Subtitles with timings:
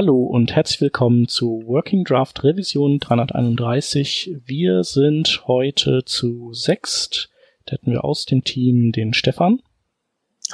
[0.00, 4.36] Hallo und herzlich willkommen zu Working Draft Revision 331.
[4.44, 7.30] Wir sind heute zu sechst.
[7.66, 9.60] Da hätten wir aus dem Team den Stefan.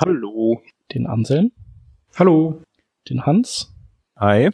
[0.00, 0.62] Hallo.
[0.94, 1.52] Den Anselm.
[2.18, 2.62] Hallo.
[3.10, 3.76] Den Hans.
[4.16, 4.48] Hi.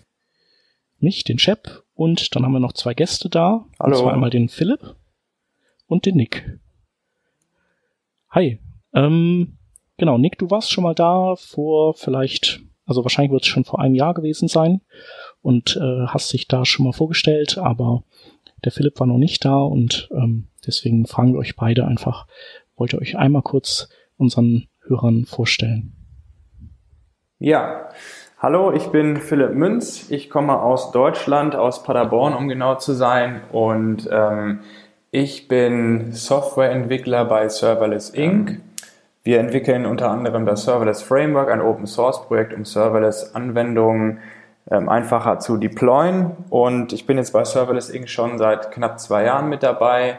[0.98, 1.84] Mich, den Shep.
[1.94, 3.68] Und dann haben wir noch zwei Gäste da.
[3.78, 3.94] Hallo.
[3.94, 4.96] Und zwar einmal den Philipp
[5.86, 6.58] und den Nick.
[8.30, 8.58] Hi.
[8.92, 9.56] Ähm,
[9.98, 13.80] genau, Nick, du warst schon mal da vor vielleicht also wahrscheinlich wird es schon vor
[13.80, 14.80] einem Jahr gewesen sein
[15.42, 18.02] und äh, hast dich da schon mal vorgestellt, aber
[18.64, 22.26] der Philipp war noch nicht da und ähm, deswegen fragen wir euch beide einfach,
[22.76, 25.92] wollt ihr euch einmal kurz unseren Hörern vorstellen?
[27.38, 27.88] Ja,
[28.38, 30.10] hallo, ich bin Philipp Münz.
[30.10, 33.40] Ich komme aus Deutschland, aus Paderborn, um genau zu sein.
[33.50, 34.60] Und ähm,
[35.10, 38.60] ich bin Softwareentwickler bei Serverless Inc.
[39.30, 44.18] Wir entwickeln unter anderem das Serverless Framework, ein Open Source Projekt, um Serverless Anwendungen
[44.68, 46.32] ähm, einfacher zu deployen.
[46.48, 48.08] Und ich bin jetzt bei Serverless Inc.
[48.08, 50.18] schon seit knapp zwei Jahren mit dabei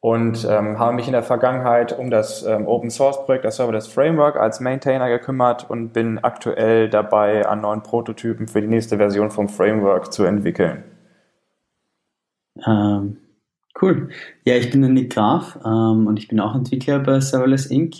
[0.00, 3.86] und ähm, habe mich in der Vergangenheit um das ähm, Open Source Projekt, das Serverless
[3.86, 9.30] Framework als Maintainer gekümmert und bin aktuell dabei, an neuen Prototypen für die nächste Version
[9.30, 10.84] vom Framework zu entwickeln.
[12.66, 13.16] Ähm,
[13.82, 14.10] Cool.
[14.44, 17.96] Ja, ich bin der Nick Graf ähm, und ich bin auch Entwickler bei Serverless Inc.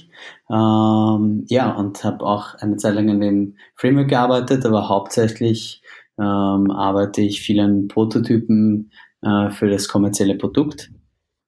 [0.48, 5.82] Ähm, ja, und habe auch eine Zeit lang an dem Framework gearbeitet, aber hauptsächlich
[6.20, 10.92] ähm, arbeite ich viel an Prototypen äh, für das kommerzielle Produkt.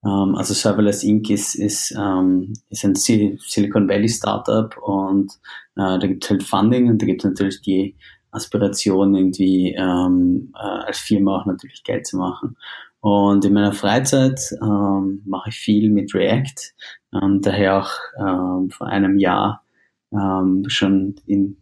[0.04, 1.30] Ähm, also Serverless Inc.
[1.30, 5.30] ist, ist, ähm, ist ein Silicon Valley Startup und
[5.76, 7.94] äh, da gibt es halt Funding und da gibt es natürlich die
[8.32, 12.56] Aspiration, irgendwie ähm, äh, als Firma auch natürlich Geld zu machen.
[13.04, 16.72] Und in meiner Freizeit ähm, mache ich viel mit React.
[17.10, 19.62] Und daher auch ähm, vor einem Jahr
[20.10, 21.58] ähm, schon in,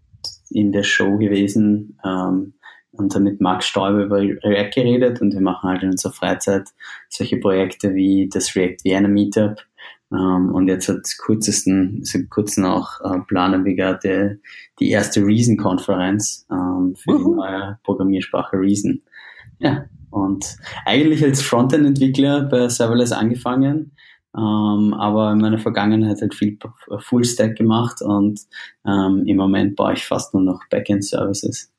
[0.51, 1.99] in der Show gewesen.
[2.05, 2.55] Ähm,
[2.93, 5.21] und dann mit Max Stäuber über React geredet.
[5.21, 6.69] Und wir machen halt in unserer Freizeit
[7.09, 9.57] solche Projekte wie das React Vienna Meetup.
[10.13, 14.39] Ähm, und jetzt hat kurzesten, seit kurzem auch äh, planen wir gerade
[14.79, 19.03] die erste Reason-Konferenz ähm, für die neue Programmiersprache Reason.
[19.59, 23.97] Ja, und eigentlich als Frontend-Entwickler bei Serverless angefangen,
[24.37, 26.59] ähm, aber in meiner Vergangenheit halt viel
[26.99, 28.41] Full-Stack gemacht und
[28.87, 31.73] ähm, im Moment baue ich fast nur noch Backend-Services.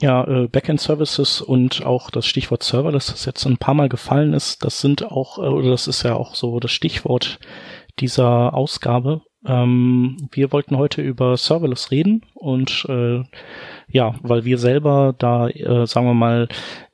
[0.00, 4.64] Ja, äh, Backend-Services und auch das Stichwort Server, das jetzt ein paar Mal gefallen ist,
[4.64, 7.38] das sind auch, äh, oder das ist ja auch so das Stichwort
[7.98, 9.20] dieser Ausgabe.
[9.46, 13.22] Ähm, wir wollten heute über Serverless reden und äh,
[13.88, 16.48] ja, weil wir selber da, äh, sagen wir mal,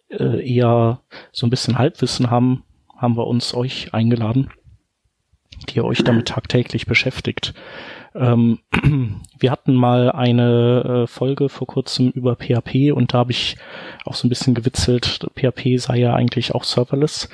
[0.08, 1.00] äh, eher
[1.32, 2.64] so ein bisschen Halbwissen haben,
[2.96, 4.50] haben wir uns euch eingeladen,
[5.74, 7.54] ihr euch damit tagtäglich beschäftigt.
[8.14, 8.58] Ähm,
[9.38, 13.56] wir hatten mal eine äh, Folge vor kurzem über PHP und da habe ich
[14.04, 17.28] auch so ein bisschen gewitzelt, PHP sei ja eigentlich auch serverless.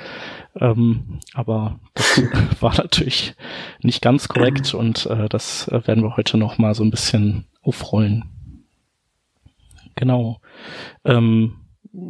[0.59, 2.21] Ähm, aber das
[2.61, 3.35] war natürlich
[3.81, 7.45] nicht ganz korrekt und äh, das äh, werden wir heute noch mal so ein bisschen
[7.61, 8.25] aufrollen.
[9.95, 10.39] Genau.
[11.03, 11.55] Ähm,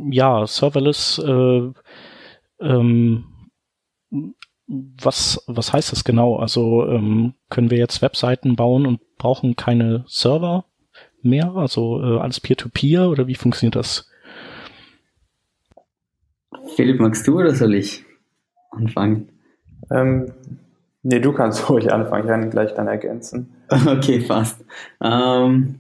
[0.09, 1.71] ja, Serverless, äh,
[2.59, 3.25] ähm,
[4.67, 6.37] was, was heißt das genau?
[6.37, 10.65] Also ähm, können wir jetzt Webseiten bauen und brauchen keine Server
[11.21, 11.55] mehr?
[11.55, 14.09] Also äh, alles Peer-to-Peer -Peer, oder wie funktioniert das?
[16.75, 18.03] Philipp, magst du oder soll ich
[18.71, 19.29] anfangen?
[19.91, 20.33] Ähm,
[21.03, 23.51] nee, du kannst ruhig anfangen, ich kann gleich dann ergänzen.
[23.87, 24.63] Okay, fast.
[25.01, 25.79] Ähm,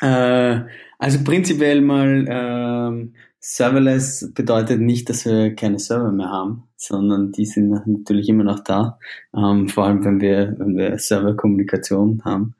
[0.00, 0.60] äh,
[0.98, 7.46] also prinzipiell mal ähm, Serverless bedeutet nicht, dass wir keine Server mehr haben, sondern die
[7.46, 8.98] sind natürlich immer noch da,
[9.34, 12.54] ähm, vor allem wenn wir, wenn wir Serverkommunikation haben.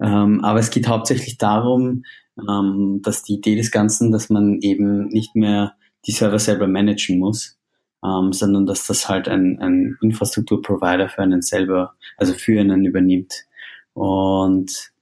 [0.00, 2.04] Ähm, aber es geht hauptsächlich darum,
[2.48, 5.74] ähm, dass die Idee des Ganzen, dass man eben nicht mehr
[6.06, 7.58] die Server selber managen muss,
[8.04, 13.44] ähm, sondern dass das halt ein, ein Infrastrukturprovider für einen selber, also für einen übernimmt.
[13.92, 14.92] Und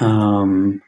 [0.00, 0.82] ähm,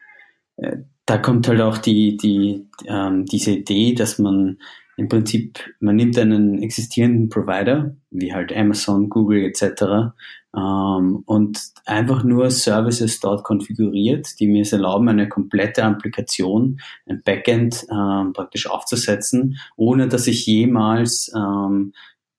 [0.56, 4.59] äh, da kommt halt auch die, die, ähm, diese Idee, dass man
[4.99, 10.12] im Prinzip, man nimmt einen existierenden Provider, wie halt Amazon, Google etc.,
[10.56, 17.23] ähm, und einfach nur Services dort konfiguriert, die mir es erlauben, eine komplette Applikation, ein
[17.23, 21.93] Backend ähm, praktisch aufzusetzen, ohne dass ich jemals ähm,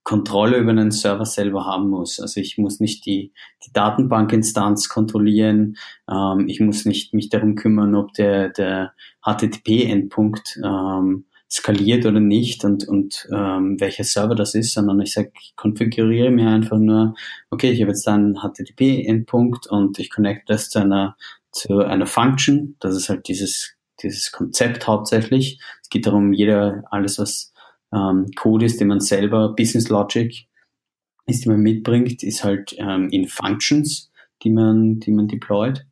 [0.03, 2.19] Kontrolle über einen Server selber haben muss.
[2.19, 3.31] Also ich muss nicht die,
[3.65, 5.77] die Datenbankinstanz kontrollieren,
[6.11, 12.63] ähm, ich muss nicht mich darum kümmern, ob der, der HTTP-Endpunkt ähm, skaliert oder nicht
[12.63, 17.15] und, und ähm, welcher Server das ist, sondern ich sage, ich konfiguriere mir einfach nur,
[17.49, 21.17] okay, ich habe jetzt einen HTTP-Endpunkt und ich connecte das zu einer,
[21.51, 25.59] zu einer Function, das ist halt dieses dieses Konzept hauptsächlich.
[25.81, 27.53] Es geht darum, jeder, alles was
[27.93, 30.47] ähm, Code ist, den man selber, Business Logic
[31.25, 34.11] ist, die man mitbringt, ist halt ähm, in Functions,
[34.43, 35.85] die man, die man deployt.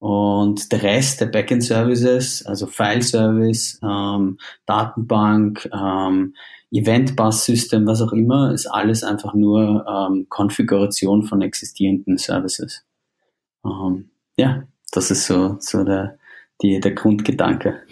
[0.00, 6.34] Und der Rest der Backend Services, also File Service, ähm, Datenbank, ähm,
[6.72, 12.82] Event Bus System, was auch immer, ist alles einfach nur ähm, Konfiguration von existierenden Services.
[13.64, 14.62] Ähm, ja,
[14.92, 16.18] das ist so, so der,
[16.62, 17.82] die, der Grundgedanke.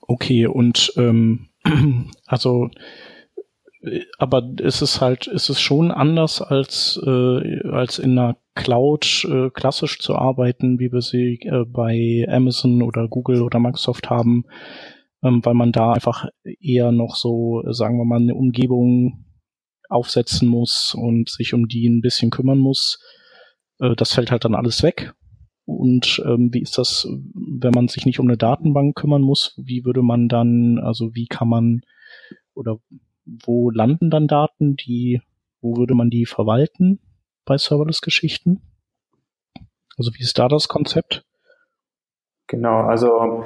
[0.00, 1.48] Okay, und ähm,
[2.26, 2.70] also
[4.18, 9.50] aber ist es halt, ist es schon anders als, äh, als in einer Cloud äh,
[9.50, 14.44] klassisch zu arbeiten, wie wir sie äh, bei Amazon oder Google oder Microsoft haben,
[15.22, 16.26] ähm, weil man da einfach
[16.60, 19.24] eher noch so, sagen wir mal, eine Umgebung
[19.88, 23.00] aufsetzen muss und sich um die ein bisschen kümmern muss.
[23.80, 25.12] Äh, das fällt halt dann alles weg.
[25.64, 29.54] Und ähm, wie ist das, wenn man sich nicht um eine Datenbank kümmern muss?
[29.56, 31.80] Wie würde man dann, also wie kann man
[32.54, 32.78] oder
[33.24, 35.20] wo landen dann Daten, die,
[35.60, 37.00] wo würde man die verwalten
[37.44, 38.60] bei Serverless-Geschichten?
[39.96, 41.24] Also wie ist da das Konzept?
[42.46, 43.44] Genau, also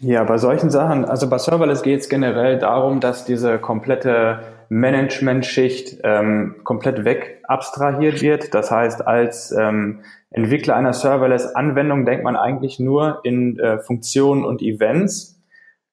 [0.00, 6.00] ja, bei solchen Sachen, also bei Serverless geht es generell darum, dass diese komplette Management-Schicht
[6.02, 8.54] ähm, komplett weg abstrahiert wird.
[8.54, 10.00] Das heißt, als ähm,
[10.30, 15.33] Entwickler einer Serverless-Anwendung denkt man eigentlich nur in äh, Funktionen und Events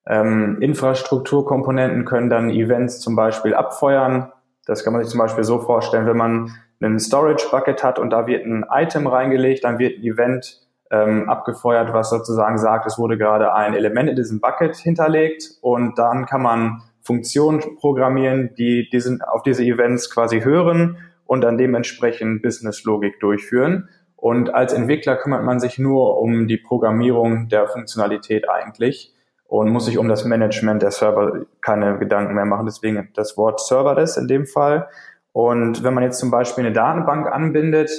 [0.07, 4.31] ähm, Infrastrukturkomponenten können dann Events zum Beispiel abfeuern.
[4.65, 6.51] Das kann man sich zum Beispiel so vorstellen, wenn man
[6.81, 11.29] einen Storage Bucket hat und da wird ein Item reingelegt, dann wird ein Event ähm,
[11.29, 16.25] abgefeuert, was sozusagen sagt, es wurde gerade ein Element in diesem Bucket hinterlegt und dann
[16.25, 23.19] kann man Funktionen programmieren, die diesen, auf diese Events quasi hören und dann dementsprechend Business-Logik
[23.19, 23.89] durchführen.
[24.15, 29.15] Und als Entwickler kümmert man sich nur um die Programmierung der Funktionalität eigentlich
[29.51, 32.65] und muss sich um das Management der Server keine Gedanken mehr machen.
[32.65, 34.87] Deswegen das Wort Serverless in dem Fall.
[35.33, 37.91] Und wenn man jetzt zum Beispiel eine Datenbank anbindet,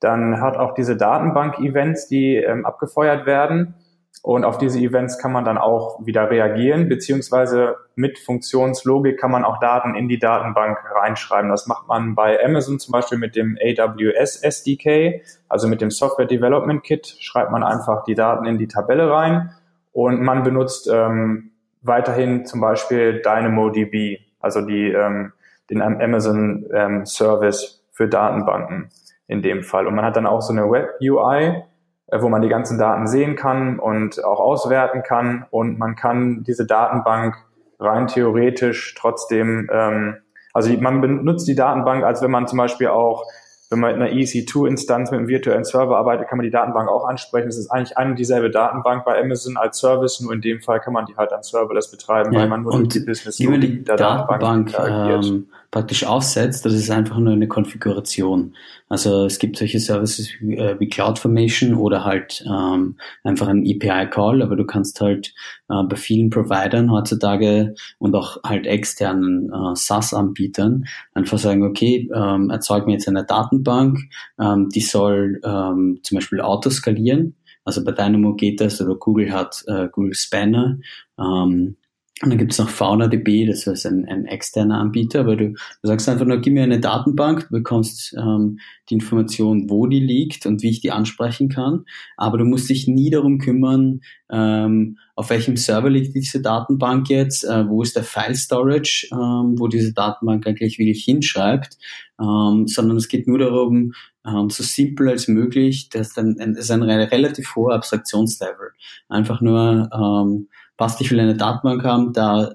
[0.00, 3.76] dann hat auch diese Datenbank Events, die ähm, abgefeuert werden.
[4.24, 9.44] Und auf diese Events kann man dann auch wieder reagieren, beziehungsweise mit Funktionslogik kann man
[9.44, 11.50] auch Daten in die Datenbank reinschreiben.
[11.50, 16.26] Das macht man bei Amazon zum Beispiel mit dem AWS SDK, also mit dem Software
[16.26, 19.52] Development Kit, schreibt man einfach die Daten in die Tabelle rein
[19.96, 25.32] und man benutzt ähm, weiterhin zum Beispiel DynamoDB, also die, ähm,
[25.70, 28.90] den Amazon ähm, Service für Datenbanken
[29.26, 29.86] in dem Fall.
[29.86, 31.62] Und man hat dann auch so eine Web-UI,
[32.08, 35.46] äh, wo man die ganzen Daten sehen kann und auch auswerten kann.
[35.48, 37.34] Und man kann diese Datenbank
[37.80, 40.18] rein theoretisch trotzdem, ähm,
[40.52, 43.24] also man benutzt die Datenbank, als wenn man zum Beispiel auch
[43.68, 47.04] wenn man in einer EC2-Instanz mit einem virtuellen Server arbeitet, kann man die Datenbank auch
[47.06, 47.48] ansprechen.
[47.48, 50.80] Es ist eigentlich eine und dieselbe Datenbank bei Amazon als Service, nur in dem Fall
[50.80, 53.82] kann man die halt als Serverless betreiben, ja, weil man nur und die Business die
[53.82, 58.54] der Datenbank, Datenbank ähm, praktisch aufsetzt, das ist einfach nur eine Konfiguration.
[58.88, 64.42] Also es gibt solche Services wie, äh, wie CloudFormation oder halt ähm, einfach ein API-Call,
[64.42, 65.34] aber du kannst halt
[65.68, 70.84] äh, bei vielen Providern heutzutage und auch halt externen äh, SaaS-Anbietern
[71.14, 73.98] einfach sagen, okay, ähm, erzeug mir jetzt eine Datenbank,
[74.40, 77.36] ähm, die soll ähm, zum Beispiel autoskalieren.
[77.64, 80.78] Also bei Dynamo geht das oder Google hat äh, Google Spanner.
[81.18, 81.76] Ähm,
[82.22, 85.56] und dann gibt es noch FaunaDB, das ist ein, ein externer Anbieter, aber du, du
[85.82, 90.46] sagst einfach nur, gib mir eine Datenbank, du bekommst ähm, die Information, wo die liegt
[90.46, 91.84] und wie ich die ansprechen kann,
[92.16, 94.00] aber du musst dich nie darum kümmern,
[94.30, 99.58] ähm, auf welchem Server liegt diese Datenbank jetzt, äh, wo ist der File Storage, ähm,
[99.58, 101.76] wo diese Datenbank eigentlich wirklich hinschreibt,
[102.18, 103.92] ähm, sondern es geht nur darum,
[104.26, 108.70] ähm, so simpel als möglich, das ist ein, ein, ist ein relativ hoher Abstraktionslevel.
[109.08, 112.54] Einfach nur ähm, passt, ich will eine Datenbank haben, da,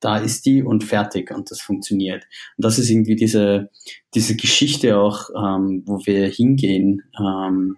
[0.00, 2.24] da ist die und fertig und das funktioniert.
[2.56, 3.70] Und das ist irgendwie diese,
[4.14, 7.76] diese Geschichte auch, ähm, wo wir hingehen ähm,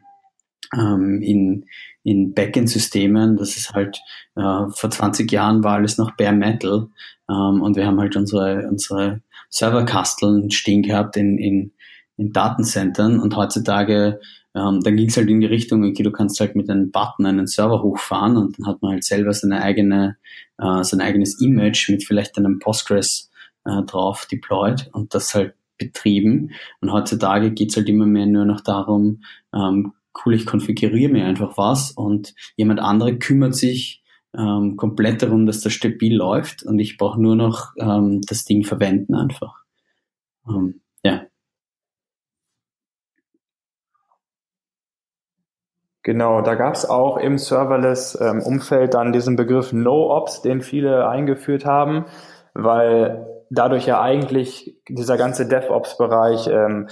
[0.75, 1.67] ähm, in,
[2.03, 3.37] in Backend-Systemen.
[3.37, 4.01] Das ist halt,
[4.37, 6.89] äh, vor 20 Jahren war alles noch bare metal
[7.29, 11.73] ähm, und wir haben halt unsere, unsere Serverkasteln stehen gehabt in, in,
[12.17, 14.21] in Datencentern und heutzutage
[14.55, 17.27] ähm, dann ging es halt in die Richtung, okay, du kannst halt mit einem Button
[17.27, 20.17] einen Server hochfahren und dann hat man halt selber seine eigene,
[20.59, 23.31] äh, sein eigenes Image mit vielleicht einem Postgres
[23.65, 26.51] äh, drauf deployed und das halt betrieben.
[26.81, 29.23] Und heutzutage geht's halt immer mehr nur noch darum,
[29.55, 29.93] ähm,
[30.25, 34.03] cool, ich konfiguriere mir einfach was und jemand andere kümmert sich
[34.37, 38.65] ähm, komplett darum, dass das stabil läuft und ich brauche nur noch ähm, das Ding
[38.65, 39.63] verwenden einfach.
[40.47, 41.27] Ähm, ja.
[46.03, 51.65] Genau, da gab es auch im Serverless-Umfeld ähm, dann diesen Begriff No-Ops, den viele eingeführt
[51.65, 52.07] haben,
[52.55, 56.89] weil dadurch ja eigentlich dieser ganze DevOps-Bereich ähm,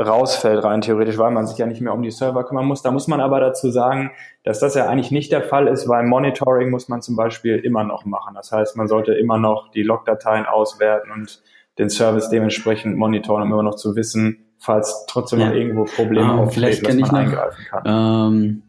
[0.00, 2.82] rausfällt rein theoretisch, weil man sich ja nicht mehr um die Server kümmern muss.
[2.82, 4.10] Da muss man aber dazu sagen,
[4.44, 7.84] dass das ja eigentlich nicht der Fall ist, weil Monitoring muss man zum Beispiel immer
[7.84, 8.34] noch machen.
[8.34, 11.42] Das heißt, man sollte immer noch die Logdateien auswerten und
[11.78, 15.48] den Service dementsprechend monitoren, um immer noch zu wissen, falls trotzdem ja.
[15.48, 17.82] noch irgendwo Probleme ähm, auftreten, dass man noch, eingreifen kann.
[17.86, 18.62] Ähm,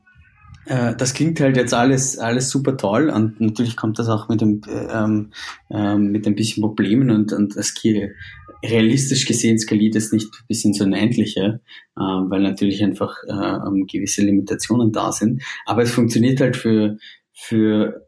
[0.66, 4.42] äh, das klingt halt jetzt alles, alles super toll und natürlich kommt das auch mit
[4.42, 4.62] dem,
[4.92, 5.32] ähm,
[5.70, 7.74] ähm, mit ein bisschen Problemen und, und das
[8.64, 11.62] realistisch gesehen skaliert es nicht bis ins Unendliche,
[11.96, 15.44] äh, weil natürlich einfach äh, gewisse Limitationen da sind.
[15.66, 16.98] Aber es funktioniert halt für,
[17.34, 18.08] für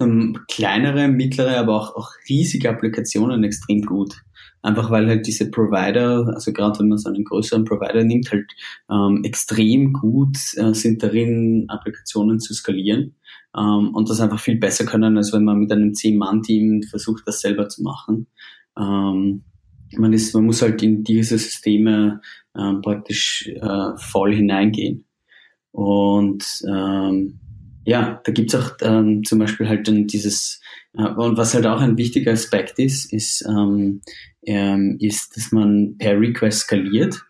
[0.00, 4.14] ähm, kleinere, mittlere, aber auch, auch riesige Applikationen extrem gut.
[4.62, 8.46] Einfach weil halt diese Provider, also gerade wenn man so einen größeren Provider nimmt, halt
[8.90, 13.16] ähm, extrem gut äh, sind darin, Applikationen zu skalieren
[13.56, 17.40] ähm, und das einfach viel besser können, als wenn man mit einem 10-Mann-Team versucht, das
[17.40, 18.28] selber zu machen.
[18.78, 19.42] Ähm,
[19.98, 22.20] man, ist, man muss halt in diese Systeme
[22.56, 25.04] ähm, praktisch äh, voll hineingehen.
[25.72, 27.40] Und ähm,
[27.84, 30.60] ja, da gibt's auch ähm, zum Beispiel halt dann dieses,
[30.94, 34.02] äh, und was halt auch ein wichtiger Aspekt ist, ist, ähm,
[34.44, 37.22] ähm, ist, dass man per Request skaliert.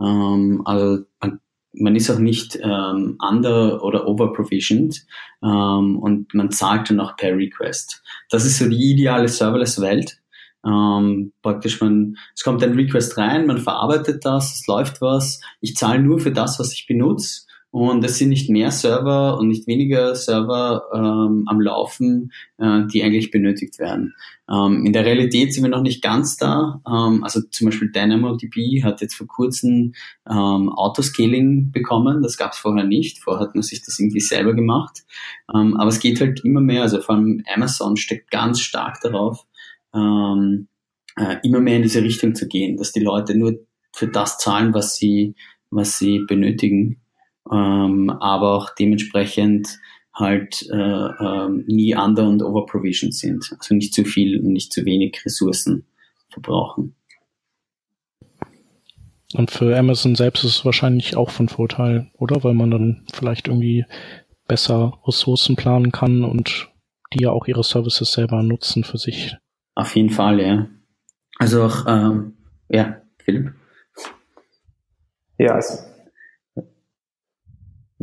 [0.00, 1.40] Ähm, also man,
[1.74, 5.04] man ist auch nicht ähm, under- oder over-provisioned
[5.42, 8.02] ähm, und man zahlt dann auch per Request.
[8.30, 10.18] Das ist so die ideale Serverless-Welt.
[10.64, 15.74] Ähm, praktisch man, es kommt ein Request rein, man verarbeitet das, es läuft was, ich
[15.74, 19.66] zahle nur für das, was ich benutze und es sind nicht mehr Server und nicht
[19.66, 24.14] weniger Server ähm, am Laufen, äh, die eigentlich benötigt werden.
[24.46, 26.82] Ähm, in der Realität sind wir noch nicht ganz da.
[26.86, 29.94] Ähm, also zum Beispiel DynamoDB hat jetzt vor kurzem
[30.28, 32.20] ähm, Autoscaling bekommen.
[32.20, 33.20] Das gab es vorher nicht.
[33.20, 34.98] Vorher hat man sich das irgendwie selber gemacht.
[35.52, 36.82] Ähm, aber es geht halt immer mehr.
[36.82, 39.46] Also vor allem Amazon steckt ganz stark darauf,
[39.94, 40.68] ähm,
[41.16, 43.60] äh, immer mehr in diese Richtung zu gehen, dass die Leute nur
[43.94, 45.34] für das zahlen, was sie,
[45.70, 47.01] was sie benötigen
[47.50, 49.78] ähm, aber auch dementsprechend
[50.14, 53.54] halt äh, äh, nie under- und overprovisioned sind.
[53.58, 55.86] Also nicht zu viel und nicht zu wenig Ressourcen
[56.28, 56.94] verbrauchen.
[59.34, 62.44] Und für Amazon selbst ist es wahrscheinlich auch von Vorteil, oder?
[62.44, 63.86] Weil man dann vielleicht irgendwie
[64.46, 66.68] besser Ressourcen planen kann und
[67.14, 69.36] die ja auch ihre Services selber nutzen für sich.
[69.74, 70.68] Auf jeden Fall, ja.
[71.38, 72.34] Also auch, ähm,
[72.68, 73.54] ja, Philipp.
[75.38, 75.91] Ja, also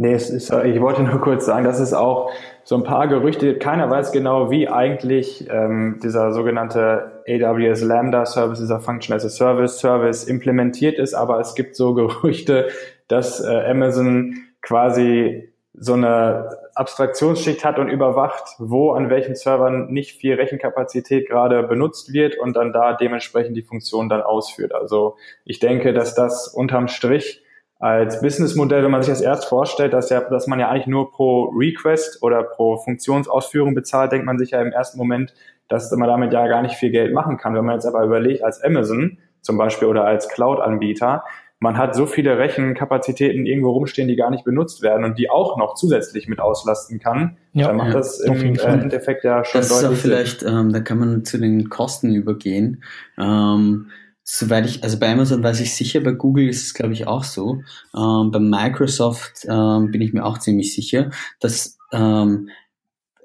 [0.02, 2.32] Nee, es ist, ich wollte nur kurz sagen, dass es auch
[2.64, 8.60] so ein paar Gerüchte Keiner weiß genau, wie eigentlich ähm, dieser sogenannte AWS Lambda Service,
[8.60, 11.14] dieser Function as a Service Service implementiert ist.
[11.14, 12.70] Aber es gibt so Gerüchte,
[13.10, 20.16] dass äh, Amazon quasi so eine Abstraktionsschicht hat und überwacht, wo an welchen Servern nicht
[20.16, 24.74] viel Rechenkapazität gerade benutzt wird und dann da dementsprechend die Funktion dann ausführt.
[24.74, 27.44] Also ich denke, dass das unterm Strich
[27.80, 31.12] als Businessmodell, wenn man sich das erst vorstellt, dass, ja, dass man ja eigentlich nur
[31.12, 35.34] pro Request oder pro Funktionsausführung bezahlt, denkt man sich ja im ersten Moment,
[35.70, 37.56] dass man damit ja gar nicht viel Geld machen kann.
[37.56, 41.24] Wenn man jetzt aber überlegt, als Amazon zum Beispiel oder als Cloud-Anbieter,
[41.62, 45.58] man hat so viele Rechenkapazitäten irgendwo rumstehen, die gar nicht benutzt werden und die auch
[45.58, 49.62] noch zusätzlich mit auslasten kann, ja, dann macht ja, das im äh, Endeffekt ja schon
[49.62, 49.90] das deutlich.
[49.90, 52.84] Das ist auch vielleicht, ähm, da kann man zu den Kosten übergehen.
[53.18, 53.88] Ähm,
[54.32, 57.24] soweit ich, also bei Amazon weiß ich sicher, bei Google ist es glaube ich auch
[57.24, 57.64] so.
[57.98, 61.10] Ähm, bei Microsoft ähm, bin ich mir auch ziemlich sicher,
[61.40, 62.50] dass ähm,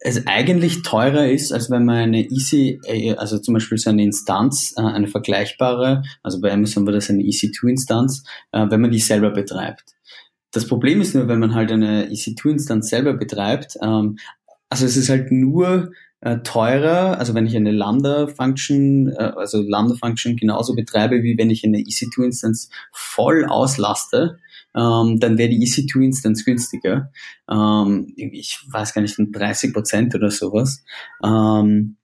[0.00, 4.02] es eigentlich teurer ist, als wenn man eine Easy, äh, also zum Beispiel so eine
[4.02, 8.99] Instanz, äh, eine vergleichbare, also bei Amazon war das eine EC2-Instanz, äh, wenn man die
[8.99, 9.94] selber betreibt.
[10.52, 14.16] Das Problem ist nur, wenn man halt eine EC2-Instanz selber betreibt, ähm,
[14.70, 15.90] also es ist halt nur
[16.25, 21.64] äh, teurer, also wenn ich eine Lambda-Function, äh, also Lambda-Function genauso betreibe, wie wenn ich
[21.64, 24.38] eine EC2-Instanz voll auslaste,
[24.75, 27.12] ähm, dann wäre die EC2-Instanz günstiger.
[27.50, 30.83] Ähm, ich weiß gar nicht, 30 Prozent oder sowas.
[31.23, 31.97] Ähm,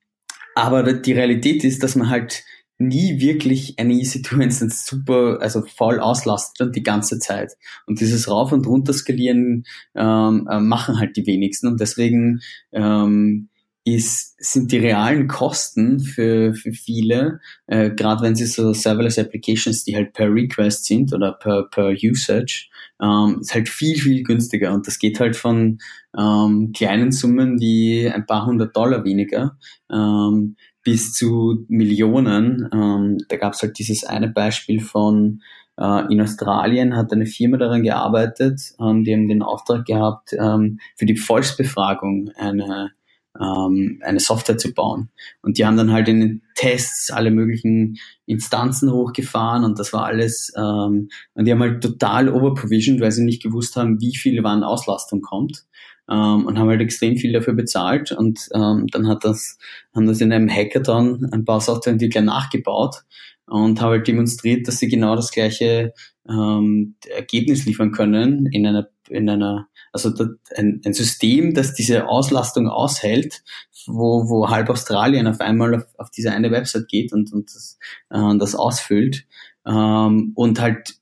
[0.55, 2.43] aber die Realität ist, dass man halt
[2.77, 7.53] nie wirklich eine EC2-Instanz super, also voll auslastet und die ganze Zeit.
[7.87, 12.41] Und dieses Rauf- und Runterskalieren ähm, äh, machen halt die wenigsten und deswegen
[12.73, 13.50] ähm,
[13.95, 19.85] ist, sind die realen Kosten für, für viele, äh, gerade wenn sie so Serverless Applications,
[19.85, 22.69] die halt per Request sind oder per, per Usage,
[23.03, 24.73] ähm, ist halt viel, viel günstiger.
[24.73, 25.79] Und das geht halt von
[26.19, 29.59] ähm, kleinen Summen wie ein paar hundert Dollar weniger
[29.93, 32.69] ähm, bis zu Millionen.
[32.73, 35.41] Ähm, da gab es halt dieses eine Beispiel von
[35.81, 40.79] äh, in Australien hat eine Firma daran gearbeitet, ähm, die haben den Auftrag gehabt, ähm,
[40.97, 42.93] für die Volksbefragung eine
[43.39, 45.11] ähm, eine Software zu bauen.
[45.43, 50.05] Und die haben dann halt in den Tests alle möglichen Instanzen hochgefahren und das war
[50.05, 54.43] alles, ähm, und die haben halt total overprovisioned, weil sie nicht gewusst haben, wie viel
[54.43, 55.65] wann Auslastung kommt.
[56.09, 59.59] Ähm, und haben halt extrem viel dafür bezahlt und ähm, dann hat das,
[59.95, 63.05] haben das in einem Hackathon ein paar Softwareentwickler nachgebaut
[63.47, 65.93] und haben halt demonstriert, dass sie genau das gleiche
[66.29, 70.13] ähm, Ergebnis liefern können in einer, in einer also
[70.57, 73.43] ein, System, das diese Auslastung aushält,
[73.87, 77.79] wo, wo halb Australien auf einmal auf, auf diese eine Website geht und, und das,
[78.11, 79.27] äh, das ausfüllt
[79.67, 81.01] ähm, und halt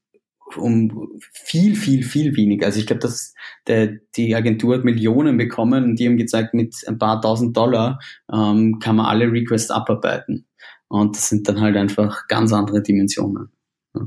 [0.57, 2.67] um viel, viel, viel weniger.
[2.67, 3.35] Also ich glaube, dass
[3.67, 7.99] der, die Agentur hat Millionen bekommen und die haben gezeigt, mit ein paar tausend Dollar
[8.33, 10.47] ähm, kann man alle Requests abarbeiten.
[10.89, 13.51] Und das sind dann halt einfach ganz andere Dimensionen.
[13.95, 14.07] Ja.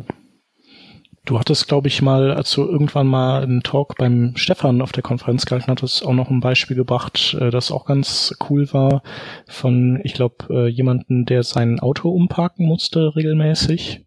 [1.25, 5.03] Du hattest, glaube ich, mal, als du irgendwann mal einen Talk beim Stefan auf der
[5.03, 9.03] Konferenz gehalten hattest, auch noch ein Beispiel gebracht, äh, das auch ganz cool war,
[9.47, 14.05] von, ich glaube, äh, jemanden, der sein Auto umparken musste regelmäßig.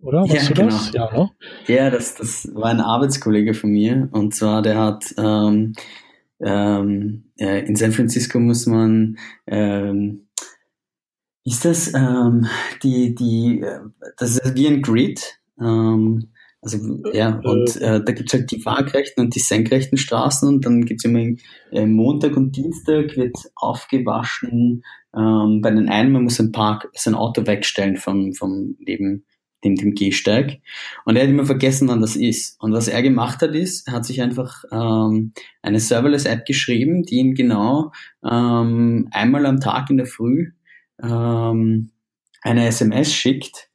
[0.00, 0.22] Oder?
[0.22, 0.68] Warst ja, du genau.
[0.68, 0.92] das?
[0.92, 1.30] Ja, ne?
[1.68, 4.08] ja das, das war ein Arbeitskollege von mir.
[4.12, 5.74] Und zwar, der hat ähm,
[6.40, 10.28] ähm, äh, in San Francisco muss man ähm,
[11.44, 12.46] ist das ähm,
[12.82, 13.80] die die äh,
[14.16, 16.28] das ist wie ein Grid ähm,
[16.60, 16.78] also
[17.12, 21.04] ja, und äh, da gibt's halt die waagrechten und die senkrechten Straßen und dann gibt's
[21.04, 21.24] immer
[21.70, 24.82] äh, Montag und Dienstag wird aufgewaschen.
[25.16, 29.24] Ähm, bei den einen, man muss ein Park, sein Auto wegstellen vom, vom neben
[29.64, 30.60] dem, dem Gehsteig.
[31.04, 32.60] Und er hat immer vergessen, wann das ist.
[32.60, 37.16] Und was er gemacht hat, ist, er hat sich einfach ähm, eine Serverless-App geschrieben, die
[37.16, 37.92] ihn genau
[38.24, 40.52] ähm, einmal am Tag in der Früh
[41.02, 41.90] ähm,
[42.42, 43.67] eine SMS schickt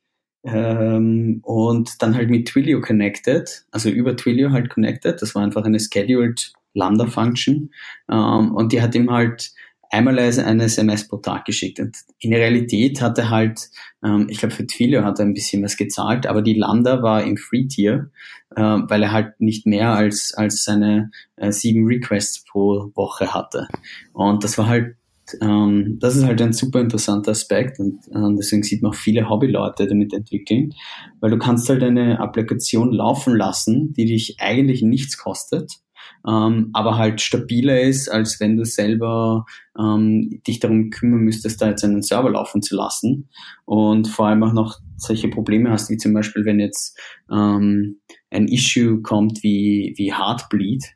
[0.43, 5.21] ähm, und dann halt mit Twilio connected, also über Twilio halt connected.
[5.21, 7.71] Das war einfach eine scheduled Lambda Function.
[8.11, 9.53] Ähm, und die hat ihm halt
[9.89, 11.79] einmal eine SMS pro Tag geschickt.
[11.79, 13.69] Und in der Realität hat er halt,
[14.03, 17.23] ähm, ich glaube für Twilio hat er ein bisschen was gezahlt, aber die Lambda war
[17.23, 18.09] im Free Tier,
[18.55, 23.67] äh, weil er halt nicht mehr als, als seine äh, sieben Requests pro Woche hatte.
[24.13, 24.95] Und das war halt
[25.41, 29.29] ähm, das ist halt ein super interessanter Aspekt und ähm, deswegen sieht man auch viele
[29.29, 30.73] Hobbyleute damit entwickeln,
[31.19, 35.79] weil du kannst halt eine Applikation laufen lassen, die dich eigentlich nichts kostet,
[36.27, 39.45] ähm, aber halt stabiler ist, als wenn du selber
[39.77, 43.29] ähm, dich darum kümmern müsstest, da jetzt einen Server laufen zu lassen.
[43.65, 46.97] Und vor allem auch noch solche Probleme hast, wie zum Beispiel, wenn jetzt
[47.31, 50.95] ähm, ein Issue kommt wie, wie Heartbleed,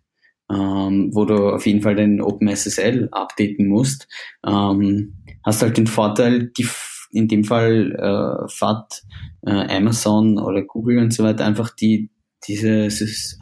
[0.52, 4.08] ähm, wo du auf jeden Fall den OpenSSL updaten musst,
[4.46, 6.68] ähm, hast halt den Vorteil, die
[7.12, 9.04] in dem Fall äh, fährt
[9.46, 12.10] äh, Amazon oder Google und so weiter einfach die
[12.48, 12.88] diese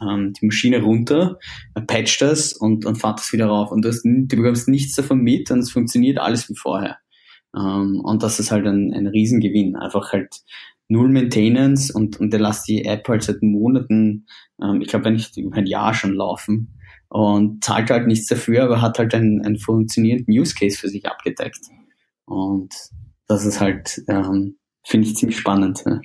[0.02, 1.38] ähm, die Maschine runter,
[1.74, 4.94] äh, patcht das und, und fährt das wieder rauf und du, hast, du bekommst nichts
[4.94, 6.98] davon mit und es funktioniert alles wie vorher.
[7.56, 9.76] Ähm, und das ist halt ein, ein Riesengewinn.
[9.76, 10.34] Einfach halt
[10.88, 14.26] null Maintenance und, und der lässt die App halt seit Monaten,
[14.62, 16.76] ähm, ich glaube, wenn nicht über ein Jahr schon laufen
[17.08, 21.06] und zahlt halt nichts dafür, aber hat halt einen, einen funktionierenden Use Case für sich
[21.06, 21.60] abgedeckt.
[22.24, 22.74] Und
[23.28, 25.82] das ist halt, ähm, finde ich ziemlich spannend.
[25.86, 26.00] Ja.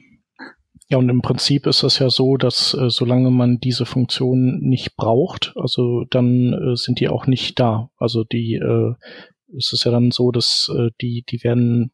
[0.92, 4.98] Ja, und im Prinzip ist es ja so, dass äh, solange man diese Funktion nicht
[4.98, 7.90] braucht, also dann äh, sind die auch nicht da.
[7.96, 8.94] Also die, äh,
[9.58, 11.94] es ist ja dann so, dass äh, die, die werden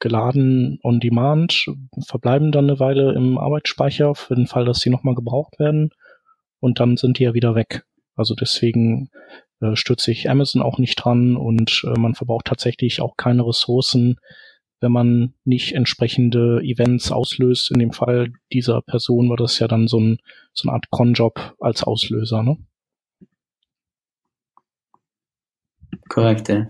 [0.00, 1.66] geladen on demand,
[2.06, 5.90] verbleiben dann eine Weile im Arbeitsspeicher für den Fall, dass sie nochmal gebraucht werden
[6.60, 7.84] und dann sind die ja wieder weg.
[8.16, 9.10] Also deswegen
[9.60, 14.18] äh, stütze ich Amazon auch nicht dran und äh, man verbraucht tatsächlich auch keine Ressourcen,
[14.80, 17.70] wenn man nicht entsprechende Events auslöst.
[17.70, 20.18] In dem Fall dieser Person war das ja dann so, ein,
[20.52, 22.58] so eine Art Cronjob als Auslöser, ne?
[26.08, 26.68] Korrekt, ja.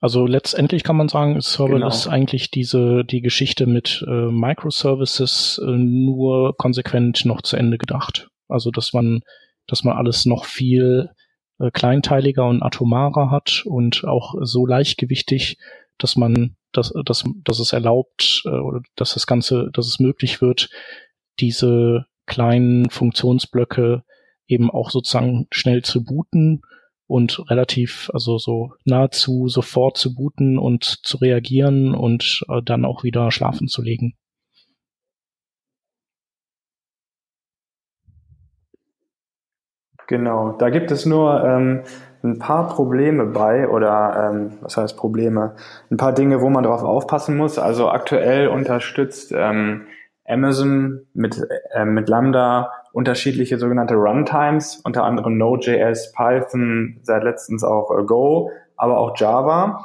[0.00, 2.14] Also letztendlich kann man sagen, ist Serverless genau.
[2.14, 8.30] eigentlich diese die Geschichte mit äh, Microservices äh, nur konsequent noch zu Ende gedacht.
[8.48, 9.20] Also dass man
[9.70, 11.10] dass man alles noch viel
[11.58, 15.58] äh, kleinteiliger und atomarer hat und auch so leichtgewichtig,
[15.98, 20.42] dass man, dass, dass, dass es erlaubt äh, oder dass das Ganze, dass es möglich
[20.42, 20.70] wird,
[21.38, 24.02] diese kleinen Funktionsblöcke
[24.46, 26.62] eben auch sozusagen schnell zu booten
[27.06, 33.04] und relativ, also so nahezu sofort zu booten und zu reagieren und äh, dann auch
[33.04, 34.14] wieder schlafen zu legen.
[40.10, 41.82] Genau, da gibt es nur ähm,
[42.24, 45.54] ein paar Probleme bei oder ähm, was heißt Probleme?
[45.88, 47.60] Ein paar Dinge, wo man drauf aufpassen muss.
[47.60, 49.86] Also aktuell unterstützt ähm,
[50.26, 51.40] Amazon mit,
[51.72, 58.50] äh, mit Lambda unterschiedliche sogenannte Runtimes, unter anderem Node.js, Python, seit letztens auch äh, Go,
[58.76, 59.84] aber auch Java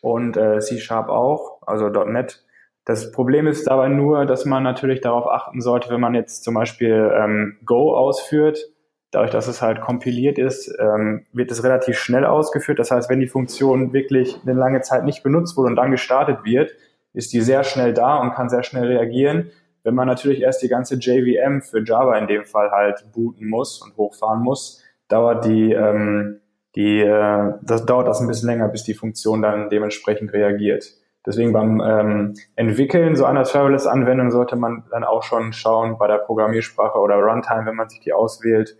[0.00, 2.46] und äh, C-Sharp auch, also .NET.
[2.86, 6.54] Das Problem ist dabei nur, dass man natürlich darauf achten sollte, wenn man jetzt zum
[6.54, 8.70] Beispiel ähm, Go ausführt,
[9.10, 12.78] dadurch, dass es halt kompiliert ist, ähm, wird es relativ schnell ausgeführt.
[12.78, 16.44] Das heißt, wenn die Funktion wirklich eine lange Zeit nicht benutzt wurde und dann gestartet
[16.44, 16.72] wird,
[17.12, 19.50] ist die sehr schnell da und kann sehr schnell reagieren.
[19.84, 23.80] Wenn man natürlich erst die ganze JVM für Java in dem Fall halt booten muss
[23.80, 26.40] und hochfahren muss, dauert die, ähm,
[26.74, 30.92] die äh, das dauert das ein bisschen länger, bis die Funktion dann dementsprechend reagiert.
[31.24, 36.18] Deswegen beim ähm, Entwickeln so einer Serverless-Anwendung sollte man dann auch schon schauen bei der
[36.18, 38.76] Programmiersprache oder Runtime, wenn man sich die auswählt,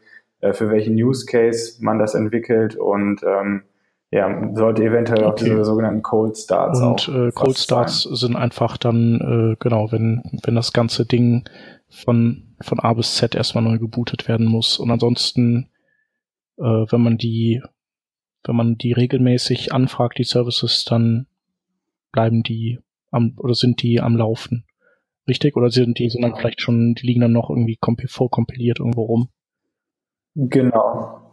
[0.48, 3.62] äh, für welchen Use Case man das entwickelt und ähm,
[4.10, 5.28] ja, sollte eventuell okay.
[5.28, 8.14] auch diese sogenannten Cold Starts Und äh, Cold Starts sein.
[8.14, 11.44] sind einfach dann, äh, genau, wenn, wenn das ganze Ding
[11.88, 14.78] von, von A bis Z erstmal neu gebootet werden muss.
[14.78, 15.70] Und ansonsten,
[16.56, 17.62] äh, wenn man die,
[18.44, 21.26] wenn man die regelmäßig anfragt, die Services, dann
[22.12, 22.78] bleiben die
[23.10, 24.64] am, oder sind die am Laufen.
[25.26, 25.56] Richtig?
[25.56, 29.28] Oder sind die, sind dann vielleicht schon, die liegen dann noch irgendwie vorkompiliert irgendwo rum?
[30.36, 31.26] Genau.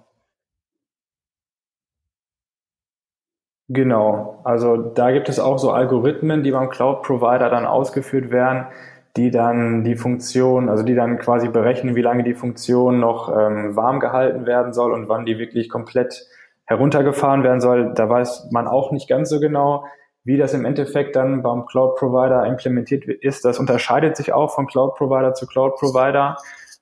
[3.70, 8.68] Genau, also da gibt es auch so Algorithmen, die beim Cloud-Provider dann ausgeführt werden,
[9.16, 13.76] die dann die Funktion, also die dann quasi berechnen, wie lange die Funktion noch ähm,
[13.76, 16.28] warm gehalten werden soll und wann die wirklich komplett
[16.66, 17.94] heruntergefahren werden soll.
[17.94, 19.86] Da weiß man auch nicht ganz so genau,
[20.26, 23.46] wie das im Endeffekt dann beim Cloud-Provider implementiert ist.
[23.46, 26.38] Das unterscheidet sich auch von Cloud-Provider zu Cloud-Provider,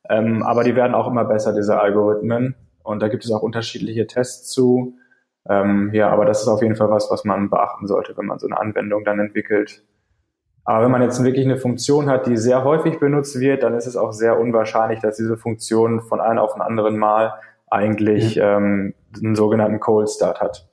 [0.10, 2.56] ähm, aber die werden auch immer besser, diese Algorithmen.
[2.84, 4.96] Und da gibt es auch unterschiedliche Tests zu.
[5.48, 8.40] Ähm, ja, aber das ist auf jeden Fall was, was man beachten sollte, wenn man
[8.40, 9.84] so eine Anwendung dann entwickelt.
[10.64, 13.88] Aber wenn man jetzt wirklich eine Funktion hat, die sehr häufig benutzt wird, dann ist
[13.88, 17.34] es auch sehr unwahrscheinlich, dass diese Funktion von einem auf den anderen Mal
[17.70, 18.58] eigentlich ja.
[18.58, 20.68] ähm, einen sogenannten Cold Start hat.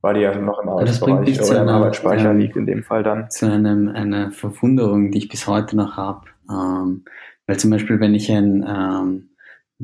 [0.00, 3.30] Weil die ja noch im Arbeitsbereich oder im Arbeitsspeicher ähm, liegt in dem Fall dann.
[3.30, 6.22] Zu einem, einer Verwunderung, die ich bis heute noch habe.
[6.50, 7.04] Ähm,
[7.46, 9.28] weil zum Beispiel, wenn ich ein ähm,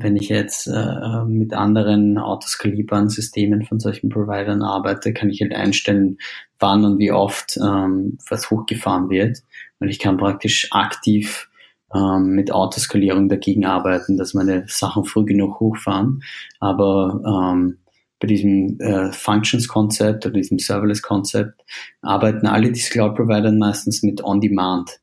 [0.00, 5.54] wenn ich jetzt äh, mit anderen autoskalierbaren Systemen von solchen Providern arbeite, kann ich halt
[5.54, 6.18] einstellen,
[6.58, 9.38] wann und wie oft ähm, was hochgefahren wird.
[9.80, 11.48] Und ich kann praktisch aktiv
[11.94, 16.22] ähm, mit Autoskalierung dagegen arbeiten, dass meine Sachen früh genug hochfahren.
[16.60, 17.78] Aber ähm,
[18.20, 21.64] bei diesem äh, Functions-Konzept oder diesem Serverless-Konzept
[22.02, 25.00] arbeiten alle diese Cloud-Provider meistens mit On-Demand.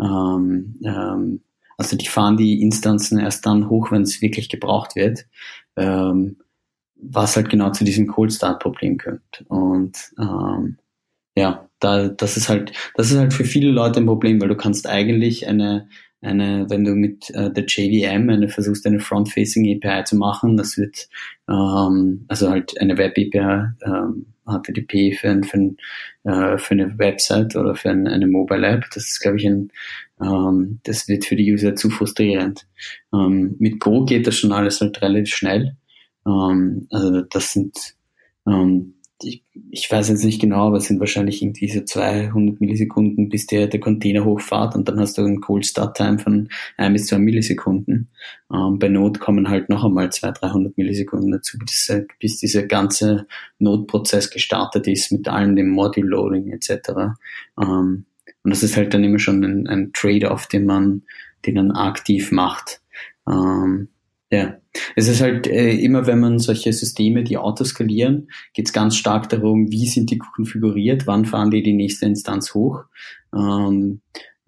[0.00, 1.40] Ähm, ähm,
[1.78, 5.26] also die fahren die Instanzen erst dann hoch, wenn es wirklich gebraucht wird,
[5.76, 6.36] ähm,
[6.96, 9.44] was halt genau zu diesem Cold Start Problem kommt.
[9.46, 10.78] Und ähm,
[11.36, 14.56] ja, da, das ist halt, das ist halt für viele Leute ein Problem, weil du
[14.56, 15.88] kannst eigentlich eine,
[16.20, 20.76] eine, wenn du mit äh, der JVM eine versuchst, eine Front-Facing API zu machen, das
[20.76, 21.08] wird
[21.48, 25.76] ähm, also halt eine Web API ähm, HTTP für, ein, für, ein,
[26.24, 28.84] äh, für eine Website oder für ein, eine Mobile App.
[28.94, 29.70] Das ist, glaube ich, ein,
[30.20, 32.66] ähm, das wird für die User zu frustrierend.
[33.12, 35.76] Ähm, mit Go geht das schon alles halt relativ schnell.
[36.26, 37.94] Ähm, also das sind
[38.46, 43.28] ähm, ich, ich weiß jetzt nicht genau, aber es sind wahrscheinlich irgendwie so 200 Millisekunden,
[43.28, 46.92] bis der, der Container hochfahrt und dann hast du einen Cold Start Time von 1
[46.92, 48.10] bis 2 Millisekunden.
[48.52, 53.26] Ähm, bei Node kommen halt noch einmal 200, 300 Millisekunden dazu, bis, bis dieser ganze
[53.58, 56.90] Node-Prozess gestartet ist mit allem dem Module Loading etc.
[57.60, 58.04] Ähm,
[58.44, 61.02] und das ist halt dann immer schon ein, ein Trade-off, den man,
[61.44, 62.80] den man aktiv macht.
[63.28, 63.88] Ähm,
[64.30, 64.58] ja,
[64.94, 69.28] es ist halt äh, immer, wenn man solche Systeme, die autoskalieren, geht es ganz stark
[69.30, 72.84] darum, wie sind die konfiguriert, wann fahren die die nächste Instanz hoch.
[73.34, 74.02] Ähm,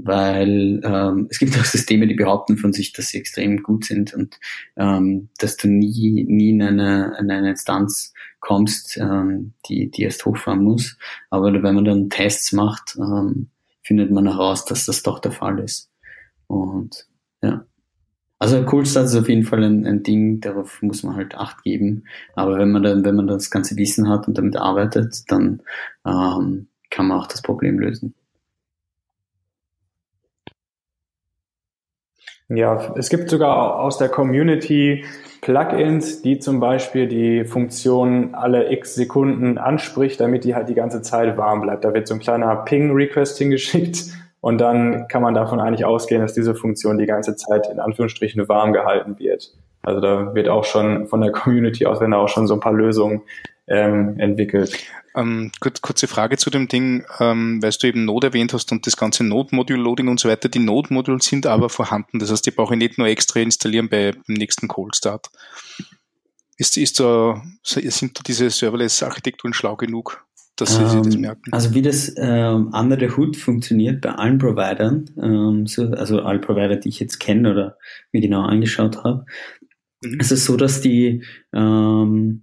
[0.04, 4.14] weil ähm, es gibt auch Systeme, die behaupten von sich, dass sie extrem gut sind
[4.14, 4.38] und
[4.76, 10.24] ähm, dass du nie, nie in eine, in eine Instanz kommst, ähm, die, die erst
[10.24, 10.96] hochfahren muss.
[11.28, 13.50] Aber wenn man dann Tests macht, ähm,
[13.82, 15.90] findet man heraus, dass das doch der Fall ist.
[16.46, 17.06] Und
[17.42, 17.66] ja.
[18.42, 22.04] Also Coolstart ist auf jeden Fall ein, ein Ding, darauf muss man halt Acht geben.
[22.34, 25.60] Aber wenn man dann, wenn man das ganze Wissen hat und damit arbeitet, dann
[26.06, 28.14] ähm, kann man auch das Problem lösen.
[32.48, 35.04] Ja, es gibt sogar aus der Community
[35.42, 41.02] Plugins, die zum Beispiel die Funktion alle x Sekunden anspricht, damit die halt die ganze
[41.02, 41.84] Zeit warm bleibt.
[41.84, 44.06] Da wird so ein kleiner Ping-Request hingeschickt
[44.40, 48.48] und dann kann man davon eigentlich ausgehen, dass diese Funktion die ganze Zeit in Anführungsstrichen
[48.48, 49.52] warm gehalten wird.
[49.82, 52.60] Also da wird auch schon von der Community aus, wenn da auch schon so ein
[52.60, 53.22] paar Lösungen
[53.66, 54.76] ähm, entwickelt.
[55.14, 58.86] Ähm, kurz, kurze Frage zu dem Ding, ähm, weil du eben Node erwähnt hast und
[58.86, 60.48] das ganze Node-Module-Loading und so weiter.
[60.48, 62.18] Die Node-Module sind aber vorhanden.
[62.18, 65.30] Das heißt, die brauche ich nicht nur extra installieren bei, beim nächsten Cold Start.
[66.56, 70.24] Ist, ist da, sind da diese Serverless-Architekturen schlau genug,
[70.60, 71.52] dass sie ähm, das merken?
[71.52, 76.40] Also wie das ähm, under the hood funktioniert bei allen Providern, ähm, so, also alle
[76.40, 77.78] Provider, die ich jetzt kenne oder
[78.12, 79.24] mir genau angeschaut habe,
[80.02, 80.20] mhm.
[80.20, 82.42] ist es so, dass die ähm,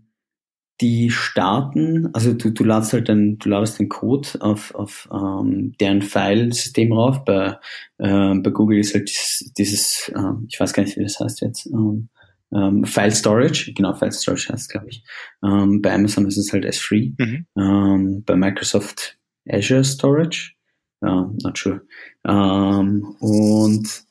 [0.79, 5.73] die starten, also du, du ladest halt den, du ladest den Code auf, auf ähm,
[5.79, 7.25] deren Filesystem rauf.
[7.25, 7.57] Bei,
[7.97, 11.41] äh, bei Google ist halt dieses, dieses ähm, ich weiß gar nicht, wie das heißt
[11.41, 12.09] jetzt, ähm,
[12.53, 15.03] ähm, File Storage, genau, File Storage heißt glaube ich.
[15.43, 17.13] Ähm, bei Amazon ist es halt S3.
[17.17, 17.45] Mhm.
[17.57, 19.17] Ähm, bei Microsoft
[19.49, 20.53] Azure Storage,
[21.01, 21.81] ja, not sure.
[22.25, 24.03] Ähm, und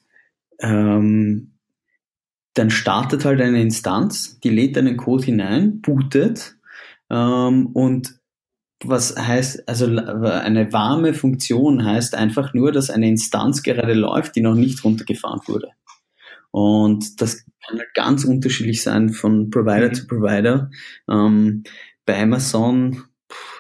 [0.61, 1.53] ähm,
[2.55, 6.57] dann startet halt eine Instanz, die lädt einen Code hinein, bootet
[7.11, 8.19] ähm, und
[8.85, 14.43] was heißt, also eine warme Funktion heißt einfach nur, dass eine Instanz gerade läuft, die
[14.43, 15.71] noch nicht runtergefahren wurde.
[16.51, 19.95] Und das kann halt ganz unterschiedlich sein von Provider mhm.
[19.95, 20.71] zu Provider.
[21.11, 21.65] Ähm,
[22.05, 23.03] bei Amazon,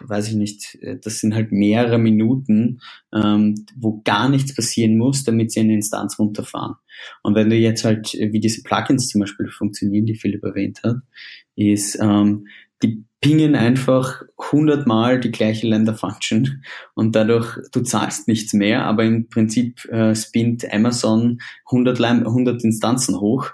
[0.01, 2.81] weiß ich nicht, das sind halt mehrere Minuten,
[3.12, 6.77] ähm, wo gar nichts passieren muss, damit sie eine Instanz runterfahren.
[7.22, 10.96] Und wenn du jetzt halt, wie diese Plugins zum Beispiel funktionieren, die Philipp erwähnt hat,
[11.57, 12.46] ist, ähm,
[12.82, 16.62] die pingen einfach hundertmal die gleiche Lender-Function
[16.94, 23.18] und dadurch, du zahlst nichts mehr, aber im Prinzip äh, spinnt Amazon 100, 100 Instanzen
[23.18, 23.50] hoch,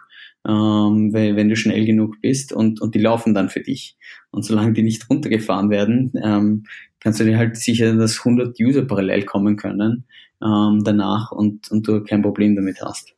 [0.46, 3.96] ähm, wenn, wenn du schnell genug bist und, und die laufen dann für dich.
[4.30, 6.64] Und solange die nicht runtergefahren werden, ähm,
[7.00, 10.04] kannst du dir halt sicher, dass 100 User parallel kommen können
[10.42, 13.14] ähm, danach und, und du kein Problem damit hast.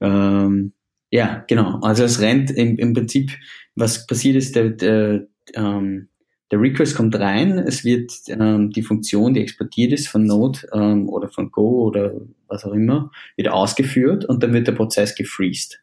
[0.00, 0.72] Ähm,
[1.10, 1.80] ja, genau.
[1.80, 3.30] Also es rennt im, im Prinzip,
[3.76, 6.08] was passiert ist, der, der, ähm,
[6.50, 11.08] der Request kommt rein, es wird ähm, die Funktion, die exportiert ist von Node ähm,
[11.08, 12.12] oder von Go oder
[12.48, 15.80] was auch immer, wird ausgeführt und dann wird der Prozess gefreezed.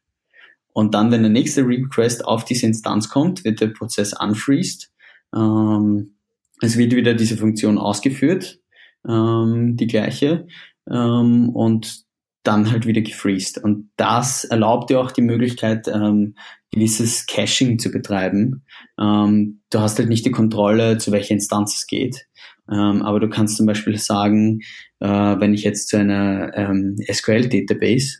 [0.73, 4.91] Und dann, wenn der nächste Request auf diese Instanz kommt, wird der Prozess unfreezed.
[5.35, 6.15] Ähm,
[6.61, 8.59] es wird wieder diese Funktion ausgeführt,
[9.07, 10.47] ähm, die gleiche,
[10.89, 12.05] ähm, und
[12.43, 13.57] dann halt wieder gefreezed.
[13.63, 16.35] Und das erlaubt dir auch die Möglichkeit, ähm,
[16.71, 18.63] gewisses Caching zu betreiben.
[18.99, 22.27] Ähm, du hast halt nicht die Kontrolle, zu welcher Instanz es geht.
[22.71, 24.61] Ähm, aber du kannst zum Beispiel sagen,
[24.99, 28.19] äh, wenn ich jetzt zu einer ähm, SQL-Database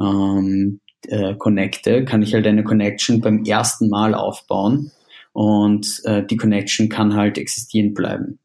[0.00, 4.90] ähm, äh, connecte, kann ich halt eine Connection beim ersten Mal aufbauen
[5.32, 8.38] und äh, die Connection kann halt existieren bleiben.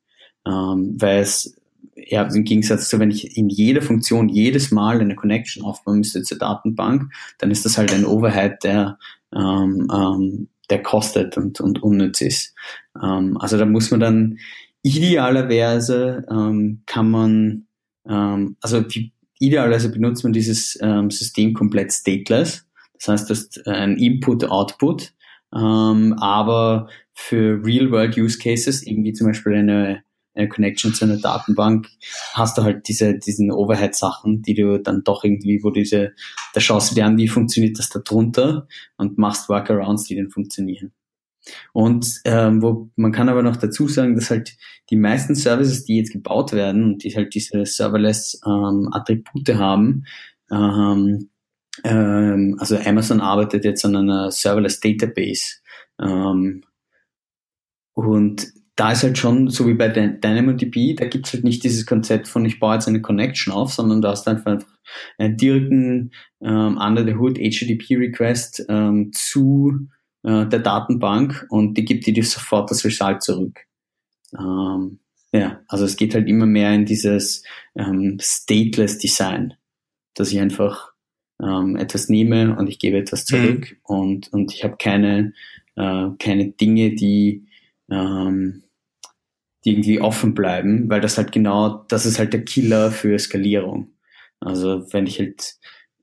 [0.45, 1.55] Ähm, weil es
[1.95, 6.21] ja, im Gegensatz zu, wenn ich in jeder Funktion jedes Mal eine Connection aufbauen müsste
[6.23, 8.97] zur Datenbank, dann ist das halt ein Overhead, der,
[9.31, 12.55] der kostet und, und unnütz ist.
[13.01, 14.39] Ähm, also da muss man dann
[14.81, 17.67] idealerweise ähm, kann man,
[18.07, 22.65] ähm, also die, idealerweise benutzt man dieses ähm, System komplett stateless.
[22.93, 25.13] Das heißt, das ist ein Input-Output,
[25.55, 30.03] ähm, aber für Real-World-Use-Cases, irgendwie zum Beispiel eine
[30.35, 31.87] eine Connection zu einer Datenbank,
[32.33, 36.13] hast du halt diese, diesen Overhead-Sachen, die du dann doch irgendwie, wo diese,
[36.53, 40.29] da schaust du dir an, wie funktioniert das da drunter und machst Workarounds, die dann
[40.29, 40.93] funktionieren.
[41.73, 44.55] Und ähm, wo man kann aber noch dazu sagen, dass halt
[44.89, 50.05] die meisten Services, die jetzt gebaut werden und die halt diese serverless ähm, haben,
[50.51, 51.29] ähm,
[51.83, 55.57] ähm, also Amazon arbeitet jetzt an einer serverless Database
[56.01, 56.63] ähm,
[57.93, 58.47] und
[58.79, 62.45] da ist halt schon, so wie bei DynamoDB, da gibt's halt nicht dieses Konzept von,
[62.45, 64.63] ich baue jetzt eine Connection auf, sondern da hast du einfach
[65.17, 66.11] einen direkten
[66.41, 69.89] ähm, Under the Hood HTTP-Request ähm, zu
[70.23, 73.59] äh, der Datenbank und die gibt dir sofort das Result zurück.
[74.37, 74.99] Ähm,
[75.33, 77.43] ja, also es geht halt immer mehr in dieses
[77.75, 79.55] ähm, stateless Design,
[80.13, 80.93] dass ich einfach
[81.43, 83.95] ähm, etwas nehme und ich gebe etwas zurück mhm.
[83.95, 85.33] und, und ich habe keine,
[85.75, 87.45] äh, keine Dinge, die
[87.91, 88.63] ähm,
[89.65, 93.91] die irgendwie offen bleiben, weil das halt genau, das ist halt der Killer für Skalierung.
[94.39, 95.55] Also wenn ich halt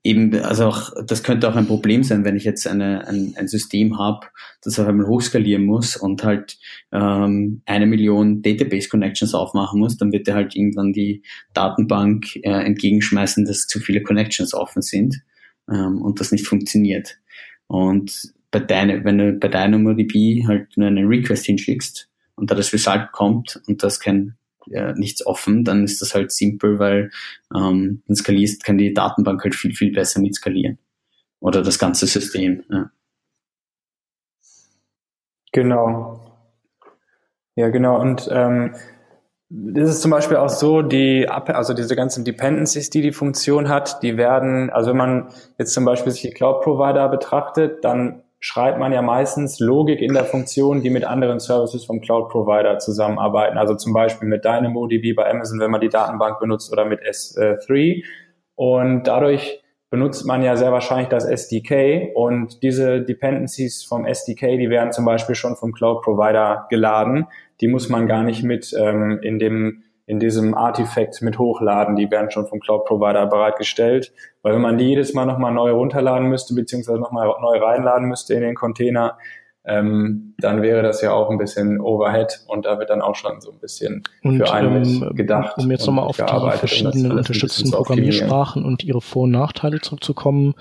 [0.03, 3.47] eben, also auch, das könnte auch ein Problem sein, wenn ich jetzt eine, ein, ein
[3.47, 4.27] System habe,
[4.61, 6.57] das auf einmal hochskalieren muss und halt
[6.91, 13.45] ähm, eine Million Database-Connections aufmachen muss, dann wird er halt irgendwann die Datenbank äh, entgegenschmeißen,
[13.45, 15.21] dass zu viele Connections offen sind
[15.69, 17.17] ähm, und das nicht funktioniert.
[17.67, 22.06] Und bei deiner, wenn du bei DynamoDB halt nur einen Request hinschickst,
[22.37, 24.37] und da das Result kommt und das kein
[24.69, 27.11] ja, nichts offen, dann ist das halt simpel, weil
[27.55, 30.77] ähm, dann skalierst, kann die Datenbank halt viel, viel besser mit skalieren.
[31.39, 32.63] Oder das ganze System.
[32.69, 32.91] Ja.
[35.51, 36.19] Genau.
[37.55, 37.99] Ja, genau.
[37.99, 38.75] Und ähm,
[39.49, 44.03] das ist zum Beispiel auch so, die, also diese ganzen Dependencies, die die Funktion hat,
[44.03, 48.91] die werden, also wenn man jetzt zum Beispiel sich die Cloud-Provider betrachtet, dann schreibt man
[48.91, 53.57] ja meistens Logik in der Funktion, die mit anderen Services vom Cloud-Provider zusammenarbeiten.
[53.57, 58.03] Also zum Beispiel mit DynamoDB bei Amazon, wenn man die Datenbank benutzt oder mit S3.
[58.55, 64.69] Und dadurch benutzt man ja sehr wahrscheinlich das SDK und diese Dependencies vom SDK, die
[64.69, 67.27] werden zum Beispiel schon vom Cloud Provider geladen.
[67.61, 71.97] Die muss man gar nicht mit ähm, in dem in diesem Artifact mit hochladen.
[71.97, 74.13] Die werden schon vom Cloud Provider bereitgestellt.
[74.41, 78.33] Weil wenn man die jedes Mal nochmal neu runterladen müsste, beziehungsweise nochmal neu reinladen müsste
[78.33, 79.17] in den Container,
[79.67, 83.41] ähm, dann wäre das ja auch ein bisschen Overhead und da wird dann auch schon
[83.41, 85.57] so ein bisschen und, für einen ähm, gedacht.
[85.57, 90.53] Um jetzt nochmal auf die verschiedenen unterstützten Programmiersprachen und ihre Vor- und Nachteile zurückzukommen,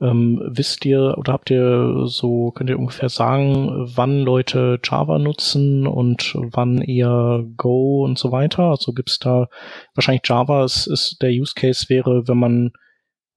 [0.00, 5.88] ähm, wisst ihr oder habt ihr so, könnt ihr ungefähr sagen, wann Leute Java nutzen
[5.88, 8.64] und wann eher Go und so weiter?
[8.64, 9.48] Also gibt's da
[9.96, 12.72] wahrscheinlich Java ist, ist der Use Case wäre, wenn man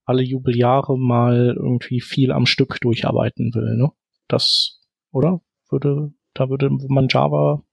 [0.06, 3.90] alle Jubeljahre mal irgendwie viel am Stück durcharbeiten will, ne?
[4.28, 4.82] Das
[5.16, 5.42] oder?
[5.70, 7.64] Würde, da würde man Java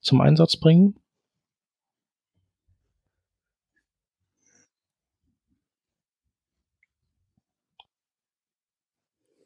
[0.00, 0.96] zum Einsatz bringen?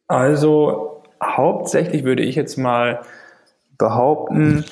[0.07, 3.03] Also hauptsächlich würde ich jetzt mal
[3.79, 4.65] behaupten,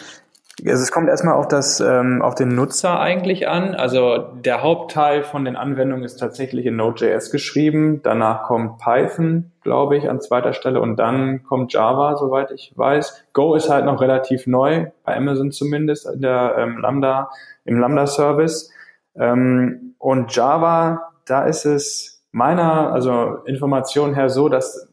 [0.61, 3.75] also es kommt erstmal auf das ähm, auf den Nutzer eigentlich an.
[3.75, 8.01] Also der Hauptteil von den Anwendungen ist tatsächlich in Node.js geschrieben.
[8.03, 13.25] Danach kommt Python, glaube ich, an zweiter Stelle und dann kommt Java, soweit ich weiß.
[13.33, 17.31] Go ist halt noch relativ neu bei Amazon zumindest in der ähm, Lambda
[17.65, 18.71] im Lambda Service
[19.17, 24.89] ähm, und Java, da ist es meiner also Information her so, dass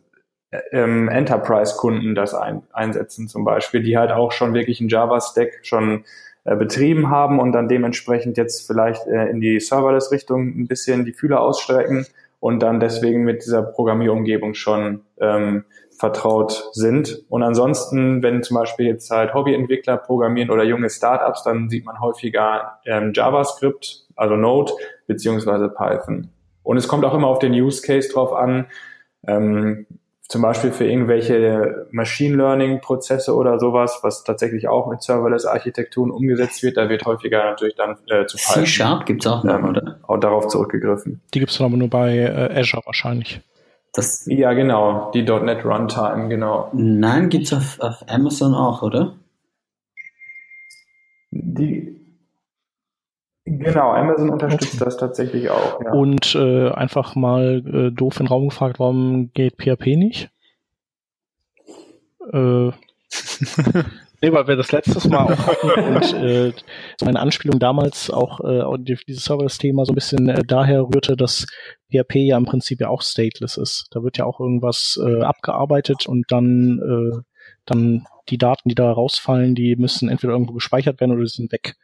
[0.71, 6.03] ähm, Enterprise-Kunden das ein, einsetzen zum Beispiel, die halt auch schon wirklich einen Java-Stack schon
[6.43, 11.13] äh, betrieben haben und dann dementsprechend jetzt vielleicht äh, in die Serverless-Richtung ein bisschen die
[11.13, 12.05] Fühler ausstrecken
[12.39, 15.63] und dann deswegen mit dieser Programmierumgebung schon ähm,
[15.99, 17.23] vertraut sind.
[17.29, 22.01] Und ansonsten, wenn zum Beispiel jetzt halt Hobbyentwickler programmieren oder junge Startups, dann sieht man
[22.01, 24.73] häufiger ähm, JavaScript, also Node,
[25.05, 26.29] beziehungsweise Python.
[26.63, 28.65] Und es kommt auch immer auf den Use Case drauf an.
[29.27, 29.85] Ähm,
[30.31, 36.09] zum Beispiel für irgendwelche Machine Learning Prozesse oder sowas, was tatsächlich auch mit Serverless Architekturen
[36.09, 38.63] umgesetzt wird, da wird häufiger natürlich dann äh, zu Python.
[38.63, 39.99] C-Sharp gibt's auch noch, ähm, oder?
[40.07, 41.21] Auch darauf zurückgegriffen.
[41.33, 43.41] Die gibt's dann aber nur bei äh, Azure wahrscheinlich.
[43.93, 46.69] Das, ja, genau, die .NET Runtime, genau.
[46.71, 49.15] Nein, gibt's auf, auf Amazon auch, oder?
[51.31, 52.00] Die,
[53.45, 54.85] Genau, Amazon unterstützt okay.
[54.85, 55.81] das tatsächlich auch.
[55.83, 55.91] Ja.
[55.93, 60.29] Und äh, einfach mal äh, doof in den Raum gefragt, warum geht PHP nicht?
[62.31, 62.67] Äh,
[64.21, 66.53] nee, weil wir das letztes Mal auch hatten und äh,
[67.03, 68.63] meine Anspielung damals auch äh,
[69.07, 71.47] dieses Serverless-Thema so ein bisschen äh, daher rührte, dass
[71.91, 73.87] PHP ja im Prinzip ja auch stateless ist.
[73.91, 77.21] Da wird ja auch irgendwas äh, abgearbeitet und dann äh,
[77.65, 81.51] dann die Daten, die da rausfallen, die müssen entweder irgendwo gespeichert werden oder die sind
[81.51, 81.75] weg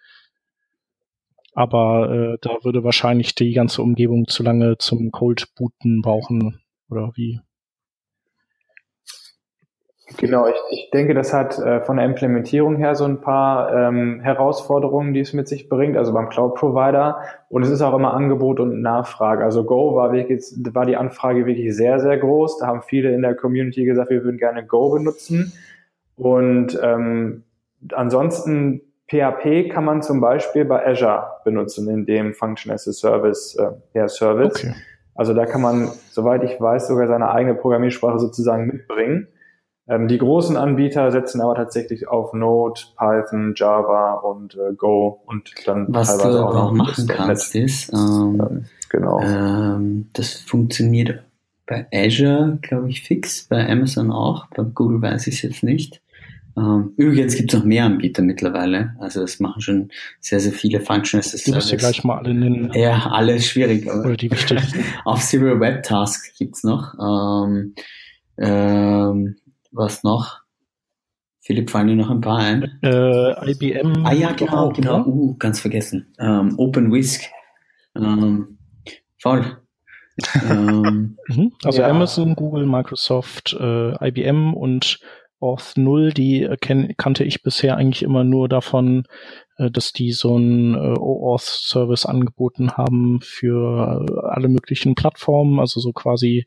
[1.57, 7.13] aber äh, da würde wahrscheinlich die ganze Umgebung zu lange zum Cold Booten brauchen oder
[7.15, 7.39] wie?
[10.17, 14.19] Genau, ich, ich denke, das hat äh, von der Implementierung her so ein paar ähm,
[14.21, 17.21] Herausforderungen, die es mit sich bringt, also beim Cloud Provider.
[17.49, 19.43] Und es ist auch immer Angebot und Nachfrage.
[19.43, 20.43] Also Go war wirklich,
[20.73, 22.59] war die Anfrage wirklich sehr, sehr groß.
[22.59, 25.53] Da haben viele in der Community gesagt, wir würden gerne Go benutzen.
[26.15, 27.45] Und ähm,
[27.93, 33.55] ansonsten PHP kann man zum Beispiel bei Azure benutzen, in dem Function as a Service,
[33.55, 34.63] äh, ja, Service.
[34.63, 34.73] Okay.
[35.15, 39.27] Also da kann man, soweit ich weiß, sogar seine eigene Programmiersprache sozusagen mitbringen.
[39.89, 45.49] Ähm, die großen Anbieter setzen aber tatsächlich auf Node, Python, Java und äh, Go und
[45.65, 49.21] dann Was teilweise auch noch machen kannst, ist, ähm, ähm, genau.
[49.21, 51.23] Ähm, das funktioniert
[51.65, 56.01] bei Azure, glaube ich, fix, bei Amazon auch, bei Google weiß ich es jetzt nicht.
[56.57, 58.95] Ähm, übrigens gibt es noch mehr Anbieter mittlerweile.
[58.99, 59.89] Also das machen schon
[60.19, 62.71] sehr, sehr viele Functional as Du musst ja gleich mal alle nennen.
[62.73, 63.87] Ja, alles schwierig.
[63.89, 64.83] Aber Oder die wichtigsten.
[65.05, 66.95] auf Zero Web Task gibt's noch.
[66.99, 67.75] Ähm,
[68.39, 69.35] ähm,
[69.71, 70.39] was noch?
[71.41, 72.79] Philipp, fallen dir noch ein paar ein?
[72.81, 74.05] Äh, IBM.
[74.05, 75.05] Ah ja, genau, genau.
[75.05, 76.13] Uh, ganz vergessen.
[76.19, 77.21] Ähm, Open Whisk.
[77.95, 78.57] Ähm,
[79.21, 79.57] voll.
[80.49, 81.53] ähm, mhm.
[81.63, 81.87] also ja.
[81.87, 84.99] Amazon, Google, Microsoft, äh, IBM und
[85.39, 89.03] Auth 0, die äh, kenn, kannte ich bisher eigentlich immer nur davon,
[89.57, 95.59] äh, dass die so einen äh, OAuth-Service angeboten haben für alle möglichen Plattformen.
[95.59, 96.45] Also so quasi,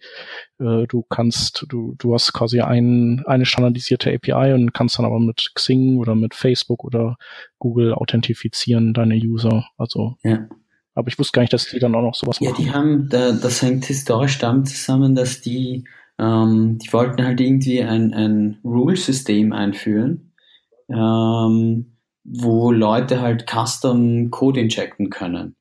[0.59, 5.21] äh, du kannst, du, du hast quasi ein, eine standardisierte API und kannst dann aber
[5.21, 7.17] mit Xing oder mit Facebook oder
[7.59, 9.67] Google authentifizieren deine User.
[9.77, 10.49] Also ja.
[10.95, 12.53] Aber ich wusste gar nicht, dass die dann auch noch sowas machen.
[12.53, 15.85] Ja, die haben, das hängt historisch damit zusammen, dass die
[16.21, 20.33] ähm, die wollten halt irgendwie ein, ein Rule-System einführen,
[20.91, 25.57] ähm, wo Leute halt Custom Code injecten können.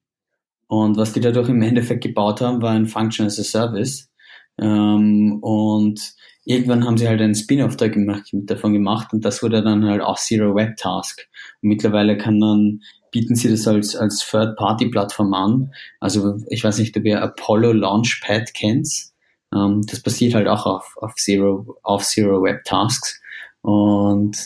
[0.67, 4.11] Und was die dadurch im Endeffekt gebaut haben, war ein Function as a Service.
[4.59, 9.63] Ähm, und irgendwann haben sie halt einen Spin-off da gemacht, davon gemacht und das wurde
[9.63, 11.25] dann halt auch Zero Web Task.
[11.61, 12.81] Und mittlerweile kann dann
[13.11, 15.71] bieten sie das als, als Third-Party-Plattform an.
[15.99, 19.09] Also ich weiß nicht, ob ihr Apollo Launchpad kennt.
[19.53, 23.21] Ähm, das basiert halt auch auf, auf Zero, auf Zero Web Tasks.
[23.61, 24.37] Und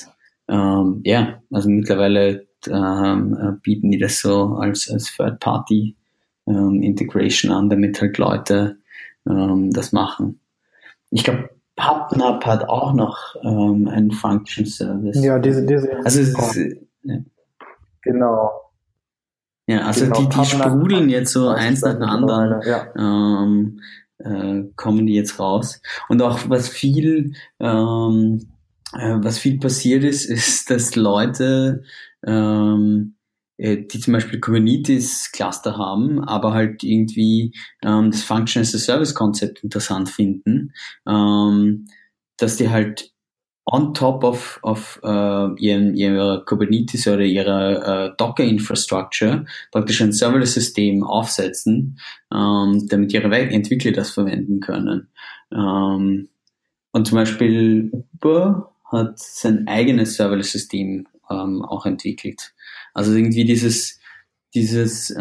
[0.47, 5.95] ähm, ja, also mittlerweile ähm, äh, bieten die das so als, als Third-Party
[6.47, 8.77] ähm, Integration an, damit halt Leute
[9.27, 10.39] ähm, das machen.
[11.09, 15.23] Ich glaube, PubNub hat auch noch ähm, einen Function Service.
[15.23, 15.95] Ja, diese, diese.
[16.03, 16.37] Also, ist,
[17.03, 17.17] ja.
[18.01, 18.51] genau.
[19.65, 22.61] Ja, also genau, die, die sprudeln jetzt so eins nach dem anderen.
[22.67, 22.87] Ja.
[22.97, 23.79] Ähm,
[24.23, 25.81] äh, kommen die jetzt raus.
[26.09, 28.47] Und auch was viel, ähm,
[28.93, 31.83] äh, was viel passiert ist, ist, dass Leute,
[32.25, 33.15] ähm,
[33.57, 37.53] äh, die zum Beispiel Kubernetes Cluster haben, aber halt irgendwie
[37.83, 40.73] ähm, das Function as a Service Konzept interessant finden,
[41.07, 41.85] ähm,
[42.37, 43.12] dass die halt
[43.65, 51.03] on top of, of uh, ihren, ihrer Kubernetes oder ihrer uh, Docker-Infrastructure praktisch ein Serverless-System
[51.03, 51.99] aufsetzen,
[52.33, 55.07] ähm, damit ihre Entwickler das verwenden können.
[55.53, 56.27] Ähm,
[56.91, 62.53] und zum Beispiel Uber hat sein eigenes Serverless-System ähm, auch entwickelt.
[62.93, 63.99] Also irgendwie dieses,
[64.53, 65.15] dieses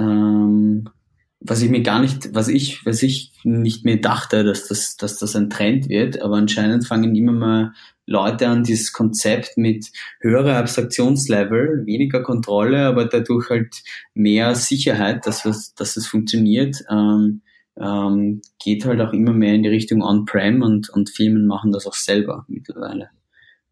[1.44, 5.18] was ich mir gar nicht, was ich, was ich nicht mehr dachte, dass das, dass
[5.18, 7.72] das ein Trend wird, aber anscheinend fangen immer mal
[8.12, 9.86] Leute an dieses Konzept mit
[10.20, 13.82] höherer Abstraktionslevel, weniger Kontrolle, aber dadurch halt
[14.14, 17.40] mehr Sicherheit, dass es, dass es funktioniert, ähm,
[17.80, 21.86] ähm, geht halt auch immer mehr in die Richtung On-Prem und, und Firmen machen das
[21.86, 23.08] auch selber mittlerweile.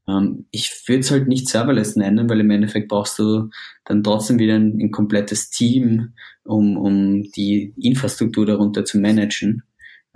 [0.08, 3.50] Ähm, ich würde es halt nicht serverless nennen, weil im Endeffekt brauchst du
[3.84, 6.14] dann trotzdem wieder ein, ein komplettes Team,
[6.44, 9.64] um, um die Infrastruktur darunter zu managen.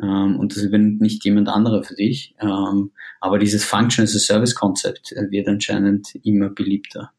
[0.02, 2.34] Ähm, und das übernimmt nicht jemand anderer für dich.
[2.40, 7.12] Ähm, aber dieses Function as a Service Konzept äh, wird anscheinend immer beliebter.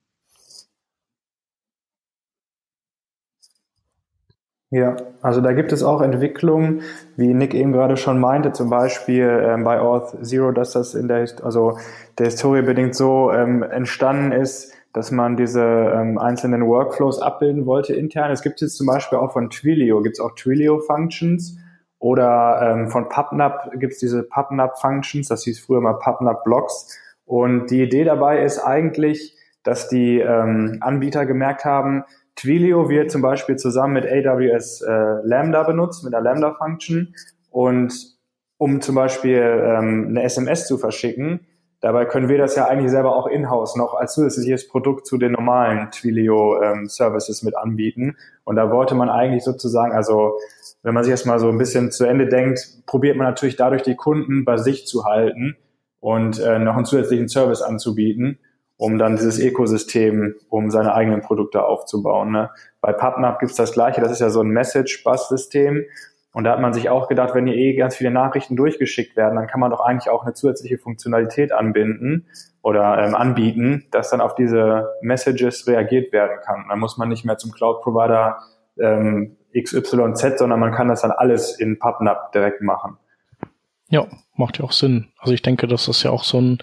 [4.71, 6.81] Ja, also da gibt es auch Entwicklungen,
[7.15, 11.07] wie Nick eben gerade schon meinte, zum Beispiel ähm, bei Auth Zero, dass das in
[11.07, 11.77] der, also
[12.17, 17.93] der Historie bedingt so ähm, entstanden ist, dass man diese ähm, einzelnen Workflows abbilden wollte
[17.93, 18.31] intern.
[18.31, 21.57] Es gibt jetzt zum Beispiel auch von Twilio, gibt es auch Twilio Functions
[22.05, 26.95] oder ähm, von PubNub gibt es diese PubNub Functions, das hieß früher mal PubNub Blocks.
[27.25, 32.03] Und die Idee dabei ist eigentlich, dass die ähm, Anbieter gemerkt haben,
[32.35, 34.91] Twilio wird zum Beispiel zusammen mit AWS äh,
[35.23, 37.15] Lambda benutzt, mit der Lambda-Function.
[37.49, 37.91] Und
[38.57, 41.47] um zum Beispiel ähm, eine SMS zu verschicken,
[41.81, 45.31] dabei können wir das ja eigentlich selber auch in-house noch als zusätzliches Produkt zu den
[45.31, 48.15] normalen Twilio-Services ähm, mit anbieten.
[48.43, 50.37] Und da wollte man eigentlich sozusagen, also
[50.85, 53.81] wenn man sich das mal so ein bisschen zu Ende denkt, probiert man natürlich dadurch
[53.81, 55.57] die Kunden bei sich zu halten
[55.99, 58.39] und äh, noch einen zusätzlichen Service anzubieten
[58.77, 62.31] um dann dieses Ökosystem, um seine eigenen Produkte aufzubauen.
[62.31, 62.49] Ne?
[62.81, 65.85] Bei PubNub gibt's das gleiche, das ist ja so ein Message-Bus-System.
[66.33, 69.37] Und da hat man sich auch gedacht, wenn hier eh ganz viele Nachrichten durchgeschickt werden,
[69.37, 72.27] dann kann man doch eigentlich auch eine zusätzliche Funktionalität anbinden
[72.61, 76.65] oder ähm, anbieten, dass dann auf diese Messages reagiert werden kann.
[76.67, 78.39] Dann muss man nicht mehr zum Cloud-Provider
[78.77, 82.97] ähm, XYZ, sondern man kann das dann alles in PubNub direkt machen.
[83.87, 85.09] Ja, macht ja auch Sinn.
[85.19, 86.57] Also ich denke, das ist ja auch so ein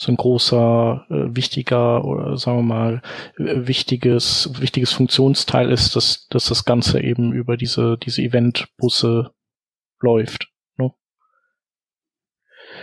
[0.00, 3.02] so ein großer, äh, wichtiger oder sagen wir mal
[3.36, 9.32] äh, wichtiges, wichtiges Funktionsteil ist, dass, dass das Ganze eben über diese, diese Eventbusse
[10.00, 10.52] läuft.
[10.76, 10.92] Ne?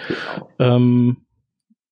[0.09, 0.51] Genau.
[0.59, 1.25] Ähm,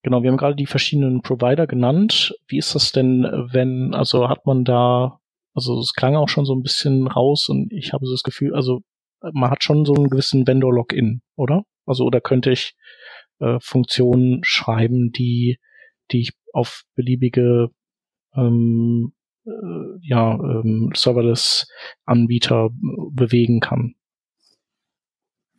[0.04, 2.36] genau, wir haben gerade die verschiedenen Provider genannt.
[2.48, 5.22] Wie ist das denn, wenn, also hat man da,
[5.54, 8.56] also es klang auch schon so ein bisschen raus und ich habe so das Gefühl,
[8.56, 8.82] also
[9.34, 11.64] man hat schon so einen gewissen Vendor-Login, oder?
[11.86, 12.76] Also oder könnte ich
[13.40, 15.60] äh, Funktionen schreiben, die,
[16.12, 17.70] die ich auf beliebige
[18.36, 19.14] ähm,
[19.46, 22.70] äh, ja, ähm, Serverless-Anbieter
[23.12, 23.96] bewegen kann.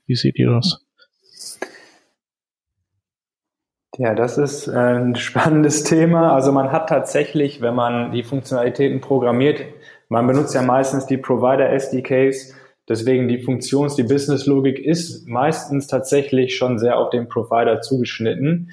[0.07, 0.84] Wie seht ihr das?
[3.97, 6.35] Ja, das ist äh, ein spannendes Thema.
[6.35, 9.65] Also man hat tatsächlich, wenn man die Funktionalitäten programmiert,
[10.09, 12.55] man benutzt ja meistens die Provider SDKs,
[12.89, 18.71] deswegen die Funktions-, die Business-Logik ist meistens tatsächlich schon sehr auf den Provider zugeschnitten.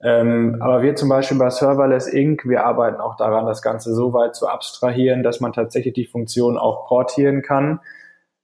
[0.00, 4.12] Ähm, aber wir zum Beispiel bei Serverless Inc., wir arbeiten auch daran, das Ganze so
[4.12, 7.80] weit zu abstrahieren, dass man tatsächlich die Funktion auch portieren kann.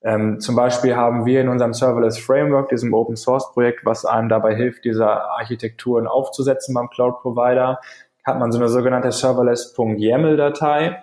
[0.04, 4.28] Ähm, zum Beispiel haben wir in unserem Serverless Framework, diesem Open Source Projekt, was einem
[4.28, 7.80] dabei hilft, diese Architekturen aufzusetzen beim Cloud Provider,
[8.22, 11.02] hat man so eine sogenannte serverless.yaml-Datei.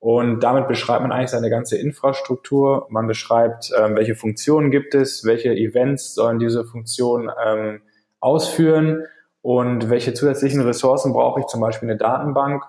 [0.00, 2.86] Und damit beschreibt man eigentlich seine ganze Infrastruktur.
[2.88, 7.82] Man beschreibt, ähm, welche Funktionen gibt es, welche Events sollen diese Funktionen ähm,
[8.20, 9.04] ausführen
[9.42, 12.62] und welche zusätzlichen Ressourcen brauche ich, zum Beispiel eine Datenbank.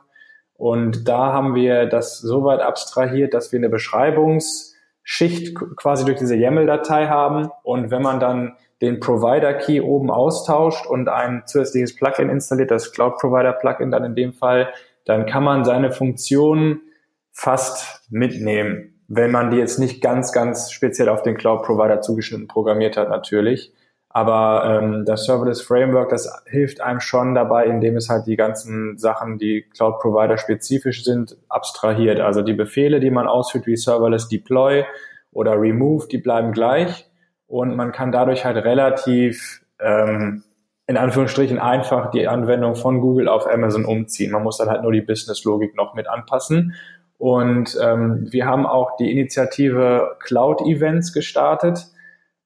[0.55, 3.69] Und da haben wir das so weit abstrahiert, dass wir eine
[5.09, 7.49] Beschreibungsschicht quasi durch diese YAML-Datei haben.
[7.63, 13.91] Und wenn man dann den Provider-Key oben austauscht und ein zusätzliches Plugin installiert, das Cloud-Provider-Plugin
[13.91, 14.69] dann in dem Fall,
[15.05, 16.81] dann kann man seine Funktionen
[17.31, 22.95] fast mitnehmen, wenn man die jetzt nicht ganz, ganz speziell auf den Cloud-Provider zugeschnitten programmiert
[22.95, 23.73] hat natürlich.
[24.11, 28.97] Aber ähm, das Serverless Framework, das hilft einem schon dabei, indem es halt die ganzen
[28.97, 32.19] Sachen, die Cloud-Provider spezifisch sind, abstrahiert.
[32.19, 34.83] Also die Befehle, die man ausführt, wie Serverless Deploy
[35.31, 37.07] oder Remove, die bleiben gleich.
[37.45, 40.43] Und man kann dadurch halt relativ ähm,
[40.87, 44.31] in Anführungsstrichen einfach die Anwendung von Google auf Amazon umziehen.
[44.31, 46.73] Man muss dann halt nur die Business-Logik noch mit anpassen.
[47.19, 51.85] Und ähm, wir haben auch die Initiative Cloud Events gestartet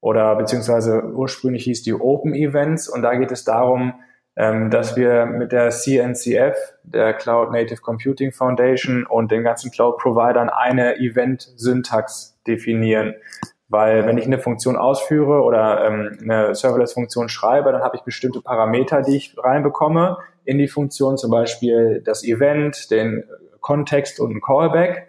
[0.04, 3.94] oder beziehungsweise ursprünglich hieß die Open Events und da geht es darum,
[4.36, 10.50] ähm, dass wir mit der CNCF, der Cloud Native Computing Foundation und den ganzen Cloud-Providern
[10.50, 13.14] eine Event-Syntax definieren.
[13.70, 18.42] Weil wenn ich eine Funktion ausführe oder ähm, eine Serverless-Funktion schreibe, dann habe ich bestimmte
[18.42, 23.24] Parameter, die ich reinbekomme in die Funktion, zum Beispiel das Event, den
[23.62, 25.08] Kontext und ein Callback.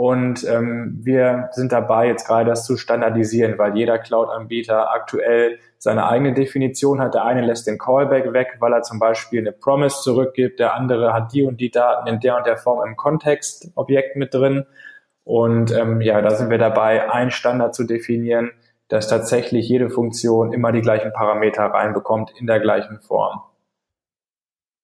[0.00, 6.08] Und ähm, wir sind dabei, jetzt gerade das zu standardisieren, weil jeder Cloud-Anbieter aktuell seine
[6.08, 7.12] eigene Definition hat.
[7.12, 10.58] Der eine lässt den Callback weg, weil er zum Beispiel eine Promise zurückgibt.
[10.58, 14.32] Der andere hat die und die Daten in der und der Form im Kontextobjekt mit
[14.32, 14.64] drin.
[15.24, 18.52] Und ähm, ja, da sind wir dabei, einen Standard zu definieren,
[18.88, 23.42] dass tatsächlich jede Funktion immer die gleichen Parameter reinbekommt in der gleichen Form.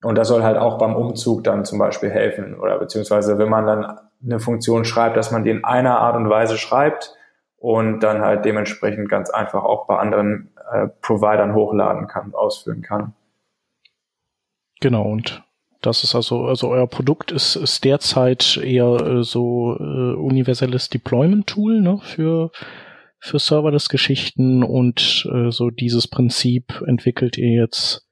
[0.03, 3.67] Und das soll halt auch beim Umzug dann zum Beispiel helfen oder beziehungsweise wenn man
[3.67, 7.15] dann eine Funktion schreibt, dass man die in einer Art und Weise schreibt
[7.59, 13.15] und dann halt dementsprechend ganz einfach auch bei anderen äh, Providern hochladen kann, ausführen kann.
[14.81, 15.43] Genau, und
[15.81, 21.81] das ist also, also euer Produkt ist, ist derzeit eher äh, so äh, universelles Deployment-Tool
[21.81, 22.51] ne, für,
[23.19, 28.07] für Serverless-Geschichten und äh, so dieses Prinzip entwickelt ihr jetzt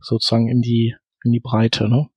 [0.00, 0.94] sozusagen in die,
[1.24, 2.08] in die Breite, ne?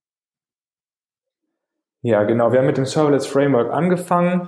[2.03, 2.51] Ja, genau.
[2.51, 4.47] Wir haben mit dem Serverless Framework angefangen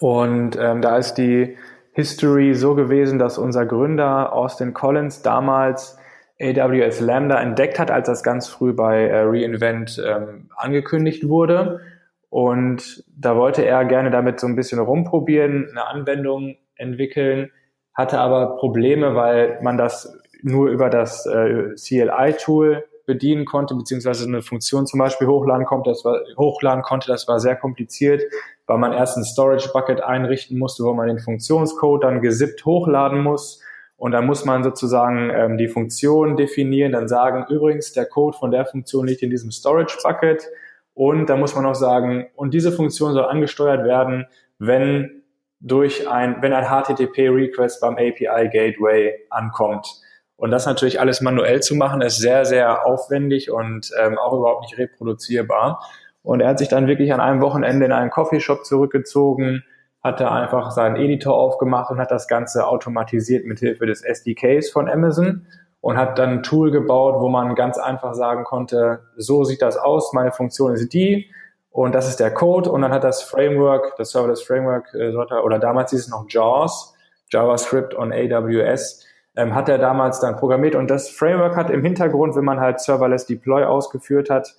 [0.00, 1.56] und ähm, da ist die
[1.92, 5.96] History so gewesen, dass unser Gründer Austin Collins damals
[6.40, 11.80] AWS Lambda entdeckt hat, als das ganz früh bei äh, reInvent ähm, angekündigt wurde.
[12.28, 17.52] Und da wollte er gerne damit so ein bisschen rumprobieren, eine Anwendung entwickeln,
[17.94, 24.42] hatte aber Probleme, weil man das nur über das äh, CLI-Tool bedienen konnte, beziehungsweise eine
[24.42, 28.22] Funktion zum Beispiel hochladen konnte, das war, hochladen konnte, das war sehr kompliziert,
[28.66, 33.22] weil man erst ein Storage Bucket einrichten musste, wo man den Funktionscode dann gesippt hochladen
[33.22, 33.60] muss.
[33.96, 38.50] Und dann muss man sozusagen ähm, die Funktion definieren, dann sagen, übrigens, der Code von
[38.50, 40.48] der Funktion liegt in diesem Storage Bucket.
[40.94, 44.26] Und dann muss man auch sagen, und diese Funktion soll angesteuert werden,
[44.58, 45.22] wenn
[45.60, 49.88] durch ein, wenn ein HTTP-Request beim API Gateway ankommt.
[50.36, 54.62] Und das natürlich alles manuell zu machen, ist sehr, sehr aufwendig und ähm, auch überhaupt
[54.62, 55.80] nicht reproduzierbar.
[56.22, 59.62] Und er hat sich dann wirklich an einem Wochenende in einen Coffeeshop zurückgezogen,
[60.02, 64.70] hat da einfach seinen Editor aufgemacht und hat das Ganze automatisiert mit Hilfe des SDKs
[64.70, 65.46] von Amazon
[65.80, 69.76] und hat dann ein Tool gebaut, wo man ganz einfach sagen konnte, so sieht das
[69.76, 71.30] aus, meine Funktion ist die
[71.70, 75.58] und das ist der Code und dann hat das Framework, das Serverless Framework, äh, oder
[75.58, 76.94] damals hieß es noch JAWS,
[77.30, 79.04] JavaScript on AWS,
[79.36, 82.80] ähm, hat er damals dann programmiert und das Framework hat im Hintergrund, wenn man halt
[82.80, 84.54] Serverless Deploy ausgeführt hat,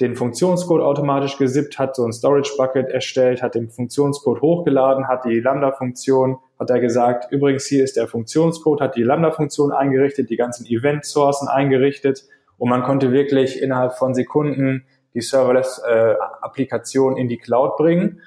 [0.00, 5.26] den Funktionscode automatisch gesippt, hat so ein Storage Bucket erstellt, hat den Funktionscode hochgeladen, hat
[5.26, 10.36] die Lambda-Funktion, hat er gesagt, übrigens hier ist der Funktionscode, hat die Lambda-Funktion eingerichtet, die
[10.36, 12.24] ganzen Event-Sourcen eingerichtet
[12.56, 18.20] und man konnte wirklich innerhalb von Sekunden die Serverless-Applikation äh, in die Cloud bringen.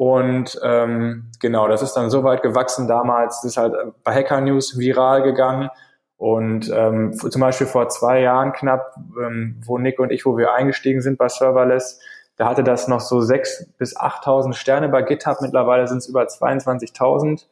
[0.00, 4.40] Und ähm, genau, das ist dann so weit gewachsen damals, das ist halt bei Hacker
[4.40, 5.68] News viral gegangen.
[6.16, 10.54] Und ähm, zum Beispiel vor zwei Jahren knapp, ähm, wo Nick und ich, wo wir
[10.54, 12.00] eingestiegen sind bei Serverless,
[12.36, 15.42] da hatte das noch so sechs bis 8.000 Sterne bei GitHub.
[15.42, 17.44] Mittlerweile sind es über 22.000.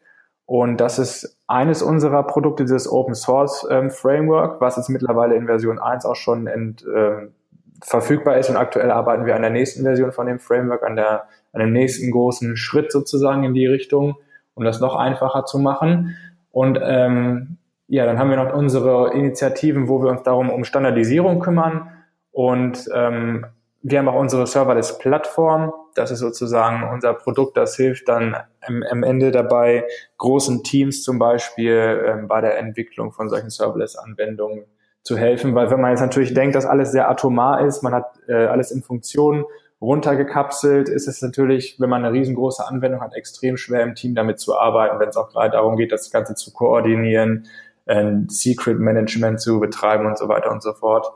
[0.47, 5.45] Und das ist eines unserer Produkte, dieses Open Source ähm, Framework, was jetzt mittlerweile in
[5.45, 7.35] Version 1 auch schon ent, ähm,
[7.83, 8.49] verfügbar ist.
[8.49, 12.11] Und aktuell arbeiten wir an der nächsten Version von dem Framework, an, der, dem nächsten
[12.11, 14.17] großen Schritt sozusagen in die Richtung,
[14.55, 16.17] um das noch einfacher zu machen.
[16.51, 21.41] Und ähm, ja, dann haben wir noch unsere Initiativen, wo wir uns darum um Standardisierung
[21.41, 21.91] kümmern.
[22.33, 23.47] Und ähm,
[23.83, 25.73] wir haben auch unsere Serverless-Plattform.
[25.95, 29.85] Das ist sozusagen unser Produkt, das hilft dann am, am Ende dabei,
[30.19, 34.65] großen Teams zum Beispiel ähm, bei der Entwicklung von solchen Serverless-Anwendungen
[35.03, 35.55] zu helfen.
[35.55, 38.71] Weil wenn man jetzt natürlich denkt, dass alles sehr atomar ist, man hat äh, alles
[38.71, 39.45] in Funktion
[39.81, 44.41] runtergekapselt, ist es natürlich, wenn man eine riesengroße Anwendung hat, extrem schwer im Team damit
[44.41, 47.47] zu arbeiten, wenn es auch gerade darum geht, das Ganze zu koordinieren,
[47.87, 51.07] ein Secret Management zu betreiben und so weiter und so fort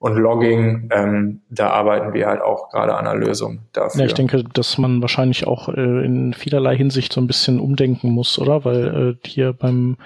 [0.00, 4.00] und Logging, ähm, da arbeiten wir halt auch gerade an einer Lösung dafür.
[4.00, 8.10] Ja, ich denke, dass man wahrscheinlich auch äh, in vielerlei Hinsicht so ein bisschen umdenken
[8.10, 8.64] muss, oder?
[8.64, 9.96] Weil äh, hier beim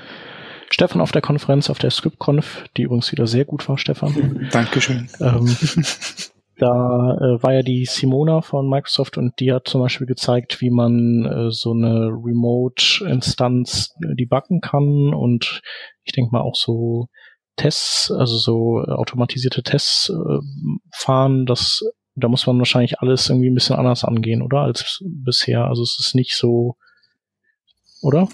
[0.70, 4.48] Stefan auf der Konferenz, auf der ScriptConf, die übrigens wieder sehr gut war, Stefan.
[4.52, 5.08] Dankeschön.
[5.20, 5.54] Ähm,
[6.58, 10.70] da äh, war ja die Simona von Microsoft und die hat zum Beispiel gezeigt, wie
[10.70, 15.62] man äh, so eine Remote-Instanz äh, debuggen kann und
[16.04, 17.08] ich denke mal auch so
[17.56, 20.38] Tests, also so äh, automatisierte Tests äh,
[20.94, 21.82] fahren, das,
[22.14, 24.60] da muss man wahrscheinlich alles irgendwie ein bisschen anders angehen, oder?
[24.60, 25.66] Als bisher.
[25.66, 26.76] Also es ist nicht so,
[28.02, 28.28] oder?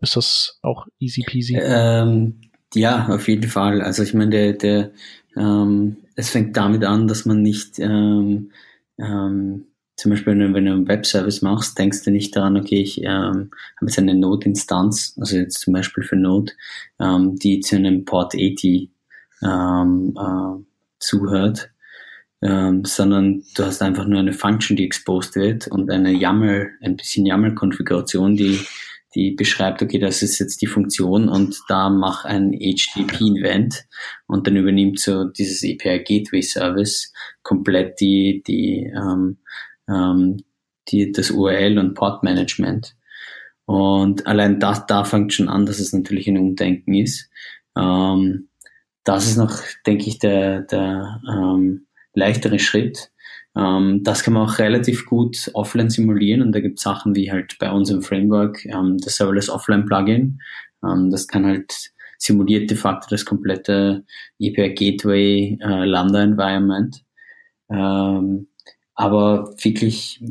[0.00, 1.58] Ist das auch easy peasy?
[1.60, 2.40] Ähm,
[2.74, 3.82] ja, auf jeden Fall.
[3.82, 4.90] Also ich meine, der, der
[5.36, 8.52] ähm, es fängt damit an, dass man nicht ähm,
[8.98, 9.66] ähm,
[9.96, 13.02] zum Beispiel, wenn du, wenn du einen Webservice machst, denkst du nicht daran, okay, ich
[13.02, 16.52] ähm, habe jetzt eine Node-Instanz, also jetzt zum Beispiel für Node,
[16.98, 18.90] ähm, die zu einem Port 80
[19.42, 20.64] ähm, äh,
[21.00, 21.70] zuhört,
[22.40, 26.96] ähm, sondern du hast einfach nur eine Function, die exposed wird und eine YAML, ein
[26.96, 28.58] bisschen YAML-Konfiguration, die,
[29.14, 33.86] die beschreibt, okay, das ist jetzt die Funktion und da mach ein HTTP-Event
[34.26, 39.38] und dann übernimmt so dieses API Gateway Service komplett die, die ähm,
[39.88, 40.38] ähm,
[40.88, 42.96] die, das URL und Portmanagement.
[43.66, 47.30] Und allein das, da fängt schon an, dass es natürlich ein Umdenken ist.
[47.76, 48.48] Ähm,
[49.04, 53.10] das ist noch, denke ich, der, der ähm, leichtere Schritt.
[53.56, 57.30] Ähm, das kann man auch relativ gut offline simulieren und da gibt es Sachen wie
[57.30, 60.40] halt bei uns im Framework ähm, das Serverless Offline Plugin.
[60.84, 64.04] Ähm, das kann halt simuliert de facto das komplette
[64.40, 67.02] API Gateway äh, Lambda Environment.
[67.70, 68.48] Ähm,
[68.94, 70.22] aber wirklich,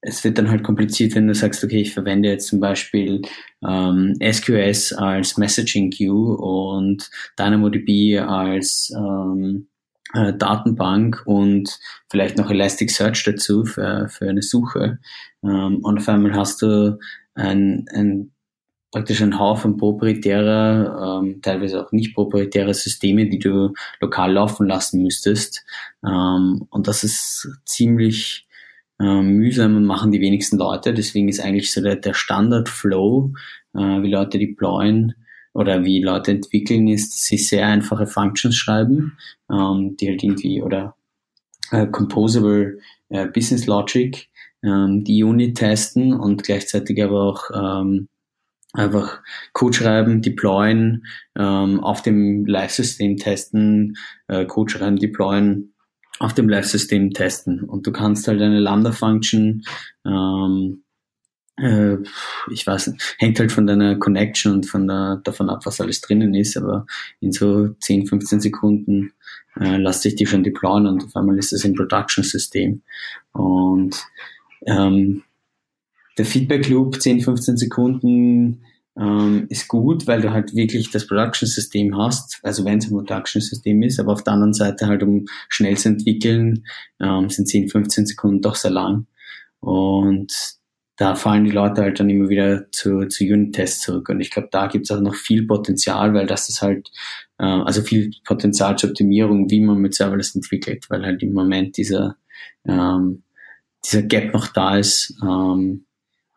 [0.00, 3.22] es wird dann halt kompliziert, wenn du sagst, okay, ich verwende jetzt zum Beispiel
[3.66, 9.68] ähm, SQS als Messaging Queue und DynamoDB als ähm,
[10.14, 14.98] äh, Datenbank und vielleicht noch Elasticsearch dazu für, für eine Suche.
[15.42, 16.98] Ähm, und auf einmal hast du
[17.34, 18.30] ein, ein
[18.92, 25.02] praktisch ein Haufen proprietärer, ähm, teilweise auch nicht proprietärer Systeme, die du lokal laufen lassen
[25.02, 25.64] müsstest.
[26.06, 28.46] Ähm, und das ist ziemlich
[29.00, 30.94] ähm, mühsam und machen die wenigsten Leute.
[30.94, 33.32] Deswegen ist eigentlich so der, der Standard-Flow,
[33.74, 35.14] äh, wie Leute deployen
[35.54, 39.16] oder wie Leute entwickeln, ist, dass sie sehr einfache Functions schreiben,
[39.50, 40.96] ähm, die halt irgendwie oder
[41.70, 42.78] äh, Composable
[43.08, 44.28] äh, Business Logic,
[44.62, 48.08] ähm, die Unit testen und gleichzeitig aber auch ähm,
[48.72, 51.06] einfach Code schreiben, deployen,
[51.38, 53.96] ähm, auf dem Live-System testen,
[54.28, 55.74] äh, Code schreiben, deployen,
[56.18, 57.62] auf dem Live-System testen.
[57.62, 59.62] Und du kannst halt eine Lambda-Function,
[60.06, 60.83] ähm,
[61.56, 61.96] äh,
[62.50, 66.00] ich weiß nicht, hängt halt von deiner Connection und von der, davon ab, was alles
[66.00, 66.86] drinnen ist, aber
[67.20, 69.12] in so 10, 15 Sekunden
[69.60, 72.82] äh, lässt sich die schon deployen und auf einmal ist das im Production-System.
[73.32, 73.96] Und
[74.66, 75.22] ähm,
[76.18, 78.64] der Feedback Loop 10, 15 Sekunden
[78.96, 83.82] ähm, ist gut, weil du halt wirklich das Production-System hast, also wenn es ein Production-System
[83.82, 86.64] ist, aber auf der anderen Seite halt, um schnell zu entwickeln,
[87.00, 89.06] ähm, sind 10, 15 Sekunden doch sehr lang.
[89.60, 90.32] Und
[90.96, 94.08] da fallen die Leute halt dann immer wieder zu, zu Unit-Tests zurück.
[94.08, 96.90] Und ich glaube, da gibt es auch noch viel Potenzial, weil das ist halt,
[97.38, 101.76] äh, also viel Potenzial zur Optimierung, wie man mit Serverless entwickelt, weil halt im Moment
[101.76, 102.16] dieser,
[102.64, 103.24] ähm,
[103.84, 105.84] dieser Gap noch da ist, ähm,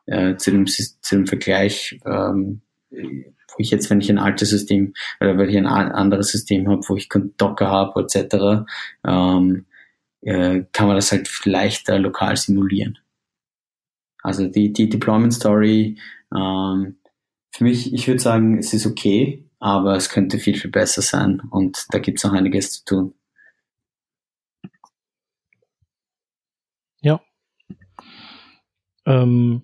[0.07, 4.93] äh, zu, dem, zu dem Vergleich, ähm, wo ich jetzt, wenn ich ein altes System
[5.21, 8.65] oder wenn ich ein anderes System habe, wo ich Docker habe etc.,
[9.05, 9.65] ähm,
[10.21, 12.97] äh, kann man das halt leichter lokal simulieren.
[14.27, 15.97] Also die, die Deployment Story,
[16.35, 16.97] ähm,
[17.51, 19.47] für mich, ich würde sagen, es ist okay.
[19.59, 23.13] aber es könnte viel, viel besser sein und da gibt es noch einiges zu tun.
[27.01, 27.21] Ja.
[29.05, 29.61] Ähm,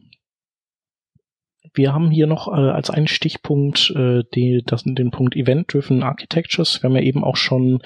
[1.76, 6.82] wir haben hier noch äh, als einen Stichpunkt äh, die, das, den Punkt Event-Driven Architectures.
[6.82, 7.80] Wir haben ja eben auch schon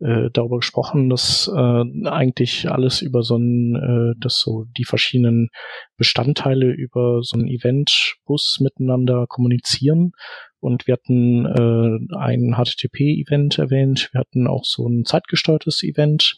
[0.00, 5.50] äh, darüber gesprochen, dass äh, eigentlich alles über so ein, äh, dass so die verschiedenen
[5.98, 10.12] Bestandteile über so einen Event-Bus miteinander kommunizieren.
[10.60, 14.08] Und wir hatten äh, ein HTTP-Event erwähnt.
[14.12, 16.36] Wir hatten auch so ein zeitgesteuertes Event.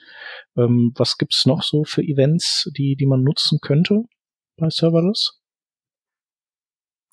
[0.57, 4.02] Ähm, was gibt's noch so für Events, die, die man nutzen könnte
[4.57, 5.40] bei Serverless?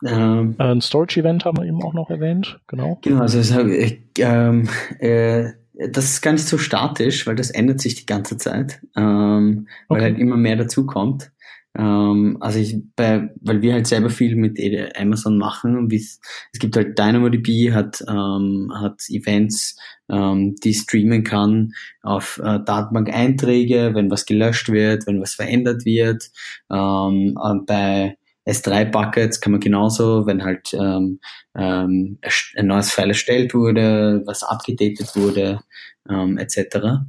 [0.06, 3.00] Ähm, äh, ein Storage-Event haben wir eben auch noch erwähnt, genau.
[3.02, 5.52] Genau, also äh, ähm, äh,
[5.92, 9.98] das ist gar nicht so statisch, weil das ändert sich die ganze Zeit, ähm, weil
[9.98, 10.04] okay.
[10.04, 11.32] halt immer mehr dazukommt.
[11.76, 14.60] Ähm, also ich, bei, weil wir halt selber viel mit
[14.96, 19.76] Amazon machen, es gibt halt DynamoDB hat ähm, hat Events,
[20.10, 21.72] ähm, die streamen kann
[22.04, 26.30] auf äh, Datenbank-Einträge, wenn was gelöscht wird, wenn was verändert wird.
[26.72, 27.36] Ähm,
[27.66, 31.20] bei S3-Buckets kann man genauso, wenn halt ähm,
[31.56, 32.20] ähm,
[32.58, 35.62] ein neues File erstellt wurde, was abgedatet wurde,
[36.10, 37.06] ähm, etc.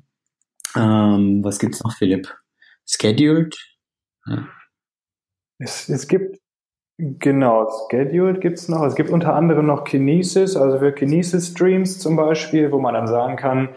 [0.76, 2.32] Ähm, was gibt's noch, Philipp?
[2.87, 3.57] Scheduled?
[4.26, 4.49] Ja.
[5.59, 6.39] Es, es gibt,
[6.99, 8.85] genau, Scheduled gibt's noch.
[8.85, 13.37] Es gibt unter anderem noch Kinesis, also für Kinesis-Streams zum Beispiel, wo man dann sagen
[13.37, 13.70] kann,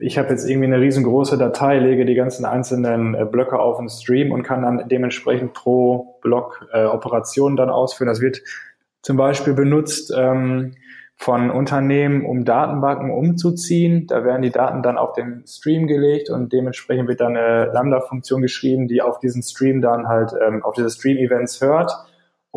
[0.00, 3.88] ich habe jetzt irgendwie eine riesengroße Datei, lege die ganzen einzelnen äh, Blöcke auf den
[3.88, 8.08] Stream und kann dann dementsprechend pro Block äh, Operationen dann ausführen.
[8.08, 8.42] Das wird
[9.00, 10.74] zum Beispiel benutzt ähm,
[11.16, 14.06] von Unternehmen, um Datenbanken umzuziehen.
[14.06, 18.42] Da werden die Daten dann auf den Stream gelegt und dementsprechend wird dann eine Lambda-Funktion
[18.42, 21.92] geschrieben, die auf diesen Stream dann halt ähm, auf diese Stream-Events hört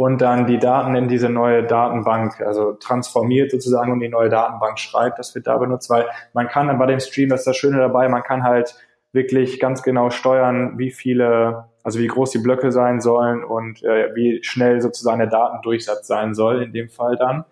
[0.01, 4.79] und dann die Daten in diese neue Datenbank, also transformiert sozusagen und die neue Datenbank
[4.79, 5.19] schreibt.
[5.19, 7.77] Das wird da benutzt, weil man kann dann bei dem Stream, das ist das Schöne
[7.77, 8.73] dabei, man kann halt
[9.13, 14.15] wirklich ganz genau steuern, wie viele, also wie groß die Blöcke sein sollen und äh,
[14.15, 17.45] wie schnell sozusagen der Datendurchsatz sein soll in dem Fall dann.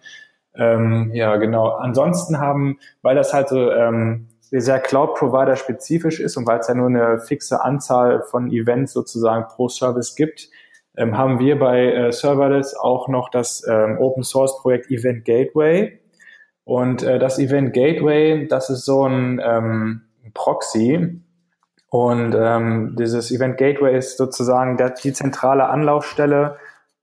[0.55, 1.75] Ähm, ja, genau.
[1.75, 6.73] Ansonsten haben, weil das halt so ähm, sehr Cloud-Provider spezifisch ist und weil es ja
[6.73, 10.49] nur eine fixe Anzahl von Events sozusagen pro Service gibt,
[10.99, 15.97] ähm, haben wir bei äh, Serverless auch noch das ähm, Open Source Projekt Event Gateway.
[16.65, 20.01] Und äh, das Event Gateway, das ist so ein ähm,
[20.33, 21.21] Proxy.
[21.89, 26.57] Und ähm, dieses Event Gateway ist sozusagen die zentrale Anlaufstelle,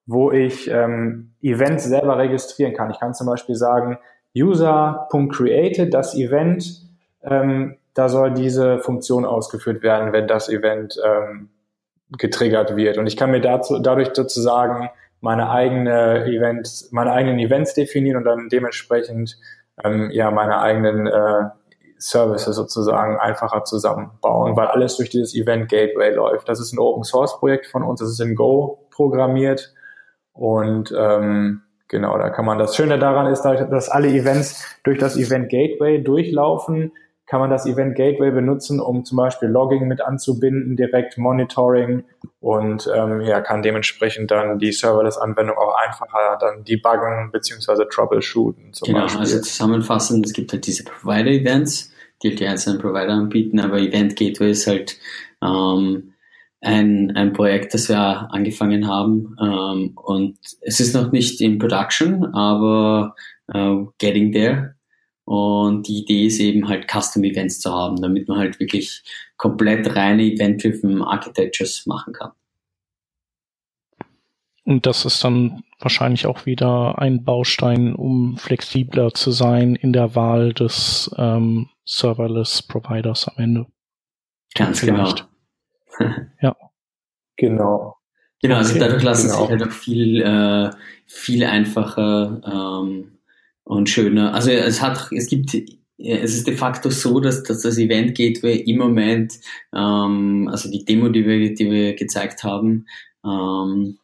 [0.04, 2.90] wo ich ähm, Events selber registrieren kann.
[2.90, 3.98] Ich kann zum Beispiel sagen,
[4.36, 6.82] user.created, das Event,
[7.24, 11.48] ähm, da soll diese Funktion ausgeführt werden, wenn das Event ähm,
[12.10, 12.98] getriggert wird.
[12.98, 14.90] Und ich kann mir dazu, dadurch sozusagen
[15.20, 19.38] meine eigene Events, meine eigenen Events definieren und dann dementsprechend
[19.84, 21.50] ähm, ja meine eigenen äh,
[21.98, 26.48] Services sozusagen einfacher zusammenbauen, weil alles durch dieses Event Gateway läuft.
[26.48, 29.74] Das ist ein Open Source Projekt von uns, das ist in Go programmiert
[30.32, 35.16] und ähm, genau, da kann man das Schöne daran ist, dass alle Events durch das
[35.16, 36.92] Event Gateway durchlaufen,
[37.26, 42.04] kann man das Event Gateway benutzen, um zum Beispiel Logging mit anzubinden, direkt Monitoring
[42.40, 48.72] und ähm, ja, kann dementsprechend dann die Serverless-Anwendung auch einfacher dann debuggen beziehungsweise troubleshooten.
[48.72, 49.20] Zum genau, Beispiel.
[49.20, 54.14] also zusammenfassend, es gibt halt diese Provider-Events, die halt die einzelnen Provider anbieten, aber Event
[54.14, 54.96] Gateway ist halt
[55.42, 56.12] ähm,
[56.60, 62.24] ein, ein Projekt, das wir angefangen haben ähm, und es ist noch nicht in Production,
[62.34, 63.16] aber
[63.52, 64.75] äh, getting there
[65.26, 69.02] und die Idee ist eben halt Custom Events zu haben, damit man halt wirklich
[69.36, 72.30] komplett reine Event-driven Architectures machen kann.
[74.64, 80.14] Und das ist dann wahrscheinlich auch wieder ein Baustein, um flexibler zu sein in der
[80.14, 83.66] Wahl des ähm, Serverless Providers am Ende.
[84.54, 85.26] Ganz Vielleicht.
[85.98, 86.14] genau.
[86.40, 86.56] ja.
[87.36, 87.96] Genau.
[88.40, 89.40] Genau, also dadurch lassen genau.
[89.40, 90.70] sich halt auch viel, äh,
[91.06, 92.40] viel einfacher
[92.84, 93.15] ähm,
[93.66, 94.32] und schöner.
[94.32, 95.54] Also es hat, es gibt,
[95.98, 99.40] es ist de facto so, dass, dass das Event Gateway im Moment,
[99.74, 102.86] ähm, also die Demo, die wir, die wir gezeigt haben,
[103.24, 103.98] ähm,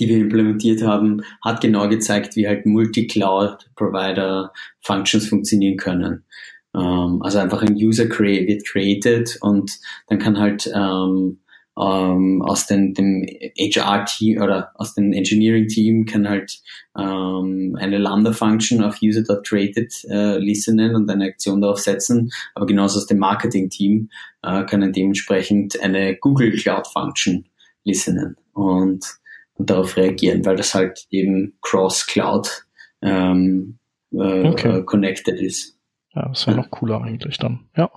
[0.00, 6.24] die wir implementiert haben, hat genau gezeigt, wie halt Multi-Cloud-Provider-Functions funktionieren können.
[6.74, 11.41] Ähm, also einfach ein User create, wird created und dann kann halt ähm,
[11.82, 13.26] ähm, aus den, dem
[13.58, 16.60] HR-Team oder aus dem Engineering-Team kann halt
[16.96, 23.06] ähm, eine Lambda-Function auf user.created äh, listenen und eine Aktion darauf setzen, aber genauso aus
[23.06, 24.10] dem Marketing-Team
[24.42, 27.46] äh, können dementsprechend eine Google Cloud-Function
[27.84, 29.04] listenen und,
[29.54, 32.66] und darauf reagieren, weil das halt eben Cross-Cloud
[33.02, 33.78] ähm,
[34.12, 34.84] äh, Okay.
[34.84, 35.78] connected ist.
[36.14, 37.68] Ja, das wäre noch cooler eigentlich dann.
[37.76, 37.90] Ja.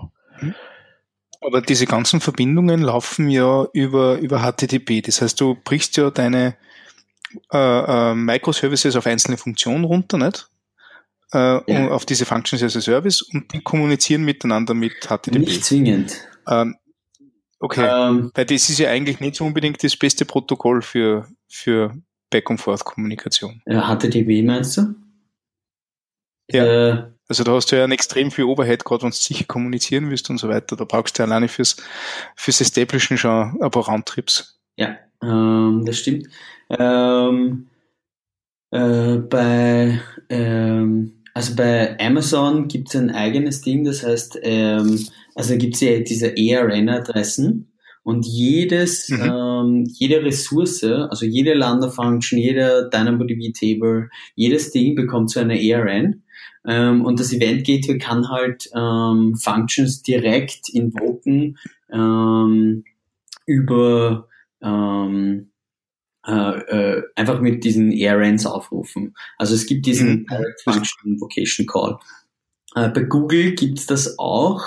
[1.46, 5.02] Aber diese ganzen Verbindungen laufen ja über, über HTTP.
[5.02, 6.56] Das heißt, du brichst ja deine
[7.54, 10.50] äh, äh, Microservices auf einzelne Funktionen runter, nicht?
[11.34, 11.89] Äh, Ja.
[11.89, 15.39] auf diese Functions as a Service und die kommunizieren miteinander mit HTTP.
[15.39, 16.16] Nicht zwingend.
[16.48, 16.76] Ähm,
[17.60, 17.88] okay.
[17.91, 21.96] Ähm, Weil das ist ja eigentlich nicht so unbedingt das beste Protokoll für, für
[22.30, 23.62] Back-and-Forth-Kommunikation.
[23.66, 24.96] äh, HTTP meinst du?
[26.52, 27.12] Ja.
[27.28, 30.30] Also da hast du ja einen extrem viel Overhead, gerade wenn du sicher kommunizieren willst
[30.30, 30.76] und so weiter.
[30.76, 31.78] Da brauchst du ja alleine fürs,
[32.36, 34.60] fürs Establishen schon ein paar Roundtrips.
[34.78, 36.28] Ja, ähm, das stimmt.
[36.70, 37.68] Ähm,
[38.72, 45.58] äh, bei, ähm, also bei Amazon gibt es ein eigenes Ding, das heißt, ähm, also
[45.58, 47.72] gibt es ja diese ARN-Adressen
[48.04, 49.22] und jedes, Mhm.
[49.22, 56.22] ähm, jede Ressource, also jede Lambda-Function, jeder DynamoDB-Table, jedes Ding bekommt so eine ARN.
[56.68, 61.57] Ähm, und das Event Gateway kann halt ähm, Functions direkt invoken
[61.91, 62.84] ähm,
[63.45, 64.28] über
[64.61, 65.51] ähm,
[66.28, 69.16] äh, äh, einfach mit diesen ARNs aufrufen.
[69.38, 70.26] Also es gibt diesen Mhm.
[70.26, 71.99] Direct Function Invocation Call.
[72.76, 74.63] Äh, bei Google gibt's das auch,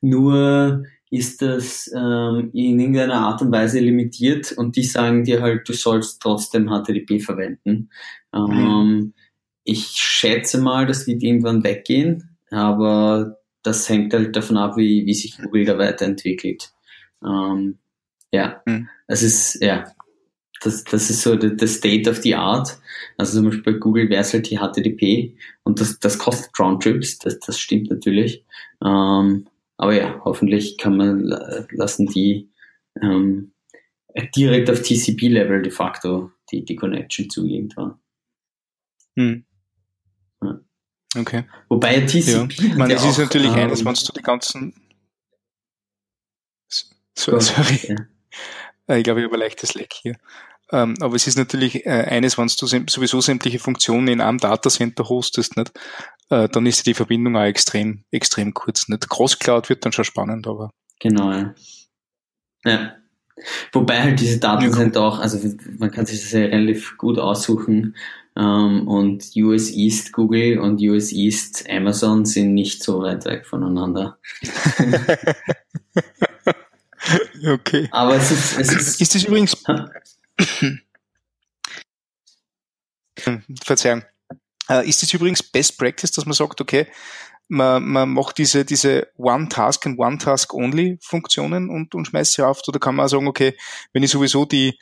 [0.00, 5.68] nur ist das ähm, in irgendeiner Art und Weise limitiert und die sagen dir halt,
[5.68, 7.90] du sollst trotzdem HTTP verwenden.
[8.34, 9.12] Ähm,
[9.64, 15.14] ich schätze mal, das wird irgendwann weggehen, aber das hängt halt davon ab, wie, wie
[15.14, 16.72] sich Google da weiterentwickelt.
[17.24, 17.78] Ähm,
[18.32, 18.88] ja, Mhm.
[19.06, 19.84] es ist, ja,
[20.62, 22.78] das, das ist so der, der State of the Art.
[23.16, 27.18] Also zum Beispiel bei Google wäre es halt die HTTP und das, das kostet Roundtrips,
[27.18, 28.44] das, das stimmt natürlich.
[28.84, 29.46] Ähm,
[29.76, 32.48] aber ja, hoffentlich kann man la- lassen die
[33.00, 33.52] ähm,
[34.36, 37.94] direkt auf TCP-Level de facto die, die Connection zu irgendwann.
[39.16, 39.44] Hm.
[41.14, 41.20] Ja.
[41.20, 41.44] Okay.
[41.68, 42.06] Wobei Ja.
[42.06, 44.74] TCP Ich meine, es ja ist natürlich ähm, eines, wenn du die ganzen
[47.14, 47.40] so, Ja.
[47.40, 47.80] sorry.
[47.88, 47.96] Ja.
[48.88, 50.16] Äh, Ich glaube, ich habe ein leichtes Leck hier.
[50.70, 55.08] Ähm, aber es ist natürlich äh, eines, wenn du sowieso sämtliche Funktionen in einem Datacenter
[55.08, 55.72] hostest, nicht,
[56.30, 58.88] äh, dann ist die Verbindung auch extrem, extrem kurz.
[58.88, 59.08] Nicht?
[59.10, 61.54] Cross-Cloud wird dann schon spannend, aber Genau, ja.
[62.64, 62.96] ja.
[63.72, 65.38] Wobei halt diese Datencenter auch, also
[65.78, 67.96] man kann sich das ja relativ gut aussuchen.
[68.34, 74.18] Ähm, und US East Google und US East Amazon sind nicht so weit weg voneinander.
[77.46, 77.88] okay.
[77.90, 79.56] Aber es ist, es ist, Ist das übrigens,
[83.64, 84.02] Verzeihung,
[84.68, 86.86] äh, ist das übrigens Best Practice, dass man sagt, okay,
[87.48, 92.94] man, man macht diese, diese One-Task and One-Task-Only-Funktionen und, und schmeißt sie auf, oder kann
[92.94, 93.56] man auch sagen, okay,
[93.92, 94.78] wenn ich sowieso die,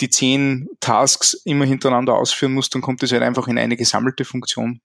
[0.00, 4.24] die zehn Tasks immer hintereinander ausführen muss, dann kommt das halt einfach in eine gesammelte
[4.24, 4.80] Funktion.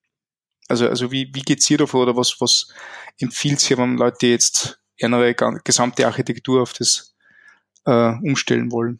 [0.67, 2.71] Also, also wie, wie geht's hier davor oder was, was
[3.19, 7.15] empfiehlt ihr, wenn Leute jetzt ihre gesamte Architektur auf das
[7.85, 8.99] äh, umstellen wollen?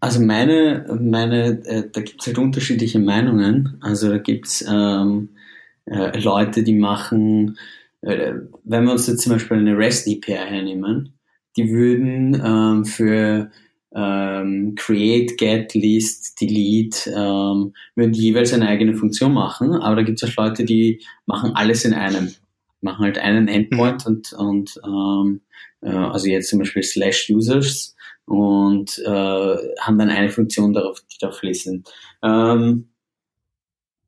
[0.00, 3.76] Also meine, meine, äh, da gibt's halt unterschiedliche Meinungen.
[3.82, 5.36] Also da gibt's ähm,
[5.84, 7.58] äh, Leute, die machen,
[8.00, 8.32] äh,
[8.64, 11.18] wenn wir uns jetzt zum Beispiel eine REST API hernehmen,
[11.56, 13.50] die würden ähm, für
[13.94, 20.22] ähm, Create, Get, List, Delete, ähm, würden jeweils eine eigene Funktion machen, aber da gibt's
[20.24, 22.34] auch Leute, die machen alles in einem.
[22.82, 25.42] Machen halt einen Endpoint und, und ähm,
[25.82, 31.18] äh, also jetzt zum Beispiel Slash Users und äh, haben dann eine Funktion darauf, die
[31.20, 31.84] darauf lesen.
[32.22, 32.90] Ähm,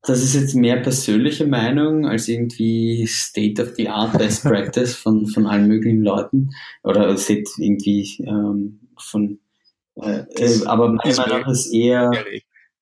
[0.05, 5.27] das ist jetzt mehr persönliche Meinung als irgendwie State of the Art Best Practice von,
[5.27, 6.51] von allen möglichen Leuten
[6.83, 9.39] oder irgendwie ähm, von
[9.97, 10.25] äh,
[10.67, 12.11] aber meine das Meinung wäre- ist eher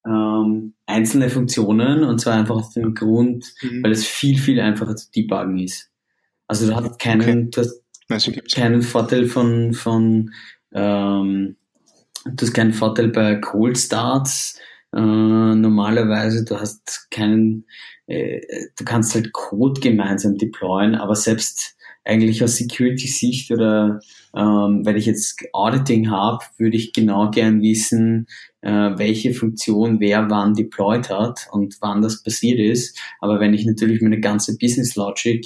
[0.06, 3.82] ähm, einzelne Funktionen und zwar einfach aus dem Grund, Mhm.
[3.82, 5.90] weil es viel, viel einfacher zu debuggen ist.
[6.48, 7.48] Also du hast keinen, Okay.
[7.52, 10.30] du hast Also keinen Vorteil von, von
[10.72, 11.56] ähm,
[12.24, 14.58] du hast keinen Vorteil bei Cold Starts.
[14.92, 17.66] Äh, normalerweise, du hast keinen,
[18.06, 18.40] äh,
[18.76, 24.00] du kannst halt Code gemeinsam deployen, aber selbst eigentlich aus Security-Sicht oder
[24.34, 28.26] ähm, wenn ich jetzt Auditing habe, würde ich genau gern wissen,
[28.62, 32.98] äh, welche Funktion wer wann deployed hat und wann das passiert ist.
[33.20, 35.44] Aber wenn ich natürlich meine ganze Business Logic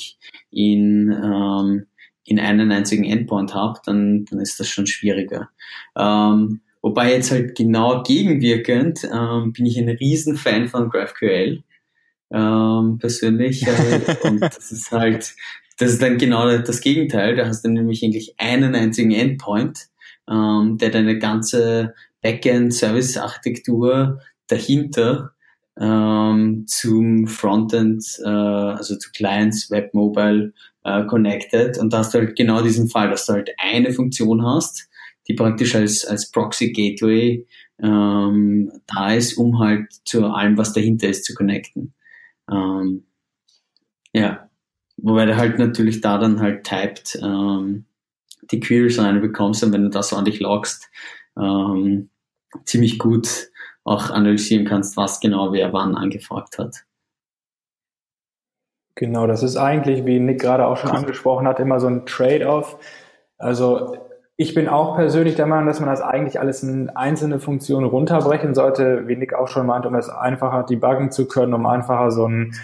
[0.50, 1.86] in ähm,
[2.26, 5.50] in einen einzigen Endpoint habe, dann, dann ist das schon schwieriger.
[5.96, 11.62] Ähm, wobei jetzt halt genau gegenwirkend ähm, bin ich ein riesen Fan von GraphQL
[12.32, 15.34] ähm, persönlich äh, und das ist halt
[15.78, 17.36] das ist dann genau das Gegenteil.
[17.36, 19.88] Da hast du nämlich eigentlich einen einzigen Endpoint,
[20.30, 25.32] ähm, der deine ganze Backend-Service-Architektur dahinter
[25.78, 30.52] ähm, zum Frontend, äh, also zu Clients, Web, Mobile
[30.84, 31.78] äh, connected.
[31.78, 34.88] Und da hast du halt genau diesen Fall, dass du halt eine Funktion hast,
[35.26, 37.46] die praktisch als, als Proxy Gateway
[37.82, 41.92] ähm, da ist, um halt zu allem, was dahinter ist, zu connecten.
[42.50, 43.04] Ähm,
[44.12, 44.48] ja,
[44.96, 47.84] wobei du halt natürlich da dann halt typed ähm,
[48.50, 50.90] die Queries rein bekommst und wenn du das ordentlich loggst,
[51.38, 52.10] ähm,
[52.64, 53.50] ziemlich gut
[53.84, 56.84] auch analysieren kannst, was genau wer wann angefragt hat.
[58.96, 62.78] Genau, das ist eigentlich, wie Nick gerade auch schon angesprochen hat, immer so ein Trade-off.
[63.38, 63.98] Also
[64.36, 68.54] ich bin auch persönlich der Meinung, dass man das eigentlich alles in einzelne Funktionen runterbrechen
[68.54, 72.26] sollte, wie Nick auch schon meinte, um es einfacher debuggen zu können, um einfacher so
[72.26, 72.54] ein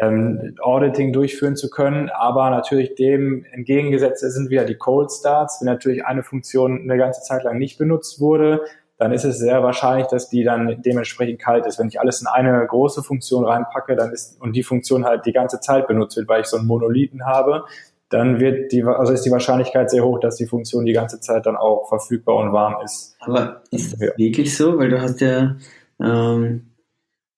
[0.00, 2.10] ähm, Auditing durchführen zu können.
[2.10, 5.60] Aber natürlich dem entgegengesetzt sind wieder die Cold Starts.
[5.60, 8.62] Wenn natürlich eine Funktion eine ganze Zeit lang nicht benutzt wurde,
[8.98, 11.78] dann ist es sehr wahrscheinlich, dass die dann dementsprechend kalt ist.
[11.78, 15.32] Wenn ich alles in eine große Funktion reinpacke, dann ist und die Funktion halt die
[15.32, 17.64] ganze Zeit benutzt wird, weil ich so einen Monolithen habe,
[18.08, 21.44] dann wird die, also ist die Wahrscheinlichkeit sehr hoch, dass die Funktion die ganze Zeit
[21.44, 23.16] dann auch verfügbar und warm ist.
[23.20, 24.08] Aber ist das ja.
[24.16, 24.78] wirklich so?
[24.78, 25.56] Weil du hast ja,
[26.00, 26.70] ähm,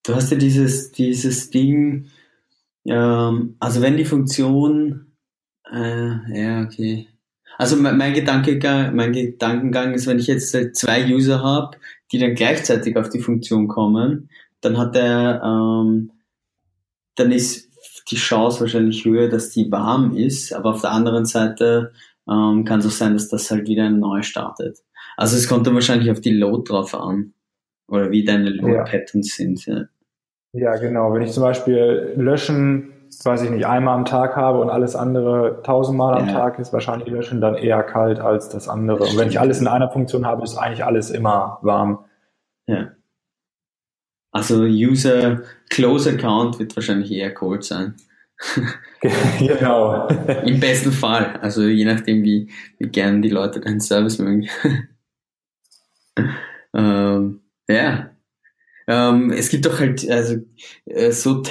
[0.05, 2.07] du hast ja dieses, dieses Ding,
[2.87, 5.13] ähm, also wenn die Funktion,
[5.71, 7.09] äh, ja, okay.
[7.57, 11.77] Also mein, mein, Gedankengang, mein Gedankengang ist, wenn ich jetzt zwei User habe,
[12.13, 16.13] die dann gleichzeitig auf die Funktion kommen, dann hat der, ähm,
[17.17, 17.69] dann ist
[18.11, 21.93] die Chance wahrscheinlich höher, dass die warm ist, aber auf der anderen Seite
[22.29, 24.79] ähm, kann es auch sein, dass das halt wieder neu startet.
[25.17, 27.35] Also es kommt dann wahrscheinlich auf die Load drauf an
[27.89, 29.45] oder wie deine Load-Patterns ja.
[29.45, 29.67] sind.
[29.67, 29.85] Ja.
[30.53, 31.13] Ja, genau.
[31.13, 32.95] Wenn ich zum Beispiel löschen
[33.25, 36.33] weiß ich nicht, einmal am Tag habe und alles andere tausendmal am ja.
[36.33, 39.05] Tag, ist wahrscheinlich Löschen dann eher kalt als das andere.
[39.05, 42.05] Und wenn ich alles in einer Funktion habe, ist eigentlich alles immer warm.
[42.67, 42.93] Ja.
[44.31, 45.41] Also User
[45.71, 47.95] Close Account wird wahrscheinlich eher cold sein.
[49.39, 50.07] genau.
[50.45, 51.39] Im besten Fall.
[51.41, 54.49] Also je nachdem, wie, wie gern die Leute deinen Service mögen.
[56.75, 58.11] ähm, ja,
[58.89, 60.37] ähm, es gibt doch halt, also
[60.87, 61.43] äh, so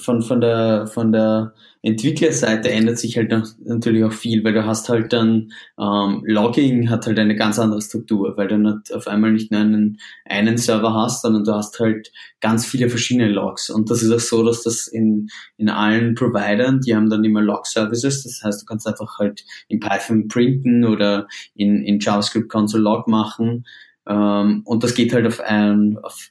[0.00, 4.64] von, von der von der Entwicklerseite ändert sich halt noch, natürlich auch viel, weil du
[4.64, 9.08] hast halt dann ähm, Logging hat halt eine ganz andere Struktur, weil du nicht auf
[9.08, 13.70] einmal nicht nur einen, einen Server hast, sondern du hast halt ganz viele verschiedene Logs.
[13.70, 17.42] Und das ist auch so, dass das in, in allen Providern, die haben dann immer
[17.42, 22.84] Log-Services, das heißt, du kannst einfach halt in Python printen oder in, in JavaScript Console
[22.84, 23.66] Log machen.
[24.06, 26.30] Ähm, und das geht halt auf ein, auf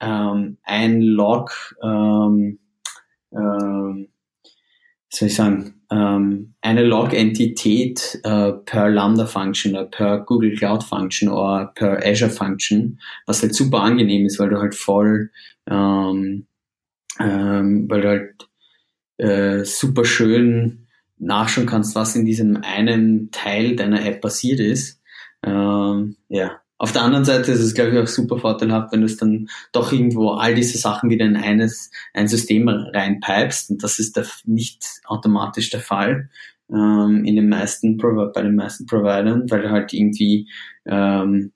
[0.00, 2.58] ähm, ein Log, ähm,
[3.32, 4.08] ähm,
[5.08, 12.04] soll ich sagen, ähm, eine Log-Entität äh, per Lambda-Function oder per Google Cloud-Function oder per
[12.06, 15.30] Azure-Function, was halt super angenehm ist, weil du halt voll,
[15.68, 16.46] ähm,
[17.18, 18.48] ähm, weil du halt
[19.18, 20.86] äh, super schön
[21.18, 25.00] nachschauen kannst, was in diesem einen Teil deiner App passiert ist.
[25.44, 29.06] Ähm, ja, auf der anderen Seite ist es, glaube ich, auch super vorteilhaft, wenn du
[29.06, 33.70] es dann doch irgendwo all diese Sachen wieder in eines, ein System reinpipest.
[33.70, 36.30] Und das ist der, nicht automatisch der Fall
[36.70, 40.48] ähm, in den meisten, bei den meisten Providern, weil du halt irgendwie
[40.86, 41.52] ähm,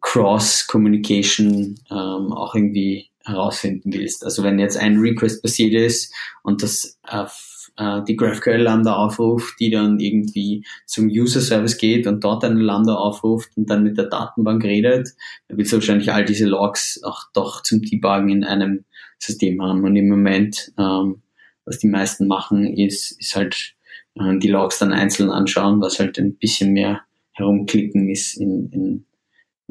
[0.00, 4.24] Cross-Communication ähm, auch irgendwie herausfinden willst.
[4.24, 6.12] Also wenn jetzt ein Request passiert ist
[6.42, 12.06] und das auf äh, die GraphQL Lambda aufruft, die dann irgendwie zum User Service geht
[12.06, 15.08] und dort eine Lambda aufruft und dann mit der Datenbank redet,
[15.48, 18.84] dann willst du wahrscheinlich all diese Logs auch doch zum Debuggen in einem
[19.18, 19.84] System haben.
[19.84, 21.22] Und im Moment, ähm,
[21.64, 23.74] was die meisten machen, ist, ist halt
[24.16, 27.02] äh, die Logs dann einzeln anschauen, was halt ein bisschen mehr
[27.32, 29.06] herumklicken ist in, in,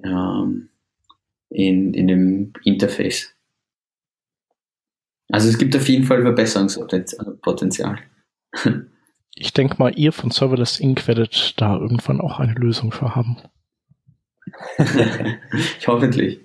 [0.03, 0.69] ähm,
[1.49, 3.33] in, in dem Interface.
[5.33, 7.99] Also es gibt auf jeden Fall Verbesserungspotenzial.
[9.35, 11.07] Ich denke mal, ihr von Serverless Inc.
[11.07, 13.37] werdet da irgendwann auch eine Lösung für haben.
[14.77, 16.39] ich hoffentlich.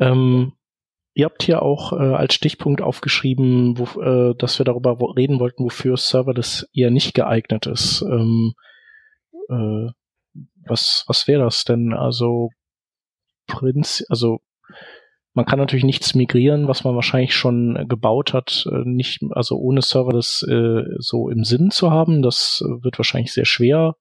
[0.00, 0.54] Ähm,
[1.14, 5.62] ihr habt hier auch äh, als Stichpunkt aufgeschrieben, wo, äh, dass wir darüber reden wollten,
[5.62, 8.02] wofür Serverless eher nicht geeignet ist.
[8.02, 8.54] Ähm,
[9.48, 9.92] äh,
[10.66, 11.92] was was wäre das denn?
[11.92, 12.50] Also
[13.46, 14.40] Prinz, also
[15.34, 19.80] man kann natürlich nichts migrieren, was man wahrscheinlich schon gebaut hat, äh, nicht, also ohne
[19.80, 22.22] Server das äh, so im Sinn zu haben.
[22.22, 23.96] Das äh, wird wahrscheinlich sehr schwer.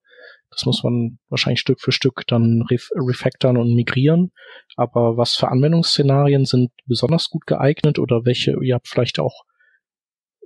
[0.50, 4.32] Das muss man wahrscheinlich Stück für Stück dann ref refactoren und migrieren.
[4.76, 9.46] Aber was für Anwendungsszenarien sind besonders gut geeignet oder welche, ihr habt vielleicht auch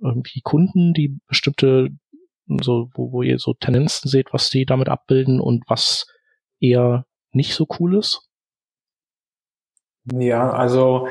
[0.04, 1.90] irgendwie Kunden, die bestimmte,
[2.62, 6.06] so, wo, wo ihr so Tendenzen seht, was die damit abbilden und was
[6.60, 8.30] eher nicht so cool ist?
[10.12, 11.08] Ja, also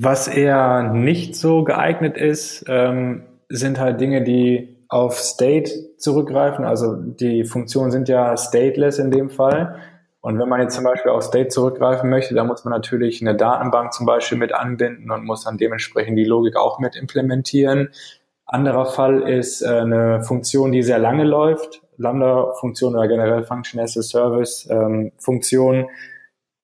[0.00, 6.64] Was eher nicht so geeignet ist, ähm, sind halt Dinge, die auf State zurückgreifen.
[6.64, 9.76] Also die Funktionen sind ja stateless in dem Fall.
[10.20, 13.34] Und wenn man jetzt zum Beispiel auf State zurückgreifen möchte, dann muss man natürlich eine
[13.34, 17.88] Datenbank zum Beispiel mit anbinden und muss dann dementsprechend die Logik auch mit implementieren.
[18.46, 21.82] Anderer Fall ist äh, eine Funktion, die sehr lange läuft.
[21.98, 25.12] Lambda-Funktion oder generell Function as a Service ähm,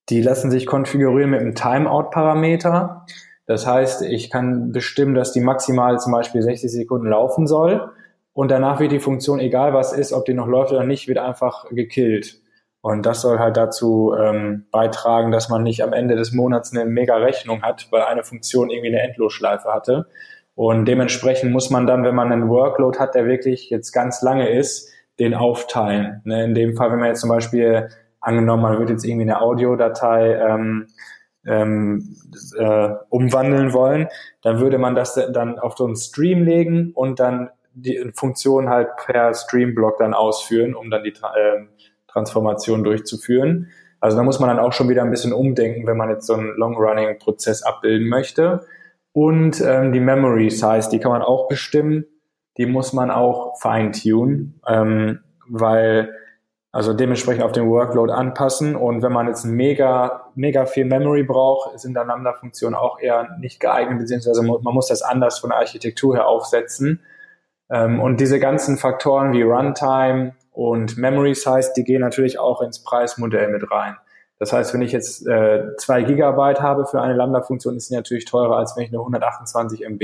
[0.08, 3.06] die lassen sich konfigurieren mit einem Timeout-Parameter.
[3.46, 7.90] Das heißt, ich kann bestimmen, dass die maximal zum Beispiel 60 Sekunden laufen soll
[8.34, 11.18] und danach wird die Funktion, egal was ist, ob die noch läuft oder nicht, wird
[11.18, 12.40] einfach gekillt.
[12.80, 16.84] Und das soll halt dazu ähm, beitragen, dass man nicht am Ende des Monats eine
[16.84, 20.06] mega Rechnung hat, weil eine Funktion irgendwie eine Endlosschleife hatte.
[20.54, 24.50] Und dementsprechend muss man dann, wenn man einen Workload hat, der wirklich jetzt ganz lange
[24.50, 26.20] ist, den aufteilen.
[26.24, 26.44] Ne?
[26.44, 27.88] In dem Fall, wenn man jetzt zum Beispiel
[28.24, 30.86] angenommen, man würde jetzt irgendwie eine Audiodatei ähm,
[31.46, 32.16] ähm,
[32.58, 34.08] äh, umwandeln wollen,
[34.42, 38.88] dann würde man das dann auf so einen Stream legen und dann die Funktion halt
[39.04, 41.66] per Streamblock dann ausführen, um dann die äh,
[42.06, 43.68] Transformation durchzuführen.
[44.00, 46.34] Also da muss man dann auch schon wieder ein bisschen umdenken, wenn man jetzt so
[46.34, 48.66] einen Long-Running-Prozess abbilden möchte.
[49.12, 52.04] Und ähm, die Memory Size, die kann man auch bestimmen.
[52.58, 56.12] Die muss man auch fine-tune, ähm, weil
[56.74, 58.74] also dementsprechend auf den Workload anpassen.
[58.74, 63.60] Und wenn man jetzt mega, mega viel Memory braucht, sind dann Lambda-Funktionen auch eher nicht
[63.60, 67.00] geeignet, beziehungsweise man muss das anders von der Architektur her aufsetzen.
[67.70, 72.82] Ähm, und diese ganzen Faktoren wie Runtime und Memory Size, die gehen natürlich auch ins
[72.82, 73.94] Preismodell mit rein.
[74.40, 78.24] Das heißt, wenn ich jetzt äh, zwei Gigabyte habe für eine Lambda-Funktion, ist sie natürlich
[78.24, 80.02] teurer, als wenn ich nur 128 MB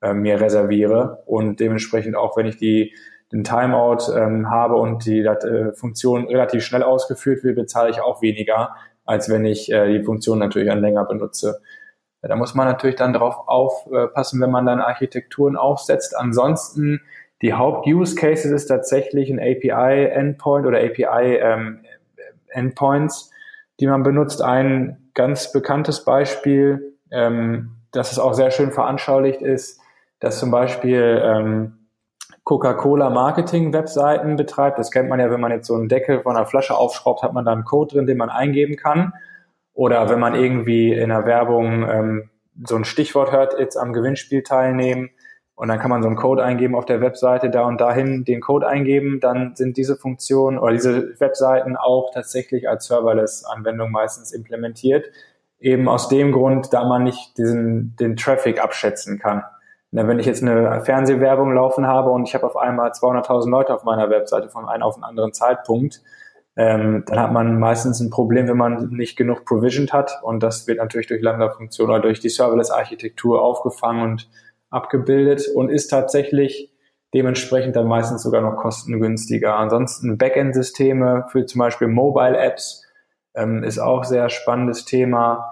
[0.00, 1.22] äh, mir reserviere.
[1.26, 2.92] Und dementsprechend auch, wenn ich die
[3.32, 8.20] den Timeout ähm, habe und die äh, Funktion relativ schnell ausgeführt wird, bezahle ich auch
[8.20, 8.74] weniger,
[9.04, 11.60] als wenn ich äh, die Funktion natürlich an länger benutze.
[12.22, 16.16] Ja, da muss man natürlich dann darauf aufpassen, wenn man dann Architekturen aufsetzt.
[16.16, 17.02] Ansonsten
[17.40, 23.28] die Haupt-Use-Cases ist tatsächlich ein API-Endpoint oder API-Endpoints, ähm,
[23.80, 24.40] die man benutzt.
[24.42, 29.80] Ein ganz bekanntes Beispiel, ähm, das es auch sehr schön veranschaulicht ist,
[30.20, 31.81] dass zum Beispiel ähm,
[32.44, 34.78] Coca-Cola Marketing-Webseiten betreibt.
[34.78, 37.32] Das kennt man ja, wenn man jetzt so einen Deckel von einer Flasche aufschraubt, hat
[37.32, 39.12] man da einen Code drin, den man eingeben kann.
[39.74, 42.30] Oder wenn man irgendwie in der Werbung ähm,
[42.66, 45.10] so ein Stichwort hört, jetzt am Gewinnspiel teilnehmen
[45.54, 48.40] und dann kann man so einen Code eingeben auf der Webseite, da und dahin den
[48.40, 55.06] Code eingeben, dann sind diese Funktionen oder diese Webseiten auch tatsächlich als Serverless-Anwendung meistens implementiert.
[55.60, 59.42] Eben aus dem Grund, da man nicht diesen, den Traffic abschätzen kann.
[59.94, 63.74] Na, wenn ich jetzt eine Fernsehwerbung laufen habe und ich habe auf einmal 200.000 Leute
[63.74, 66.02] auf meiner Webseite von einem auf einen anderen Zeitpunkt,
[66.56, 70.66] ähm, dann hat man meistens ein Problem, wenn man nicht genug provisioned hat und das
[70.66, 74.30] wird natürlich durch Lambda-Funktion oder durch die Serverless-Architektur aufgefangen und
[74.70, 76.72] abgebildet und ist tatsächlich
[77.12, 79.56] dementsprechend dann meistens sogar noch kostengünstiger.
[79.56, 82.86] Ansonsten Backend-Systeme für zum Beispiel Mobile-Apps
[83.34, 85.51] ähm, ist auch sehr spannendes Thema.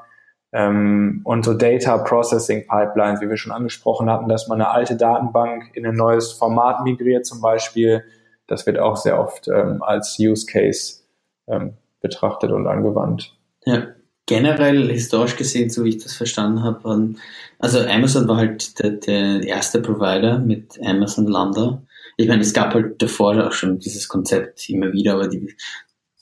[0.53, 4.96] Ähm, und so Data Processing Pipelines, wie wir schon angesprochen hatten, dass man eine alte
[4.96, 8.05] Datenbank in ein neues Format migriert zum Beispiel,
[8.46, 11.03] das wird auch sehr oft ähm, als Use Case
[11.46, 13.36] ähm, betrachtet und angewandt.
[13.64, 13.88] Ja,
[14.26, 17.14] generell historisch gesehen, so wie ich das verstanden habe,
[17.59, 21.82] also Amazon war halt der, der erste Provider mit Amazon Lambda.
[22.16, 25.55] Ich meine, es gab halt davor auch schon dieses Konzept immer wieder, aber die,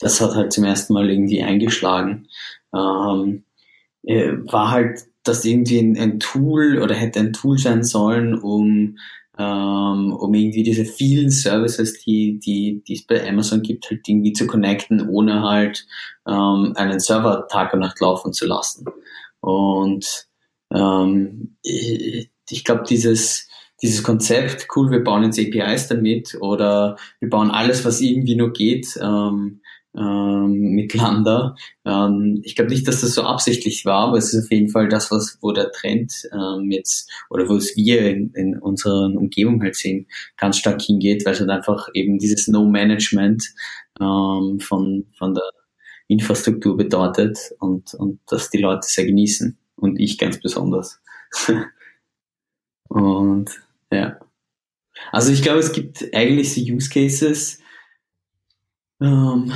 [0.01, 2.29] das hat halt zum ersten Mal irgendwie eingeschlagen.
[2.75, 3.45] Ähm,
[4.05, 8.97] äh, war halt das irgendwie ein, ein, Tool oder hätte ein Tool sein sollen, um,
[9.39, 14.33] ähm, um irgendwie diese vielen Services, die, die, die es bei Amazon gibt, halt irgendwie
[14.33, 15.87] zu connecten, ohne halt
[16.27, 18.87] ähm, einen Server Tag und Nacht laufen zu lassen.
[19.41, 20.27] Und
[20.73, 23.49] ähm, ich, ich glaube, dieses,
[23.83, 28.53] dieses Konzept, cool, wir bauen jetzt APIs damit oder wir bauen alles, was irgendwie nur
[28.53, 29.61] geht, ähm,
[29.97, 31.57] ähm, mit Lambda.
[31.85, 34.89] Ähm, ich glaube nicht, dass das so absichtlich war, aber es ist auf jeden Fall
[34.89, 39.63] das, was wo der Trend ähm, jetzt oder wo es wir in, in unserer Umgebung
[39.63, 40.07] halt sehen,
[40.37, 43.55] ganz stark hingeht, weil es halt einfach eben dieses No-Management
[44.01, 45.51] ähm, von, von der
[46.07, 51.01] Infrastruktur bedeutet und, und dass die Leute sehr genießen und ich ganz besonders.
[52.89, 53.51] und
[53.93, 54.19] ja.
[55.13, 57.61] Also ich glaube, es gibt eigentlich so Use Cases,
[59.01, 59.53] ähm,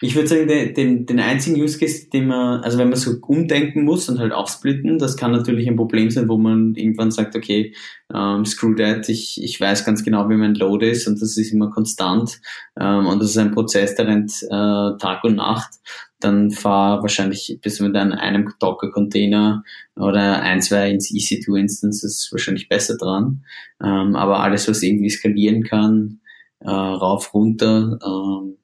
[0.00, 3.12] ich würde sagen, den, den, den einzigen Use Case, den man, also wenn man so
[3.26, 7.36] umdenken muss und halt aufsplitten, das kann natürlich ein Problem sein, wo man irgendwann sagt,
[7.36, 7.74] okay,
[8.12, 11.52] ähm, screw that, ich, ich weiß ganz genau, wie mein Load ist und das ist
[11.52, 12.40] immer konstant
[12.78, 15.70] ähm, und das ist ein Prozess, der rennt äh, Tag und Nacht,
[16.18, 19.62] dann fahr wahrscheinlich bis mit einem Docker-Container
[19.94, 23.44] oder ein, zwei ins EC2-Instances wahrscheinlich besser dran.
[23.82, 26.20] Ähm, aber alles, was irgendwie skalieren kann,
[26.64, 28.58] äh, rauf, runter, ähm,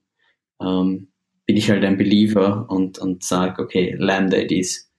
[0.61, 1.09] ähm,
[1.47, 4.91] bin ich halt ein Believer und, und sage, okay, Lambda it is.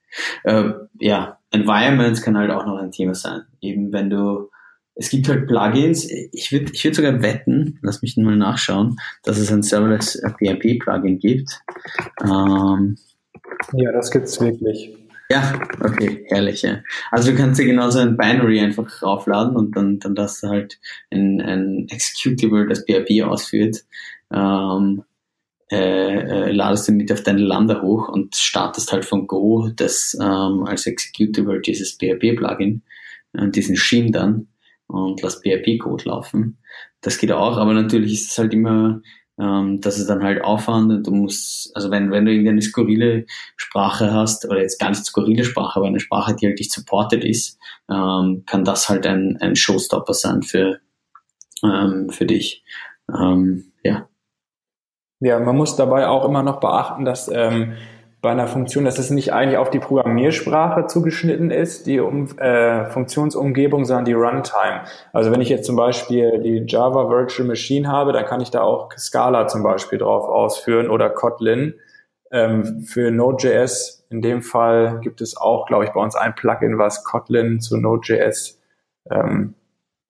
[0.44, 3.44] Äh, ja, Environments kann halt auch noch ein Thema sein.
[3.61, 4.49] Eben wenn du,
[4.95, 9.38] es gibt halt Plugins, ich würde ich würd sogar wetten, lass mich mal nachschauen, dass
[9.38, 11.49] es ein Serverless PHP-Plugin gibt.
[12.23, 12.98] Ähm,
[13.73, 15.01] ja, das gibt's wirklich.
[15.32, 16.84] Ja, okay, herrlich, ja.
[17.10, 20.78] Also du kannst dir genauso ein Binary einfach raufladen und dann, dann du halt
[21.10, 23.78] ein, ein Executable, das PHP ausführt.
[24.30, 25.03] Ähm,
[25.72, 30.18] äh, äh, ladest du mit auf deine Lambda hoch und startest halt von Go das
[30.20, 32.82] ähm, als Executable dieses PHP-Plugin,
[33.32, 34.48] äh, diesen Scheme dann
[34.88, 36.58] und lass PHP-Code laufen.
[36.99, 39.02] Das geht auch, aber natürlich ist es halt immer,
[39.42, 43.26] ähm, dass es dann halt Aufwand und du musst, also wenn, wenn du irgendeine skurrile
[43.56, 47.24] Sprache hast, oder jetzt gar nicht skurrile Sprache, aber eine Sprache, die halt nicht supported
[47.24, 47.58] ist,
[47.90, 50.80] ähm, kann das halt ein, ein Showstopper sein für,
[51.64, 52.64] ähm, für dich.
[53.10, 54.08] Ähm, ja.
[55.20, 57.74] Ja, man muss dabei auch immer noch beachten, dass ähm,
[58.22, 62.85] bei einer Funktion, dass es nicht eigentlich auf die Programmiersprache zugeschnitten ist, die um, äh,
[62.85, 64.81] Funktionsumgebung, sondern die Runtime.
[65.11, 68.61] Also wenn ich jetzt zum Beispiel die Java Virtual Machine habe, dann kann ich da
[68.61, 71.73] auch Scala zum Beispiel drauf ausführen oder Kotlin.
[72.31, 76.77] Ähm, für Node.js in dem Fall gibt es auch, glaube ich, bei uns ein Plugin,
[76.77, 78.61] was Kotlin zu Node.js
[79.10, 79.56] ähm,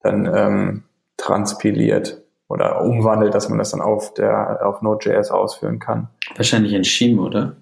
[0.02, 0.82] dann ähm,
[1.16, 6.08] transpiliert oder umwandelt, dass man das dann auf der auf Node.js ausführen kann.
[6.36, 7.56] Wahrscheinlich ein Scheme, oder?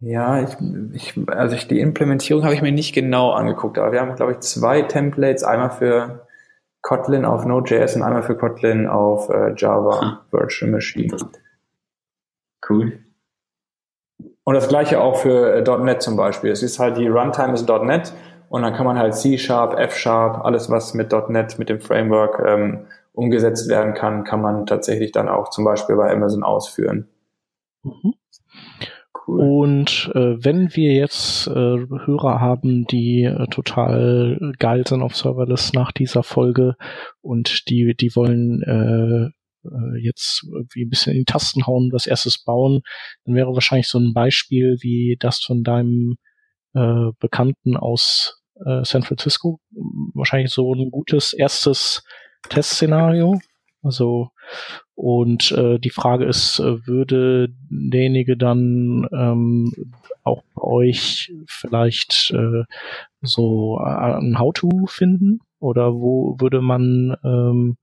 [0.00, 0.56] Ja, ich,
[0.92, 4.32] ich, also ich, die Implementierung habe ich mir nicht genau angeguckt, aber wir haben, glaube
[4.32, 6.26] ich, zwei Templates, einmal für
[6.82, 10.26] Kotlin auf Node.js und einmal für Kotlin auf äh, Java ah.
[10.30, 11.16] Virtual Machine.
[12.68, 13.00] Cool.
[14.44, 16.50] Und das gleiche auch für äh, .NET zum Beispiel.
[16.50, 18.12] Es ist halt die Runtime ist .NET
[18.48, 21.80] und dann kann man halt C Sharp, F Sharp, alles was mit .NET, mit dem
[21.80, 27.08] Framework ähm, umgesetzt werden kann, kann man tatsächlich dann auch zum Beispiel bei Amazon ausführen.
[27.82, 28.14] Mhm.
[29.26, 29.40] Cool.
[29.40, 35.72] Und äh, wenn wir jetzt äh, Hörer haben, die äh, total geil sind auf Serverless
[35.72, 36.76] nach dieser Folge
[37.22, 39.30] und die, die wollen äh,
[39.68, 42.82] äh, jetzt irgendwie ein bisschen in die Tasten hauen, was erstes bauen,
[43.24, 46.16] dann wäre wahrscheinlich so ein Beispiel wie das von deinem
[46.74, 49.58] äh, Bekannten aus äh, San Francisco
[50.14, 52.04] wahrscheinlich so ein gutes erstes
[52.48, 53.40] Testszenario.
[53.82, 54.30] Also
[54.94, 59.72] und äh, die Frage ist, äh, würde derjenige dann ähm,
[60.24, 62.64] auch bei euch vielleicht äh,
[63.20, 65.40] so ein How-to finden?
[65.58, 67.76] Oder wo würde man ähm,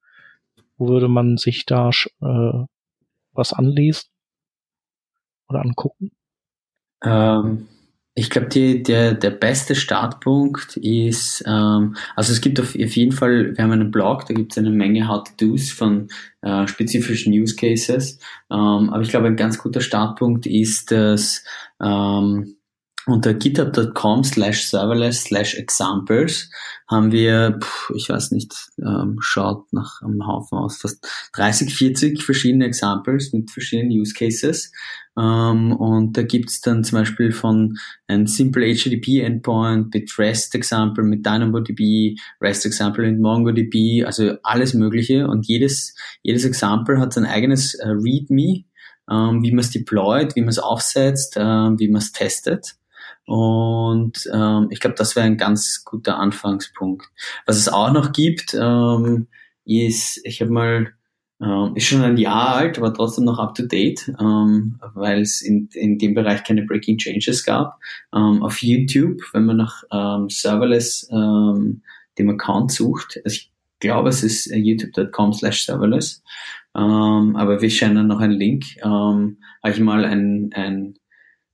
[0.78, 2.66] wo würde man sich da äh,
[3.32, 4.10] was anlesen
[5.50, 6.12] oder angucken?
[7.04, 7.68] Ähm,
[8.16, 13.58] ich glaube, der, der beste Startpunkt ist, ähm, also es gibt auf, auf jeden Fall,
[13.58, 16.10] wir haben einen Blog, da gibt es eine Menge How-to-Dos von
[16.42, 18.20] äh, spezifischen Use Cases.
[18.52, 21.44] Ähm, aber ich glaube, ein ganz guter Startpunkt ist, dass
[21.82, 22.56] ähm,
[23.06, 26.50] unter github.com slash serverless slash examples
[26.90, 27.60] haben wir,
[27.96, 33.52] ich weiß nicht, ähm, schaut nach einem Haufen aus, fast 30, 40 verschiedene Examples mit
[33.52, 34.72] verschiedenen Use Cases.
[35.18, 37.78] Ähm, und da gibt's dann zum Beispiel von
[38.08, 44.74] ein Simple HTTP Endpoint mit REST Example, mit DynamoDB, REST Example mit MongoDB, also alles
[44.74, 45.28] Mögliche.
[45.28, 48.66] Und jedes, jedes Example hat sein eigenes äh, README,
[49.10, 52.78] ähm, wie man es deployt, wie man es aufsetzt, wie man es testet.
[53.26, 57.10] Und ähm, ich glaube, das wäre ein ganz guter Anfangspunkt.
[57.46, 59.28] Was es auch noch gibt, ähm,
[59.66, 60.94] ist, ich habe mal,
[61.42, 65.42] ähm, ist schon ein Jahr alt, aber trotzdem noch up to date, ähm, weil es
[65.42, 67.80] in, in dem Bereich keine Breaking Changes gab.
[68.14, 71.82] Ähm, auf YouTube, wenn man nach ähm, Serverless ähm,
[72.18, 76.24] dem Account sucht, also ich glaube, es ist youtube.com slash serverless,
[76.76, 80.96] ähm, aber wir scheinen noch einen Link, ähm, habe ich mal ein, ein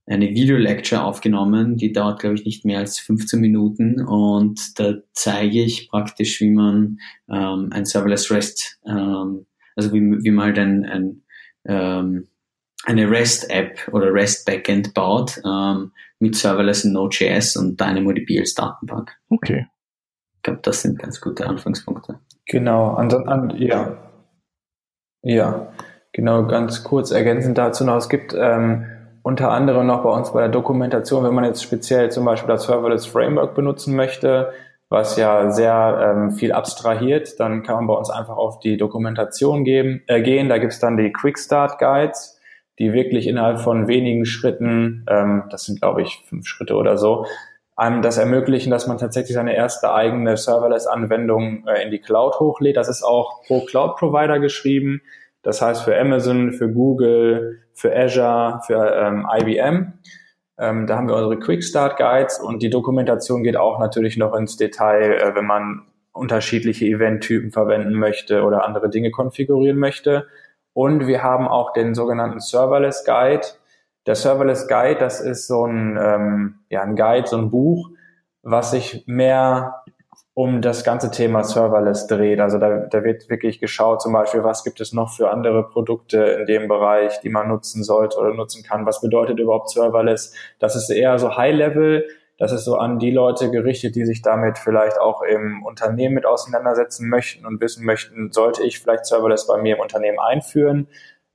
[0.10, 5.62] eine Video-Lecture aufgenommen, die dauert, glaube ich, nicht mehr als 15 Minuten und da zeige
[5.62, 6.98] ich praktisch, wie man
[7.30, 9.46] ähm, ein Serverless REST, ähm,
[9.76, 11.22] also wie, wie man halt ein, ein
[11.66, 12.28] ähm,
[12.86, 19.12] eine REST-App oder REST-Backend baut ähm, mit Serverless und Node.js und DynamoDB als Datenbank.
[19.30, 19.68] Okay.
[20.36, 22.20] Ich glaube, das sind ganz gute Anfangspunkte.
[22.46, 23.98] Genau, an, an, ja.
[25.22, 25.74] Ja.
[26.14, 27.98] Genau, ganz kurz ergänzend dazu noch.
[27.98, 28.86] Es gibt ähm,
[29.24, 32.64] unter anderem noch bei uns bei der Dokumentation, wenn man jetzt speziell zum Beispiel das
[32.64, 34.52] Serverless Framework benutzen möchte,
[34.90, 39.64] was ja sehr ähm, viel abstrahiert, dann kann man bei uns einfach auf die Dokumentation
[39.64, 40.50] geben, äh, gehen.
[40.50, 42.40] Da gibt's dann die Quick Start Guides,
[42.80, 47.26] die wirklich innerhalb von wenigen Schritten, ähm, das sind glaube ich fünf Schritte oder so,
[47.76, 52.76] einem das ermöglichen, dass man tatsächlich seine erste eigene Serverless-Anwendung äh, in die Cloud hochlädt.
[52.76, 55.02] Das ist auch pro Cloud-Provider geschrieben.
[55.42, 59.94] Das heißt für Amazon, für Google, für Azure, für ähm, IBM.
[60.58, 64.36] Ähm, da haben wir unsere Quick Start Guides und die Dokumentation geht auch natürlich noch
[64.36, 70.28] ins Detail, äh, wenn man unterschiedliche Eventtypen verwenden möchte oder andere Dinge konfigurieren möchte.
[70.74, 73.48] Und wir haben auch den sogenannten Serverless Guide.
[74.06, 77.90] Der Serverless Guide, das ist so ein, ähm, ja, ein Guide, so ein Buch,
[78.42, 79.79] was sich mehr
[80.40, 82.40] um das ganze Thema Serverless dreht.
[82.40, 86.18] Also da, da wird wirklich geschaut, zum Beispiel, was gibt es noch für andere Produkte
[86.18, 88.86] in dem Bereich, die man nutzen sollte oder nutzen kann.
[88.86, 90.34] Was bedeutet überhaupt Serverless?
[90.58, 92.08] Das ist eher so High-Level.
[92.38, 96.26] Das ist so an die Leute gerichtet, die sich damit vielleicht auch im Unternehmen mit
[96.26, 100.88] auseinandersetzen möchten und wissen möchten, sollte ich vielleicht Serverless bei mir im Unternehmen einführen?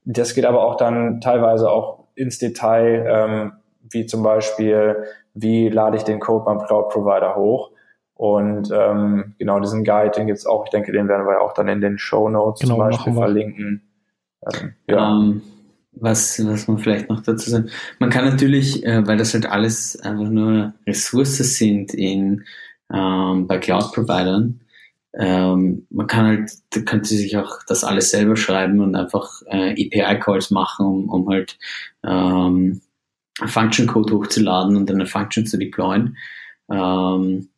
[0.06, 3.52] Das geht aber auch dann teilweise auch ins Detail, ähm,
[3.82, 5.04] wie zum Beispiel,
[5.34, 7.73] wie lade ich den Code beim Cloud Provider hoch?
[8.14, 11.68] Und ähm, genau diesen Guide, den gibt's auch, ich denke, den werden wir auch dann
[11.68, 13.82] in den Show Notes genau, zum Beispiel verlinken.
[14.42, 15.10] Ähm, ja.
[15.10, 15.42] Um, ähm,
[15.96, 17.70] was, was man vielleicht noch dazu sagen,
[18.00, 22.44] man kann natürlich, äh, weil das halt alles einfach nur Ressourcen sind in
[22.92, 24.60] ähm, bei Cloud-Providern,
[25.16, 29.70] ähm, man kann halt, da könnte sich auch das alles selber schreiben und einfach äh,
[29.72, 31.56] API-Calls machen, um, um halt
[32.02, 32.80] ähm,
[33.44, 36.16] Function-Code hochzuladen und dann eine Function zu deployen.
[36.68, 37.48] Ähm,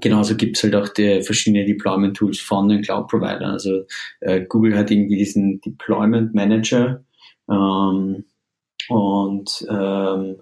[0.00, 3.44] Genauso gibt's halt auch die verschiedene Deployment-Tools von den Cloud-Providern.
[3.44, 3.84] Also
[4.20, 7.02] äh, Google hat irgendwie diesen Deployment Manager
[7.50, 8.24] ähm,
[8.88, 10.36] und ähm,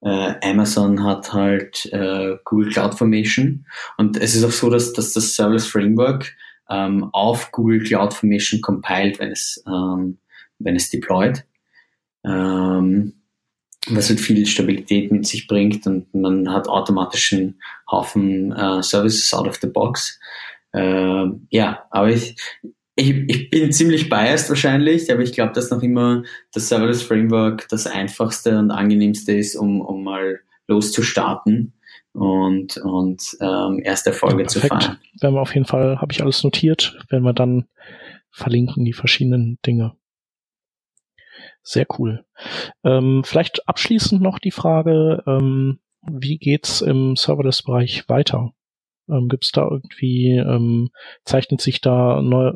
[0.00, 3.66] äh, Amazon hat halt äh, Google Cloud Formation.
[3.98, 6.34] Und es ist auch so, dass, dass das Service Framework
[6.70, 10.18] ähm, auf Google Cloud Formation compiled, wenn es, ähm,
[10.58, 11.44] wenn es deployt.
[12.24, 13.15] Ähm,
[13.88, 17.60] was halt viel Stabilität mit sich bringt und man hat automatisch einen
[17.90, 20.18] Haufen äh, Services out of the box.
[20.72, 22.36] Äh, ja, aber ich,
[22.96, 26.22] ich, ich bin ziemlich biased wahrscheinlich, aber ich glaube, dass noch immer
[26.52, 31.74] das Serverless Framework das einfachste und angenehmste ist, um, um mal loszustarten
[32.12, 34.98] und, und ähm, erste Erfolge ja, zu feiern.
[35.20, 37.66] Werden wir auf jeden Fall, habe ich alles notiert, wenn wir dann
[38.30, 39.94] verlinken die verschiedenen Dinge.
[41.68, 42.24] Sehr cool.
[42.84, 48.52] Ähm, vielleicht abschließend noch die Frage, ähm, wie geht's im Serverless-Bereich weiter?
[49.08, 50.90] Ähm, Gibt es da irgendwie, ähm,
[51.24, 52.52] zeichnet sich da neu,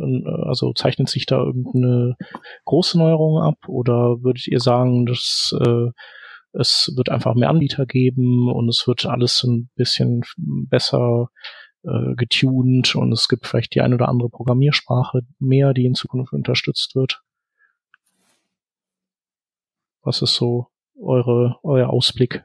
[0.47, 2.16] also zeichnet sich da irgendeine
[2.66, 5.89] große Neuerung ab oder würdet ihr sagen, dass äh,
[6.53, 11.31] es wird einfach mehr Anbieter geben und es wird alles ein bisschen besser
[11.82, 16.32] äh, getuned und es gibt vielleicht die eine oder andere Programmiersprache mehr, die in Zukunft
[16.32, 17.23] unterstützt wird?
[20.02, 20.68] Was ist so
[21.01, 22.44] eure, euer Ausblick?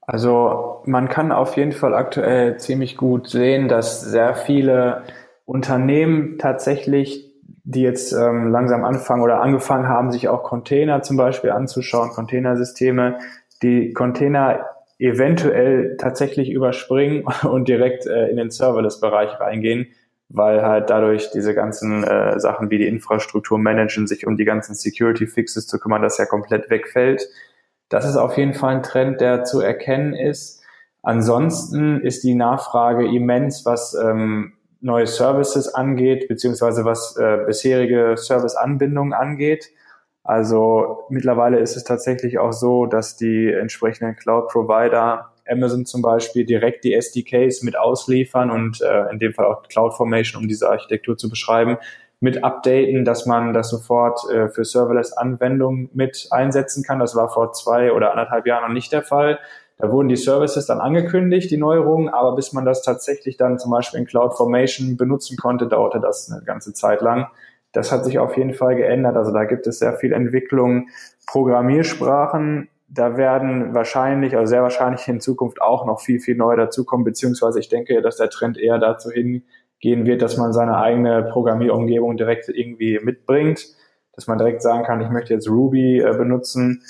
[0.00, 5.02] Also man kann auf jeden Fall aktuell ziemlich gut sehen, dass sehr viele
[5.44, 7.32] Unternehmen tatsächlich,
[7.64, 13.18] die jetzt ähm, langsam anfangen oder angefangen haben, sich auch Container zum Beispiel anzuschauen, Containersysteme,
[13.62, 14.66] die Container
[14.98, 19.88] eventuell tatsächlich überspringen und direkt äh, in den Serverless-Bereich reingehen,
[20.28, 24.74] weil halt dadurch diese ganzen äh, Sachen wie die Infrastruktur managen, sich um die ganzen
[24.74, 27.28] Security Fixes zu kümmern, das ja komplett wegfällt.
[27.88, 30.62] Das ist auf jeden Fall ein Trend, der zu erkennen ist.
[31.02, 39.12] Ansonsten ist die Nachfrage immens, was ähm, neue Services angeht, beziehungsweise was äh, bisherige Serviceanbindungen
[39.12, 39.70] angeht.
[40.24, 46.84] Also mittlerweile ist es tatsächlich auch so, dass die entsprechenden Cloud-Provider Amazon zum Beispiel direkt
[46.84, 51.28] die SDKs mit ausliefern und äh, in dem Fall auch CloudFormation, um diese Architektur zu
[51.28, 51.78] beschreiben,
[52.20, 56.98] mit updaten, dass man das sofort äh, für Serverless-Anwendungen mit einsetzen kann.
[56.98, 59.38] Das war vor zwei oder anderthalb Jahren noch nicht der Fall.
[59.78, 63.70] Da wurden die Services dann angekündigt, die Neuerungen, aber bis man das tatsächlich dann zum
[63.70, 67.26] Beispiel in CloudFormation benutzen konnte, dauerte das eine ganze Zeit lang.
[67.72, 69.16] Das hat sich auf jeden Fall geändert.
[69.16, 70.88] Also da gibt es sehr viel Entwicklung.
[71.26, 77.04] Programmiersprachen da werden wahrscheinlich, also sehr wahrscheinlich in Zukunft auch noch viel, viel neu dazukommen,
[77.04, 82.16] beziehungsweise ich denke, dass der Trend eher dazu hingehen wird, dass man seine eigene Programmierumgebung
[82.16, 83.66] direkt irgendwie mitbringt,
[84.12, 86.82] dass man direkt sagen kann, ich möchte jetzt Ruby äh, benutzen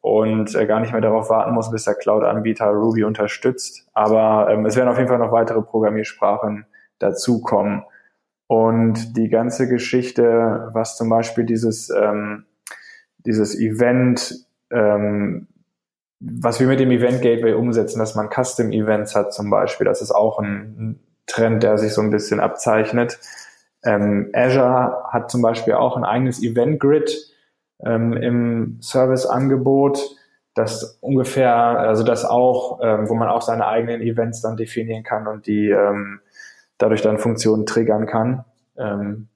[0.00, 3.88] und äh, gar nicht mehr darauf warten muss, bis der Cloud-Anbieter Ruby unterstützt.
[3.92, 6.66] Aber ähm, es werden auf jeden Fall noch weitere Programmiersprachen
[6.98, 7.82] dazukommen.
[8.46, 12.46] Und die ganze Geschichte, was zum Beispiel dieses, ähm,
[13.18, 15.48] dieses Event, ähm,
[16.20, 20.02] was wir mit dem Event Gateway umsetzen, dass man Custom Events hat zum Beispiel, das
[20.02, 23.18] ist auch ein Trend, der sich so ein bisschen abzeichnet.
[23.82, 27.10] Ähm, Azure hat zum Beispiel auch ein eigenes Event Grid
[27.82, 30.16] ähm, im Serviceangebot,
[30.54, 35.26] das ungefähr, also das auch, ähm, wo man auch seine eigenen Events dann definieren kann
[35.26, 36.20] und die ähm,
[36.76, 38.44] dadurch dann Funktionen triggern kann,
[38.76, 39.28] ähm,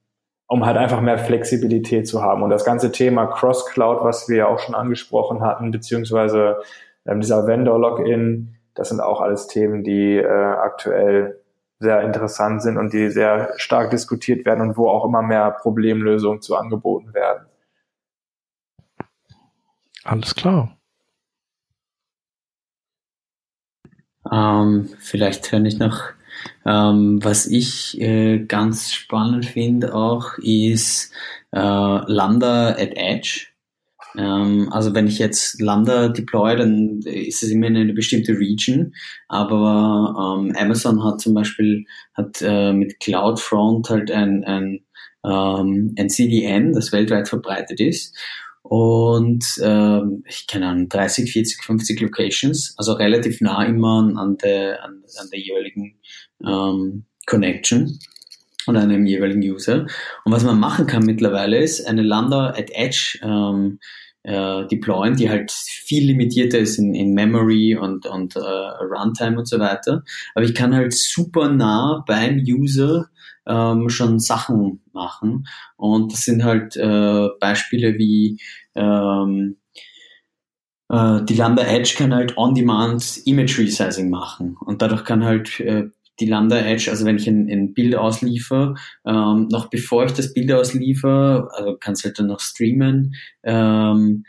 [0.47, 2.43] um halt einfach mehr Flexibilität zu haben.
[2.43, 6.59] Und das ganze Thema Cross-Cloud, was wir ja auch schon angesprochen hatten, beziehungsweise
[7.07, 11.41] ähm, dieser Vendor-Login, das sind auch alles Themen, die äh, aktuell
[11.81, 16.41] sehr interessant sind und die sehr stark diskutiert werden und wo auch immer mehr Problemlösungen
[16.41, 17.47] zu angeboten werden.
[20.05, 20.77] Alles klar.
[24.31, 26.01] Ähm, vielleicht höre ich noch
[26.66, 31.12] ähm, was ich äh, ganz spannend finde auch, ist
[31.53, 33.47] äh, Lambda at Edge.
[34.16, 38.95] Ähm, also wenn ich jetzt Lambda deploy, dann ist es immer in eine bestimmte Region.
[39.29, 41.85] Aber ähm, Amazon hat zum Beispiel
[42.15, 44.81] hat äh, mit CloudFront halt ein, ein,
[45.25, 48.16] ähm, ein CDN, das weltweit verbreitet ist
[48.66, 54.83] und ähm, ich kenne an 30, 40, 50 Locations, also relativ nah immer an der,
[54.83, 56.01] an, an der jeweiligen
[56.44, 57.98] ähm, Connection
[58.66, 59.86] und einem jeweiligen User.
[60.24, 63.78] Und was man machen kann mittlerweile ist eine Lambda at Edge ähm,
[64.23, 69.47] äh, deployen, die halt viel limitierter ist in, in Memory und, und äh, Runtime und
[69.47, 70.02] so weiter.
[70.35, 73.09] Aber ich kann halt super nah beim User
[73.47, 75.47] ähm, schon Sachen machen.
[75.77, 78.40] Und das sind halt äh, Beispiele wie
[78.74, 79.59] ähm,
[80.89, 84.56] äh, die Lambda Edge kann halt On-Demand Image Resizing machen.
[84.59, 85.85] Und dadurch kann halt äh,
[86.20, 88.74] die Lambda Edge, also wenn ich ein, ein Bild ausliefer,
[89.07, 94.24] ähm, noch bevor ich das Bild ausliefer, also kann es halt dann noch streamen, ähm,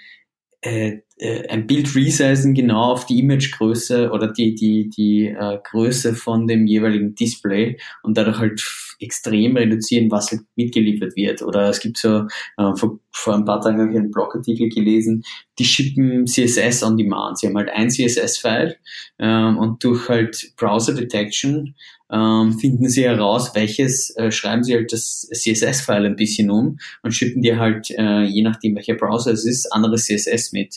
[0.62, 6.14] äh, äh, ein Bild resizen genau auf die Imagegröße oder die, die, die äh, Größe
[6.14, 8.62] von dem jeweiligen Display und dadurch halt
[9.00, 11.42] extrem reduzieren, was halt mitgeliefert wird.
[11.42, 12.28] Oder es gibt so,
[12.58, 15.24] äh, vor, vor ein paar Tagen habe ich einen Blogartikel gelesen,
[15.60, 17.40] die schippen CSS on demand.
[17.40, 18.78] Sie haben halt ein CSS-File
[19.20, 21.76] ähm, und durch halt Browser Detection
[22.12, 27.14] ähm, finden sie heraus, welches, äh, schreiben sie halt das CSS-File ein bisschen um und
[27.14, 30.76] schicken dir halt, äh, je nachdem welcher Browser es ist, anderes CSS mit.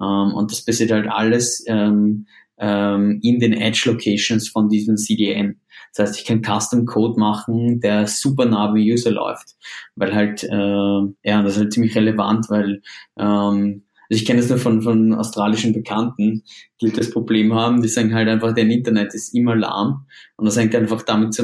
[0.00, 2.26] Ähm, und das passiert halt alles ähm,
[2.58, 5.60] ähm, in den Edge-Locations von diesem CDN.
[5.94, 9.56] Das heißt, ich kann Custom Code machen, der super nah beim User läuft,
[9.94, 12.82] weil halt, äh, ja, das ist halt ziemlich relevant, weil
[13.18, 16.42] ähm, also ich kenne das nur von, von australischen Bekannten,
[16.82, 20.04] die das Problem haben, die sagen halt einfach, dein Internet ist immer lahm.
[20.36, 21.34] Und das hängt einfach damit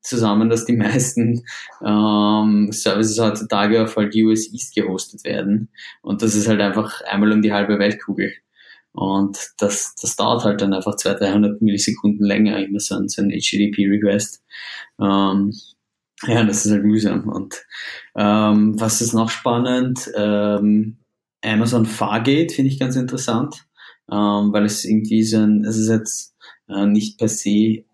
[0.00, 1.42] zusammen, dass die meisten
[1.84, 5.70] ähm, Services heutzutage auf halt US East gehostet werden.
[6.02, 8.32] Und das ist halt einfach einmal um die halbe Weltkugel.
[8.94, 13.22] Und das, das dauert halt dann einfach 200, 300 Millisekunden länger, immer so ein, so
[13.22, 14.42] ein HTTP-Request.
[15.00, 15.52] Ähm,
[16.22, 17.28] ja, das ist halt mühsam.
[17.28, 17.64] Und
[18.16, 20.10] ähm, was ist noch spannend?
[20.14, 20.98] Ähm,
[21.44, 23.66] Amazon Fargate finde ich ganz interessant,
[24.10, 26.36] ähm, weil es irgendwie so ein, es ist jetzt
[26.68, 27.84] äh, nicht per se, äh,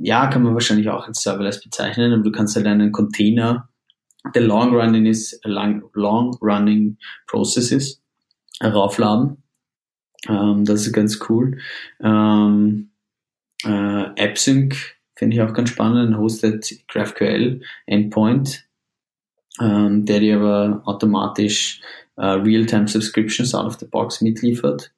[0.00, 3.68] ja, kann man wahrscheinlich auch als Serverless bezeichnen, aber du kannst halt einen Container,
[4.34, 6.98] der long running ist, long, long running
[7.28, 8.02] processes
[8.62, 9.41] raufladen.
[10.28, 11.58] Ähm, das ist ganz cool.
[12.00, 12.90] Ähm,
[13.64, 14.74] äh, AppSync
[15.16, 18.66] finde ich auch ganz spannend, ein hosted GraphQL Endpoint,
[19.60, 21.80] ähm, der dir aber automatisch
[22.16, 24.92] äh, Real-Time Subscriptions out of the box mitliefert.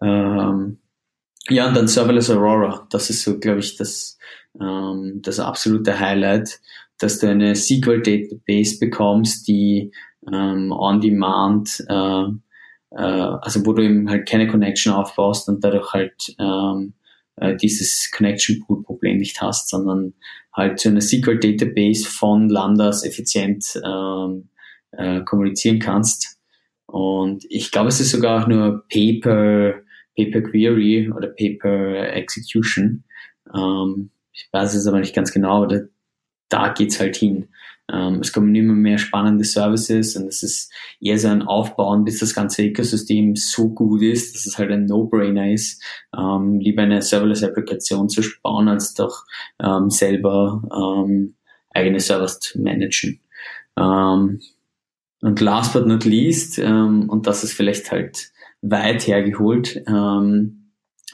[0.00, 0.78] Ähm,
[1.48, 2.86] ja, und dann Serverless Aurora.
[2.90, 4.18] Das ist so, glaube ich, das,
[4.60, 6.60] ähm, das absolute Highlight,
[6.98, 9.92] dass du eine SQL-Database bekommst, die
[10.32, 12.24] ähm, on-demand, äh,
[12.90, 16.94] äh, also wo du eben halt keine Connection aufbaust und dadurch halt ähm,
[17.36, 20.14] äh, dieses Connection Pool Problem nicht hast, sondern
[20.52, 24.48] halt zu einer SQL Database von Lambdas effizient ähm,
[24.92, 26.38] äh, kommunizieren kannst.
[26.86, 29.74] Und ich glaube, es ist sogar auch nur Paper,
[30.16, 33.04] Paper Query oder Paper Execution.
[33.54, 35.88] Ähm, ich weiß es aber nicht ganz genau, aber
[36.48, 37.48] da, geht's halt hin.
[37.90, 42.18] Ähm, es kommen immer mehr spannende Services und es ist eher so ein Aufbauen, bis
[42.18, 45.82] das ganze Ökosystem so gut ist, dass es halt ein No-Brainer ist,
[46.16, 49.24] ähm, lieber eine Serverless-Applikation zu bauen, als doch
[49.62, 51.34] ähm, selber ähm,
[51.70, 53.20] eigene Servers zu managen.
[53.78, 54.40] Ähm,
[55.20, 58.30] und last but not least, ähm, und das ist vielleicht halt
[58.60, 59.82] weit hergeholt,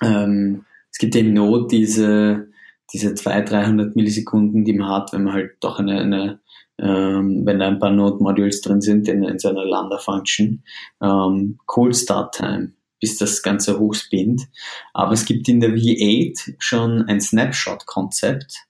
[0.02, 2.48] es gibt in Not diese
[2.92, 6.40] diese 200, 300 Millisekunden, die man hat, wenn man halt doch eine, eine
[6.78, 10.64] ähm, wenn da ein paar Node-Modules drin sind in, in so einer Lambda-Function,
[11.00, 14.42] ähm, Cold Start Time, bis das Ganze hochspinnt.
[14.92, 18.66] Aber es gibt in der V8 schon ein Snapshot-Konzept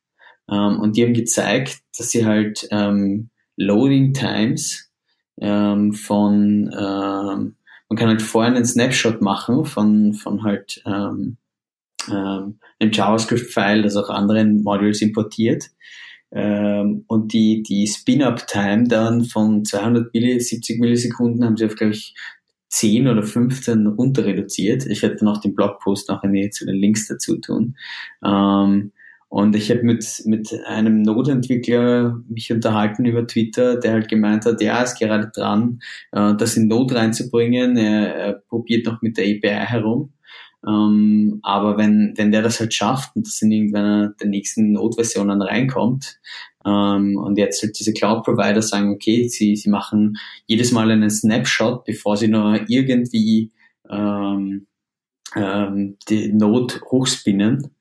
[0.51, 4.91] ähm, und die haben gezeigt, dass sie halt ähm, Loading Times
[5.41, 7.57] ähm, von, ähm,
[7.89, 11.39] man kann halt vorher einen Snapshot machen von, von halt ähm,
[12.09, 15.71] ähm, einem JavaScript-File, das auch anderen Modules importiert.
[16.33, 22.15] Ähm, und die, die Spin-Up-Time dann von 270 Millisekunden haben sie auf, glaube ich,
[22.71, 24.85] 10 oder 15 runter reduziert.
[24.87, 27.77] Ich werde dann auch den Blogpost noch in zu den Links dazu tun.
[28.25, 28.91] Ähm,
[29.29, 34.61] und ich habe mit, mit einem Node-Entwickler mich unterhalten über Twitter, der halt gemeint hat,
[34.61, 35.81] ja, ist gerade dran,
[36.13, 37.77] äh, das in Node reinzubringen.
[37.77, 40.14] Er, er probiert noch mit der API herum.
[40.67, 45.43] Ähm, aber wenn, wenn der das halt schafft und das in irgendeiner der nächsten Node-Versionen
[45.43, 46.19] reinkommt,
[46.65, 50.17] ähm, und jetzt halt diese Cloud-Provider sagen, okay, sie, sie machen
[50.47, 53.53] jedes Mal einen Snapshot, bevor sie nur irgendwie
[53.91, 54.67] ähm,
[55.37, 57.74] ähm, die Node hochspinnen,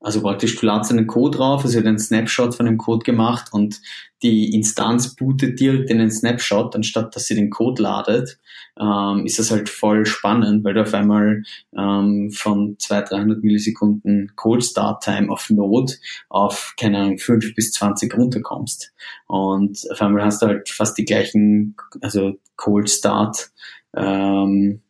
[0.00, 3.80] also praktisch, du ladst einen Code drauf, also einen Snapshot von dem Code gemacht und
[4.22, 8.38] die Instanz bootet direkt in den Snapshot, anstatt dass sie den Code ladet,
[8.78, 11.42] ähm, ist das halt voll spannend, weil du auf einmal
[11.76, 15.92] ähm, von 200, 300 Millisekunden Cold Start Time auf Node
[16.30, 18.92] auf, keine Ahnung, 5 bis 20 runterkommst.
[19.26, 23.50] Und auf einmal hast du halt fast die gleichen, also Cold Start,
[23.94, 24.80] ähm,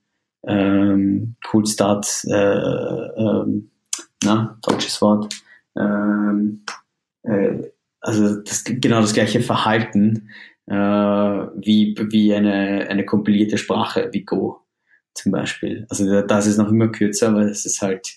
[0.46, 3.70] ähm, Cold Start, äh, ähm,
[4.24, 5.34] na, deutsches Wort,
[5.76, 6.64] ähm,
[7.22, 7.70] äh,
[8.00, 10.30] also das, genau das gleiche Verhalten
[10.66, 14.60] äh, wie, wie eine, eine kompilierte Sprache wie Go
[15.14, 15.86] zum Beispiel.
[15.88, 18.08] Also das ist noch immer kürzer, aber es ist halt,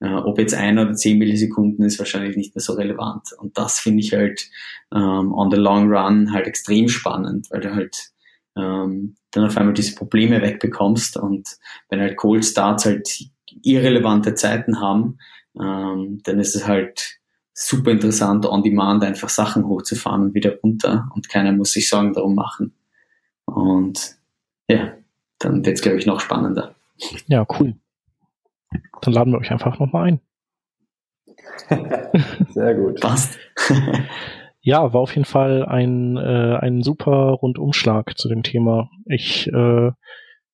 [0.00, 3.32] äh, ob jetzt ein oder zehn Millisekunden ist wahrscheinlich nicht mehr so relevant.
[3.38, 4.48] Und das finde ich halt
[4.94, 8.12] ähm, on the long run halt extrem spannend, weil du halt
[8.56, 11.48] ähm, dann auf einmal diese Probleme wegbekommst und
[11.88, 13.08] wenn halt Cold Starts halt
[13.62, 15.18] irrelevante Zeiten haben,
[15.58, 17.20] ähm, dann ist es halt
[17.54, 22.12] super interessant, on demand einfach Sachen hochzufahren und wieder runter und keiner muss sich Sorgen
[22.12, 22.74] darum machen.
[23.44, 24.16] Und
[24.68, 24.94] ja,
[25.38, 26.74] dann wird es, glaube ich, noch spannender.
[27.26, 27.74] Ja, cool.
[29.02, 30.20] Dann laden wir euch einfach nochmal ein.
[32.50, 33.00] Sehr gut.
[33.00, 33.38] Passt.
[34.60, 38.88] ja, war auf jeden Fall ein, äh, ein super Rundumschlag zu dem Thema.
[39.06, 39.90] Ich, äh,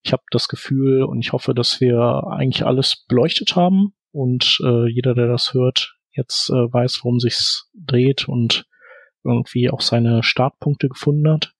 [0.02, 4.88] ich habe das Gefühl und ich hoffe, dass wir eigentlich alles beleuchtet haben und äh,
[4.88, 8.66] jeder, der das hört, jetzt äh, weiß, worum sich's dreht und
[9.22, 11.54] irgendwie auch seine Startpunkte gefunden hat.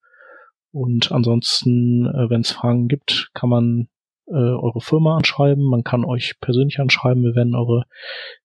[0.71, 3.87] Und ansonsten, äh, wenn es Fragen gibt, kann man
[4.27, 7.85] äh, eure Firma anschreiben, man kann euch persönlich anschreiben, wir werden eure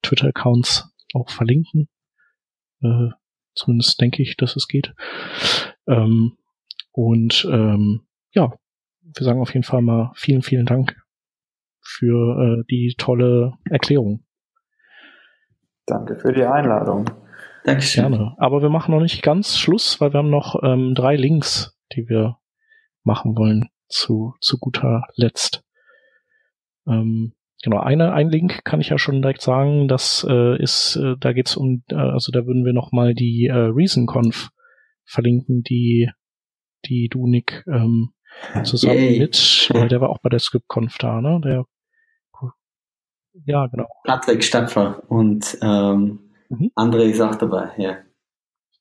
[0.02, 1.88] Twitter-Accounts auch verlinken.
[2.82, 3.08] Äh,
[3.56, 4.94] zumindest denke ich, dass es geht.
[5.88, 6.36] Ähm,
[6.92, 8.52] und ähm, ja,
[9.02, 11.03] wir sagen auf jeden Fall mal vielen, vielen Dank
[11.84, 14.24] für äh, die tolle Erklärung.
[15.86, 17.10] Danke für die Einladung.
[17.64, 18.10] Dankeschön.
[18.10, 18.34] Gerne.
[18.38, 22.08] Aber wir machen noch nicht ganz Schluss, weil wir haben noch ähm, drei Links, die
[22.08, 22.38] wir
[23.04, 25.62] machen wollen zu, zu guter Letzt.
[26.86, 27.32] Ähm,
[27.62, 31.32] genau, eine, ein Link kann ich ja schon direkt sagen, das äh, ist, äh, da
[31.32, 34.50] geht's um, äh, also da würden wir noch mal die äh, ReasonConf
[35.04, 36.10] verlinken, die,
[36.86, 38.10] die du, Nick, ähm,
[38.64, 39.18] zusammen Yay.
[39.18, 41.40] mit, äh, der war auch bei der ScriptConf da, ne?
[41.42, 41.64] Der
[43.44, 43.86] ja, genau.
[44.04, 46.70] Patrick Stapfer und ähm, mhm.
[46.76, 47.98] André ist auch dabei, ja.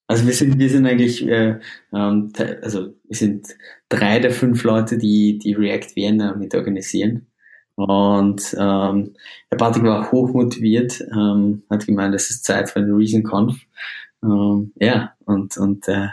[0.07, 1.59] Also wir sind, wir sind eigentlich, äh,
[1.93, 2.31] ähm,
[2.61, 3.47] also wir sind
[3.89, 7.27] drei der fünf Leute, die die React Vienna mit organisieren.
[7.75, 9.15] Und ähm,
[9.51, 13.57] der Patrick war hochmotiviert, ähm, hat gemeint, es ist Zeit für eine ReasonConf.
[14.23, 16.09] Ähm, ja, und, und äh,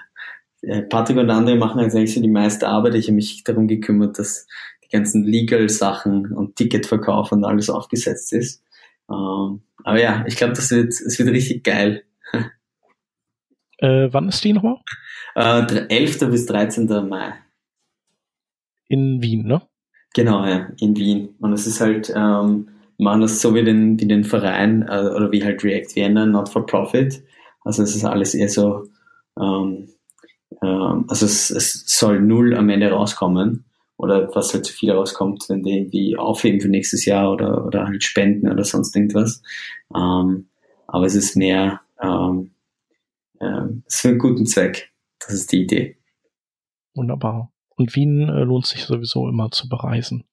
[0.89, 2.95] Patrick und andere machen jetzt eigentlich so die meiste Arbeit.
[2.95, 4.47] Ich habe mich darum gekümmert, dass
[4.91, 8.63] ganzen Legal-Sachen und Ticketverkauf und alles aufgesetzt ist.
[9.11, 12.05] Ähm, aber ja, ich glaube, das wird, es wird richtig geil.
[13.83, 14.77] Äh, wann ist die nochmal?
[15.35, 16.31] Äh, 11.
[16.31, 16.87] bis 13.
[17.09, 17.33] Mai.
[18.89, 19.63] In Wien, ne?
[20.13, 21.35] Genau, ja, in Wien.
[21.39, 22.69] Und es ist halt, ähm,
[22.99, 26.51] machen das so wie den, wie den Verein äh, oder wie halt React Vienna, not
[26.51, 27.23] for profit.
[27.65, 28.87] Also es ist alles eher so,
[29.41, 29.89] ähm,
[30.63, 33.65] ähm, also es, es soll null am Ende rauskommen
[34.01, 37.87] oder was halt zu viel rauskommt, wenn die irgendwie aufheben für nächstes Jahr oder, oder
[37.87, 39.43] halt spenden oder sonst irgendwas.
[39.95, 40.49] Ähm,
[40.87, 42.51] aber es ist mehr, ähm,
[43.39, 44.91] äh, es ist für einen guten Zweck.
[45.19, 45.99] Das ist die Idee.
[46.95, 47.53] Wunderbar.
[47.77, 50.25] Und Wien äh, lohnt sich sowieso immer zu bereisen.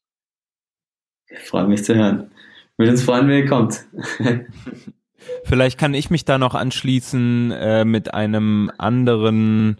[1.30, 2.32] Ich freue mich zu hören.
[2.78, 3.86] Würde uns freuen, wenn ihr kommt.
[5.44, 9.78] Vielleicht kann ich mich da noch anschließen äh, mit einem anderen,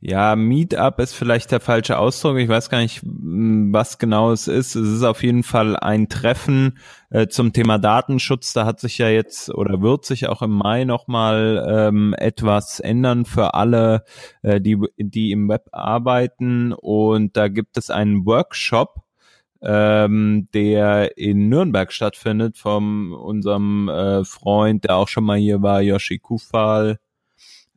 [0.00, 2.38] ja, Meetup ist vielleicht der falsche Ausdruck.
[2.38, 4.74] Ich weiß gar nicht, was genau es ist.
[4.74, 6.78] Es ist auf jeden Fall ein Treffen
[7.10, 8.52] äh, zum Thema Datenschutz.
[8.52, 13.24] Da hat sich ja jetzt oder wird sich auch im Mai nochmal ähm, etwas ändern
[13.24, 14.04] für alle,
[14.42, 16.72] äh, die, die im Web arbeiten.
[16.72, 19.03] Und da gibt es einen Workshop
[19.64, 25.80] ähm, der in Nürnberg stattfindet, von unserem äh, Freund, der auch schon mal hier war,
[25.80, 26.98] Yoshi Kufal.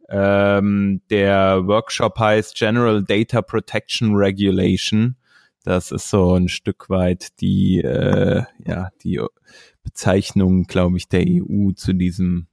[0.09, 5.15] Ähm, der Workshop heißt General Data Protection Regulation.
[5.63, 9.21] Das ist so ein Stück weit die, äh, ja, die
[9.83, 12.47] Bezeichnung, glaube ich, der EU zu diesem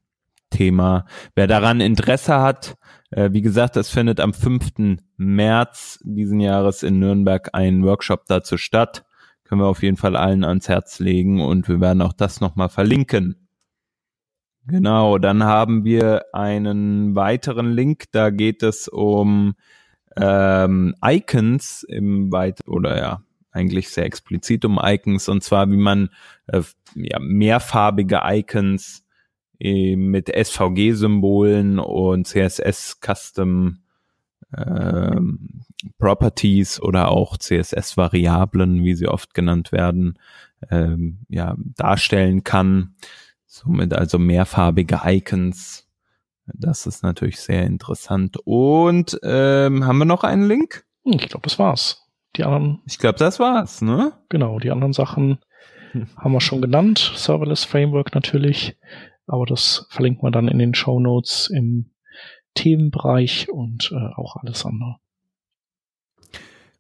[0.51, 1.07] Thema.
[1.35, 2.77] Wer daran Interesse hat,
[3.11, 4.99] äh, wie gesagt, es findet am 5.
[5.17, 9.05] März diesen Jahres in Nürnberg ein Workshop dazu statt
[9.45, 12.69] können wir auf jeden Fall allen ans Herz legen und wir werden auch das nochmal
[12.69, 13.49] verlinken.
[14.67, 19.55] Genau, dann haben wir einen weiteren Link, da geht es um
[20.17, 26.09] ähm, Icons im weit oder ja, eigentlich sehr explizit um Icons und zwar wie man
[26.47, 26.63] äh,
[26.95, 29.05] ja, mehrfarbige Icons
[29.61, 33.84] äh, mit SVG-Symbolen und CSS Custom
[34.57, 35.65] ähm,
[35.99, 40.19] Properties oder auch CSS-Variablen, wie sie oft genannt werden,
[40.71, 42.95] ähm, ja, darstellen kann.
[43.47, 45.87] Somit also mehrfarbige Icons.
[46.47, 48.37] Das ist natürlich sehr interessant.
[48.45, 50.85] Und ähm, haben wir noch einen Link?
[51.05, 52.03] Hm, ich glaube, das war's.
[52.37, 52.81] Die anderen.
[52.87, 54.13] Ich glaube, das war's, ne?
[54.29, 55.39] Genau, die anderen Sachen
[55.93, 56.09] hm.
[56.17, 57.13] haben wir schon genannt.
[57.15, 58.77] Serverless Framework natürlich.
[59.27, 61.91] Aber das verlinkt man dann in den Show Notes im
[62.55, 64.97] Themenbereich und äh, auch alles andere.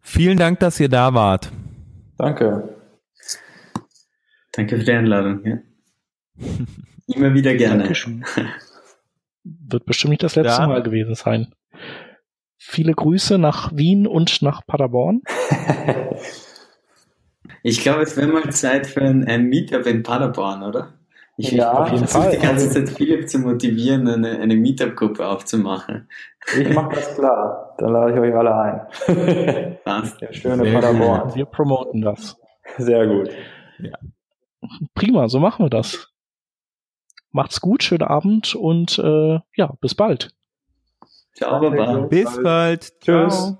[0.01, 1.51] Vielen Dank, dass ihr da wart.
[2.19, 2.77] Danke.
[4.53, 5.45] Danke für die Einladung.
[5.45, 5.59] Ja.
[7.07, 7.83] Immer wieder gerne.
[7.83, 8.25] Dankeschön.
[9.43, 10.69] Wird bestimmt nicht das letzte ja.
[10.69, 11.55] Mal gewesen sein.
[12.57, 15.23] Viele Grüße nach Wien und nach Paderborn.
[17.63, 20.95] ich glaube, es wäre mal Zeit für ein, ein Meetup in Paderborn, oder?
[21.37, 26.09] Ich, ja, ich versuche die ganze Zeit Philipp zu motivieren, eine, eine Meetup-Gruppe aufzumachen.
[26.57, 27.75] Ich mache das klar.
[27.79, 29.77] Dann lade ich euch alle ein.
[29.85, 30.21] Passt.
[30.21, 31.35] Der schöne Paderborn.
[31.35, 32.37] Wir promoten das.
[32.79, 33.31] Sehr gut.
[33.81, 33.99] Ja.
[34.95, 36.09] Prima, so machen wir das.
[37.33, 40.31] Macht's gut, schönen Abend und äh, ja, bis bald.
[41.35, 42.07] Ciao, Baba.
[42.07, 43.01] Bis bald.
[43.01, 43.35] Tschüss.
[43.35, 43.59] Ciao.